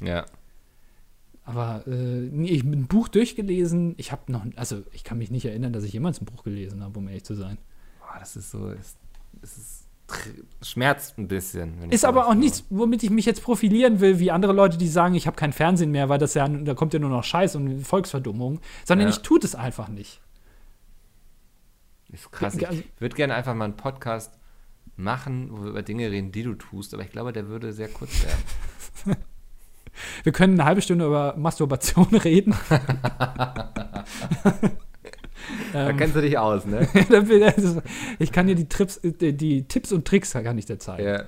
Ja. 0.00 0.26
Aber 1.44 1.82
äh, 1.86 2.26
ich 2.44 2.60
habe 2.64 2.72
ein 2.76 2.86
Buch 2.88 3.08
durchgelesen. 3.08 3.94
Ich 3.96 4.12
habe 4.12 4.30
noch, 4.30 4.44
also 4.56 4.82
ich 4.92 5.04
kann 5.04 5.16
mich 5.18 5.30
nicht 5.30 5.46
erinnern, 5.46 5.72
dass 5.72 5.84
ich 5.84 5.92
jemals 5.94 6.20
ein 6.20 6.26
Buch 6.26 6.42
gelesen 6.44 6.82
habe, 6.84 6.98
um 6.98 7.08
ehrlich 7.08 7.24
zu 7.24 7.34
sein. 7.34 7.56
Boah, 8.12 8.18
das 8.18 8.36
ist 8.36 8.50
so, 8.50 8.68
es, 8.68 8.96
es 9.40 9.56
ist, 9.56 9.88
schmerzt 10.60 11.16
ein 11.18 11.26
bisschen. 11.28 11.90
Ist 11.90 12.04
aber 12.04 12.26
auch 12.28 12.34
nichts, 12.34 12.64
womit 12.68 13.02
ich 13.02 13.08
mich 13.10 13.24
jetzt 13.24 13.42
profilieren 13.42 14.00
will, 14.00 14.18
wie 14.18 14.30
andere 14.30 14.52
Leute, 14.52 14.76
die 14.76 14.88
sagen, 14.88 15.14
ich 15.14 15.26
habe 15.26 15.36
kein 15.36 15.54
Fernsehen 15.54 15.90
mehr, 15.90 16.10
weil 16.10 16.18
das 16.18 16.34
ja, 16.34 16.46
da 16.46 16.74
kommt 16.74 16.92
ja 16.92 16.98
nur 17.00 17.08
noch 17.08 17.24
Scheiß 17.24 17.56
und 17.56 17.80
Volksverdummung, 17.82 18.60
sondern 18.84 19.08
Ja. 19.08 19.14
ich 19.14 19.20
tue 19.22 19.38
es 19.42 19.54
einfach 19.54 19.88
nicht. 19.88 20.20
Ist 22.12 22.30
krass. 22.30 22.52
Ja, 22.54 22.60
Ich 22.60 22.68
also- 22.68 22.82
würde 22.98 23.16
gerne 23.16 23.34
einfach 23.34 23.54
mal 23.54 23.64
einen 23.64 23.76
Podcast 23.76 24.38
machen, 24.96 25.48
wo 25.50 25.62
wir 25.62 25.70
über 25.70 25.82
Dinge 25.82 26.10
reden, 26.10 26.32
die 26.32 26.42
du 26.42 26.54
tust, 26.54 26.92
aber 26.92 27.02
ich 27.04 27.10
glaube, 27.10 27.32
der 27.32 27.48
würde 27.48 27.72
sehr 27.72 27.88
kurz 27.88 28.10
werden. 28.22 29.16
Wir 30.22 30.32
können 30.32 30.54
eine 30.54 30.64
halbe 30.64 30.80
Stunde 30.80 31.04
über 31.06 31.34
Masturbation 31.36 32.06
reden. 32.16 32.54
Da 35.72 35.90
ähm, 35.90 35.96
kennst 35.96 36.16
du 36.16 36.20
dich 36.20 36.38
aus, 36.38 36.66
ne? 36.66 36.86
ich 38.18 38.32
kann 38.32 38.46
dir 38.46 38.54
die, 38.54 38.68
Trips, 38.68 39.00
die 39.02 39.64
Tipps 39.64 39.92
und 39.92 40.06
Tricks 40.06 40.32
kann 40.32 40.58
ich 40.58 40.66
dir 40.66 40.78
zeigen. 40.78 41.06
ja. 41.06 41.24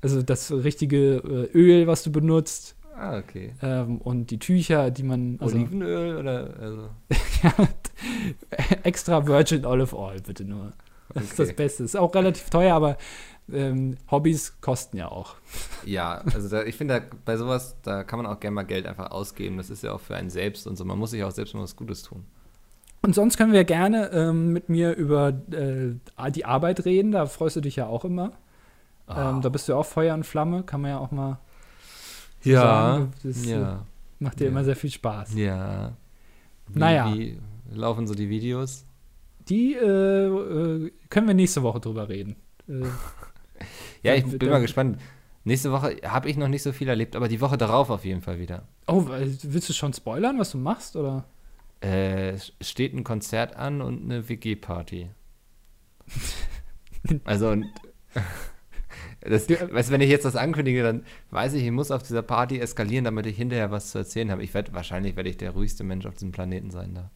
Also 0.00 0.20
das 0.22 0.52
richtige 0.52 1.16
äh, 1.16 1.56
Öl, 1.56 1.86
was 1.86 2.02
du 2.02 2.12
benutzt 2.12 2.76
Ah, 2.96 3.18
okay. 3.18 3.54
ähm, 3.62 3.98
und 3.98 4.30
die 4.30 4.38
Tücher, 4.38 4.90
die 4.90 5.02
man 5.02 5.38
also, 5.40 5.56
Olivenöl 5.56 6.16
oder 6.16 6.54
also, 6.60 6.90
extra 8.84 9.26
Virgin 9.26 9.64
Olive 9.66 9.96
Oil 9.96 10.20
bitte 10.20 10.44
nur. 10.44 10.72
Das 11.12 11.24
ist 11.24 11.38
das. 11.38 11.52
Beste. 11.54 11.84
Ist 11.84 11.96
auch 11.96 12.14
relativ 12.14 12.50
teuer, 12.50 12.74
aber 12.74 12.96
ähm, 13.52 13.96
Hobbys 14.10 14.60
kosten 14.60 14.96
ja 14.96 15.08
auch. 15.10 15.36
Ja, 15.84 16.22
also 16.32 16.48
da, 16.48 16.64
ich 16.64 16.76
finde, 16.76 17.02
bei 17.24 17.36
sowas, 17.36 17.76
da 17.82 18.04
kann 18.04 18.18
man 18.18 18.26
auch 18.26 18.40
gerne 18.40 18.54
mal 18.54 18.62
Geld 18.62 18.86
einfach 18.86 19.10
ausgeben. 19.10 19.56
Das 19.56 19.70
ist 19.70 19.82
ja 19.82 19.92
auch 19.92 20.00
für 20.00 20.16
einen 20.16 20.30
selbst 20.30 20.66
und 20.66 20.76
so. 20.76 20.84
Man 20.84 20.98
muss 20.98 21.10
sich 21.10 21.22
auch 21.24 21.30
selbst 21.30 21.54
mal 21.54 21.62
was 21.62 21.76
Gutes 21.76 22.02
tun. 22.02 22.24
Und 23.04 23.14
sonst 23.14 23.36
können 23.36 23.52
wir 23.52 23.64
gerne 23.64 24.10
ähm, 24.12 24.54
mit 24.54 24.70
mir 24.70 24.94
über 24.96 25.28
äh, 25.50 26.30
die 26.30 26.46
Arbeit 26.46 26.86
reden. 26.86 27.12
Da 27.12 27.26
freust 27.26 27.54
du 27.56 27.60
dich 27.60 27.76
ja 27.76 27.86
auch 27.86 28.04
immer. 28.06 28.32
Ah. 29.06 29.28
Ähm, 29.30 29.42
da 29.42 29.50
bist 29.50 29.68
du 29.68 29.72
ja 29.72 29.78
auch 29.78 29.84
Feuer 29.84 30.14
und 30.14 30.24
Flamme. 30.24 30.62
Kann 30.62 30.80
man 30.80 30.90
ja 30.92 30.98
auch 30.98 31.10
mal 31.10 31.38
ja, 32.42 32.60
sagen, 32.62 33.12
das, 33.22 33.44
äh, 33.44 33.50
ja, 33.50 33.84
macht 34.20 34.40
dir 34.40 34.44
Ja. 34.44 34.50
immer 34.50 34.64
sehr 34.64 34.74
viel 34.76 34.90
Spaß. 34.90 35.34
ja. 35.34 35.92
Wie, 36.68 36.78
Naja. 36.78 37.12
Wie 37.12 37.38
laufen 37.70 38.06
so 38.06 38.14
die 38.14 38.30
Videos? 38.30 38.86
Die 39.50 39.74
äh, 39.74 39.84
äh, 40.26 40.90
können 41.10 41.26
wir 41.26 41.34
nächste 41.34 41.62
Woche 41.62 41.80
drüber 41.80 42.08
reden. 42.08 42.36
Äh, 42.68 42.84
Ja, 44.02 44.14
ich 44.14 44.24
bin 44.38 44.48
mal 44.50 44.60
gespannt. 44.62 44.98
Nächste 45.44 45.72
Woche 45.72 45.96
habe 46.06 46.28
ich 46.30 46.36
noch 46.38 46.48
nicht 46.48 46.62
so 46.62 46.72
viel 46.72 46.88
erlebt, 46.88 47.16
aber 47.16 47.28
die 47.28 47.40
Woche 47.42 47.58
darauf 47.58 47.90
auf 47.90 48.04
jeden 48.06 48.22
Fall 48.22 48.38
wieder. 48.38 48.62
oh, 48.86 49.04
willst 49.06 49.68
du 49.68 49.72
schon 49.74 49.92
spoilern, 49.92 50.38
was 50.38 50.52
du 50.52 50.58
machst? 50.58 50.96
Oder? 50.96 51.24
Äh, 51.84 52.38
steht 52.62 52.94
ein 52.94 53.04
Konzert 53.04 53.56
an 53.56 53.82
und 53.82 54.04
eine 54.04 54.28
WG-Party. 54.28 55.10
also 57.24 57.50
und 57.50 57.66
das, 59.20 59.48
weißt, 59.50 59.90
wenn 59.90 60.00
ich 60.00 60.08
jetzt 60.08 60.24
das 60.24 60.34
ankündige, 60.34 60.82
dann 60.82 61.04
weiß 61.30 61.52
ich, 61.54 61.64
ich 61.64 61.70
muss 61.70 61.90
auf 61.90 62.02
dieser 62.02 62.22
Party 62.22 62.58
eskalieren, 62.58 63.04
damit 63.04 63.26
ich 63.26 63.36
hinterher 63.36 63.70
was 63.70 63.90
zu 63.90 63.98
erzählen 63.98 64.30
habe. 64.30 64.42
Ich 64.42 64.54
werde 64.54 64.72
wahrscheinlich 64.72 65.14
werde 65.16 65.28
ich 65.28 65.36
der 65.36 65.50
ruhigste 65.50 65.84
Mensch 65.84 66.06
auf 66.06 66.14
diesem 66.14 66.32
Planeten 66.32 66.70
sein 66.70 66.94
da. 66.94 67.10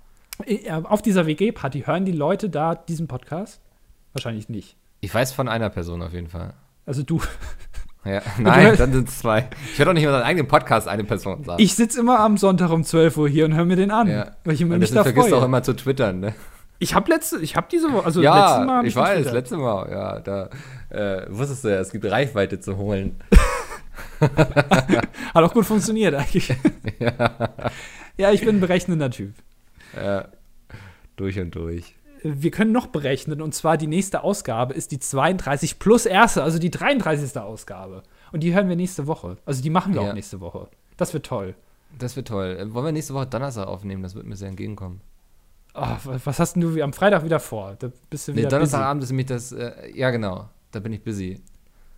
Äh, 0.44 0.70
Auf 0.70 1.00
dieser 1.00 1.26
WG-Party 1.26 1.82
hören 1.82 2.04
die 2.04 2.12
Leute 2.12 2.50
da 2.50 2.74
diesen 2.74 3.08
Podcast? 3.08 3.62
Wahrscheinlich 4.12 4.50
nicht. 4.50 4.76
Ich 5.00 5.14
weiß 5.14 5.32
von 5.32 5.48
einer 5.48 5.70
Person 5.70 6.02
auf 6.02 6.12
jeden 6.12 6.28
Fall. 6.28 6.52
Also 6.84 7.02
du. 7.02 7.22
Ja, 8.08 8.22
nein, 8.38 8.74
dann 8.76 8.92
sind 8.92 9.08
es 9.08 9.18
zwei. 9.18 9.48
Ich 9.72 9.78
werde 9.78 9.90
doch 9.90 9.94
nicht 9.94 10.04
über 10.04 10.12
seinen 10.12 10.22
eigenen 10.22 10.48
Podcast 10.48 10.88
eine 10.88 11.04
Person 11.04 11.44
sagen. 11.44 11.62
Ich 11.62 11.74
sitze 11.74 12.00
immer 12.00 12.20
am 12.20 12.36
Sonntag 12.38 12.70
um 12.70 12.84
12 12.84 13.16
Uhr 13.18 13.28
hier 13.28 13.44
und 13.44 13.54
höre 13.54 13.64
mir 13.66 13.76
den 13.76 13.90
an, 13.90 14.08
ja. 14.08 14.30
weil 14.44 14.54
ich 14.54 14.60
immer 14.60 14.74
Und 14.74 14.80
mich 14.80 14.90
da 14.90 15.02
vergisst 15.02 15.30
du 15.30 15.34
auch 15.34 15.38
freue. 15.40 15.46
immer 15.46 15.62
zu 15.62 15.74
twittern, 15.74 16.20
ne? 16.20 16.34
Ich 16.78 16.94
habe 16.94 17.10
letzte, 17.10 17.38
ich 17.40 17.56
habe 17.56 17.66
diese 17.70 17.92
Woche, 17.92 18.06
also 18.06 18.20
letztes 18.20 18.64
Mal 18.64 18.82
Ja, 18.82 18.82
ich 18.84 18.96
weiß, 18.96 19.08
getwittert. 19.08 19.34
letzte 19.34 19.56
Mal, 19.56 19.90
ja, 19.90 20.20
da 20.20 20.48
äh, 20.90 21.26
wusstest 21.28 21.64
du 21.64 21.68
ja, 21.68 21.80
es 21.80 21.90
gibt 21.90 22.04
Reichweite 22.04 22.60
zu 22.60 22.76
holen. 22.76 23.16
Hat 24.20 25.44
auch 25.44 25.52
gut 25.52 25.66
funktioniert 25.66 26.14
eigentlich. 26.14 26.48
ja. 28.16 28.32
ich 28.32 28.40
bin 28.40 28.56
ein 28.56 28.60
berechnender 28.60 29.10
Typ. 29.10 29.34
Ja, 29.96 30.28
durch 31.16 31.38
und 31.38 31.54
durch. 31.54 31.97
Wir 32.22 32.50
können 32.50 32.72
noch 32.72 32.86
berechnen 32.88 33.40
und 33.42 33.54
zwar 33.54 33.76
die 33.76 33.86
nächste 33.86 34.22
Ausgabe 34.24 34.74
ist 34.74 34.92
die 34.92 34.98
32 34.98 35.78
plus 35.78 36.06
erste, 36.06 36.42
also 36.42 36.58
die 36.58 36.70
33. 36.70 37.36
Ausgabe. 37.40 38.02
Und 38.32 38.40
die 38.42 38.54
hören 38.54 38.68
wir 38.68 38.76
nächste 38.76 39.06
Woche. 39.06 39.36
Also 39.46 39.62
die 39.62 39.70
machen 39.70 39.94
wir 39.94 40.02
Ja. 40.02 40.10
auch 40.10 40.14
nächste 40.14 40.40
Woche. 40.40 40.68
Das 40.96 41.12
wird 41.14 41.26
toll. 41.26 41.54
Das 41.98 42.16
wird 42.16 42.28
toll. 42.28 42.56
Äh, 42.60 42.74
Wollen 42.74 42.84
wir 42.86 42.92
nächste 42.92 43.14
Woche 43.14 43.26
Donnerstag 43.26 43.66
aufnehmen? 43.66 44.02
Das 44.02 44.14
wird 44.14 44.26
mir 44.26 44.36
sehr 44.36 44.48
entgegenkommen. 44.48 45.00
Oh, 45.74 45.80
wa- 45.80 46.20
was 46.24 46.38
hast 46.40 46.54
denn 46.54 46.62
du 46.62 46.82
am 46.82 46.92
Freitag 46.92 47.24
wieder 47.24 47.40
vor? 47.40 47.76
Da 47.78 47.90
bist 48.10 48.26
du 48.28 48.32
Nee, 48.32 48.38
wieder 48.38 48.48
Donnerstagabend 48.50 49.02
ist 49.04 49.10
nämlich 49.10 49.26
das, 49.26 49.52
äh, 49.52 49.72
ja 49.94 50.10
genau, 50.10 50.48
da 50.72 50.80
bin 50.80 50.92
ich 50.92 51.02
busy. 51.04 51.34
busy. 51.34 51.42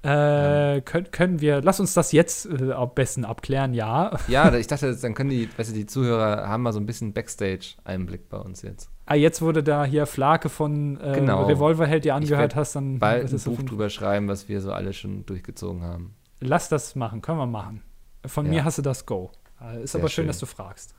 Äh, 0.02 0.80
können, 0.82 1.10
können 1.10 1.40
wir, 1.40 1.60
lass 1.62 1.78
uns 1.80 1.92
das 1.94 2.12
jetzt 2.12 2.46
äh, 2.46 2.72
am 2.72 2.90
besten 2.94 3.24
abklären, 3.24 3.74
ja. 3.74 4.16
Ja, 4.28 4.52
ich 4.54 4.66
dachte, 4.66 4.94
dann 4.96 5.14
können 5.14 5.28
die, 5.30 5.48
weißt 5.58 5.70
du, 5.70 5.74
die 5.74 5.84
Zuhörer 5.86 6.48
haben 6.48 6.62
mal 6.62 6.72
so 6.72 6.80
ein 6.80 6.86
bisschen 6.86 7.12
Backstage-Einblick 7.12 8.28
bei 8.30 8.38
uns 8.38 8.62
jetzt. 8.62 8.88
Ah, 9.12 9.16
jetzt 9.16 9.42
wurde 9.42 9.64
da 9.64 9.84
hier 9.84 10.06
Flake 10.06 10.48
von 10.48 11.00
äh, 11.00 11.14
Genau. 11.16 11.44
Revolverheld 11.46 12.04
dir 12.04 12.14
angehört 12.14 12.54
hast, 12.54 12.76
dann 12.76 13.00
Bald 13.00 13.24
ist 13.24 13.32
ein 13.32 13.38
so 13.38 13.50
Buch 13.50 13.62
drüber 13.64 13.90
schreiben, 13.90 14.28
was 14.28 14.48
wir 14.48 14.60
so 14.60 14.72
alle 14.72 14.92
schon 14.92 15.26
durchgezogen 15.26 15.82
haben. 15.82 16.14
Lass 16.38 16.68
das 16.68 16.94
machen, 16.94 17.20
können 17.20 17.38
wir 17.38 17.46
machen. 17.46 17.82
Von 18.24 18.46
Ja. 18.46 18.52
mir 18.52 18.64
hast 18.64 18.78
du 18.78 18.82
das 18.82 19.06
Go. 19.06 19.32
Äh, 19.60 19.82
Ist 19.82 19.92
Sehr 19.92 20.00
aber 20.00 20.08
schön, 20.08 20.22
schön. 20.22 20.26
dass 20.28 20.38
du 20.38 20.46
fragst. 20.46 20.94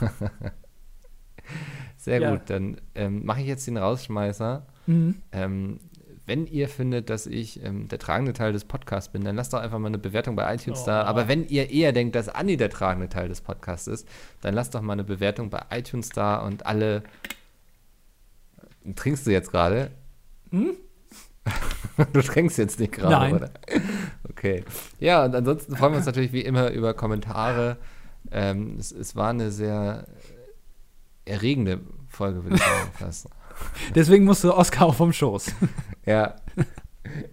Sehr 1.96 2.20
Ja. 2.20 2.30
gut, 2.32 2.42
dann 2.50 2.80
ähm, 2.94 3.24
mache 3.24 3.40
ich 3.40 3.46
jetzt 3.46 3.66
den 3.66 3.76
Rausschmeißer. 3.78 4.66
Mhm. 4.86 5.16
Ähm, 5.32 5.80
wenn 6.26 6.46
ihr 6.46 6.68
findet, 6.68 7.08
dass 7.08 7.26
ich 7.26 7.64
ähm, 7.64 7.88
der 7.88 7.98
tragende 7.98 8.34
Teil 8.34 8.52
des 8.52 8.66
Podcasts 8.66 9.10
bin, 9.10 9.24
dann 9.24 9.34
lasst 9.36 9.54
doch 9.54 9.60
einfach 9.60 9.78
mal 9.78 9.86
eine 9.88 9.96
Bewertung 9.98 10.36
bei 10.36 10.54
iTunes 10.54 10.84
da. 10.84 11.04
Oh. 11.04 11.06
Aber 11.06 11.26
wenn 11.28 11.48
ihr 11.48 11.70
eher 11.70 11.92
denkt, 11.92 12.14
dass 12.14 12.28
Andi 12.28 12.58
der 12.58 12.68
tragende 12.68 13.08
Teil 13.08 13.28
des 13.30 13.40
Podcasts 13.40 13.86
ist, 13.86 14.06
dann 14.42 14.52
lasst 14.52 14.74
doch 14.74 14.82
mal 14.82 14.92
eine 14.92 15.04
Bewertung 15.04 15.48
bei 15.48 15.62
iTunes 15.70 16.10
da 16.10 16.36
und 16.44 16.66
alle. 16.66 17.02
Trinkst 18.94 19.26
du 19.26 19.30
jetzt 19.30 19.50
gerade? 19.50 19.90
Hm? 20.50 20.76
Du 22.12 22.22
trinkst 22.22 22.58
jetzt 22.58 22.78
nicht 22.78 22.92
gerade, 22.92 23.10
Nein. 23.12 23.34
oder? 23.34 23.50
Okay. 24.30 24.64
Ja, 25.00 25.24
und 25.24 25.34
ansonsten 25.34 25.74
freuen 25.74 25.92
wir 25.92 25.96
uns 25.96 26.06
natürlich 26.06 26.32
wie 26.32 26.42
immer 26.42 26.70
über 26.70 26.94
Kommentare. 26.94 27.76
Ähm, 28.30 28.76
es, 28.78 28.92
es 28.92 29.16
war 29.16 29.30
eine 29.30 29.50
sehr 29.50 30.06
erregende 31.24 31.80
Folge, 32.06 32.44
würde 32.44 32.56
ich 32.56 32.62
sagen. 32.62 32.90
Fast. 32.98 33.28
Deswegen 33.94 34.24
musst 34.24 34.44
du 34.44 34.54
Oscar 34.54 34.86
auch 34.86 34.94
vom 34.94 35.12
Schoß. 35.12 35.52
Ja. 36.06 36.36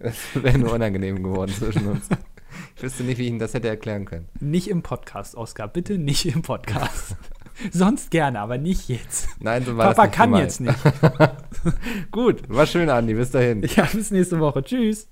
Das 0.00 0.16
wäre 0.34 0.58
nur 0.58 0.72
unangenehm 0.74 1.22
geworden 1.22 1.50
zwischen 1.50 1.86
uns. 1.86 2.08
Ich 2.76 2.82
wüsste 2.82 3.04
nicht, 3.04 3.16
wie 3.16 3.22
ich 3.22 3.28
Ihnen 3.28 3.38
das 3.38 3.54
hätte 3.54 3.68
erklären 3.68 4.04
können. 4.04 4.28
Nicht 4.38 4.68
im 4.68 4.82
Podcast, 4.82 5.34
Oscar. 5.34 5.66
Bitte 5.66 5.96
nicht 5.96 6.26
im 6.26 6.42
Podcast. 6.42 7.16
Sonst 7.72 8.10
gerne, 8.10 8.40
aber 8.40 8.58
nicht 8.58 8.88
jetzt. 8.88 9.28
Nein, 9.40 9.64
so 9.64 9.76
war 9.76 9.94
Papa 9.94 10.08
kann 10.08 10.30
gemeint. 10.30 10.44
jetzt 10.44 10.60
nicht. 10.60 10.78
Gut, 12.10 12.42
war 12.48 12.66
schön, 12.66 12.90
Andi. 12.90 13.14
Bis 13.14 13.30
dahin. 13.30 13.62
Ja, 13.76 13.84
bis 13.92 14.10
nächste 14.10 14.38
Woche. 14.40 14.62
Tschüss. 14.62 15.08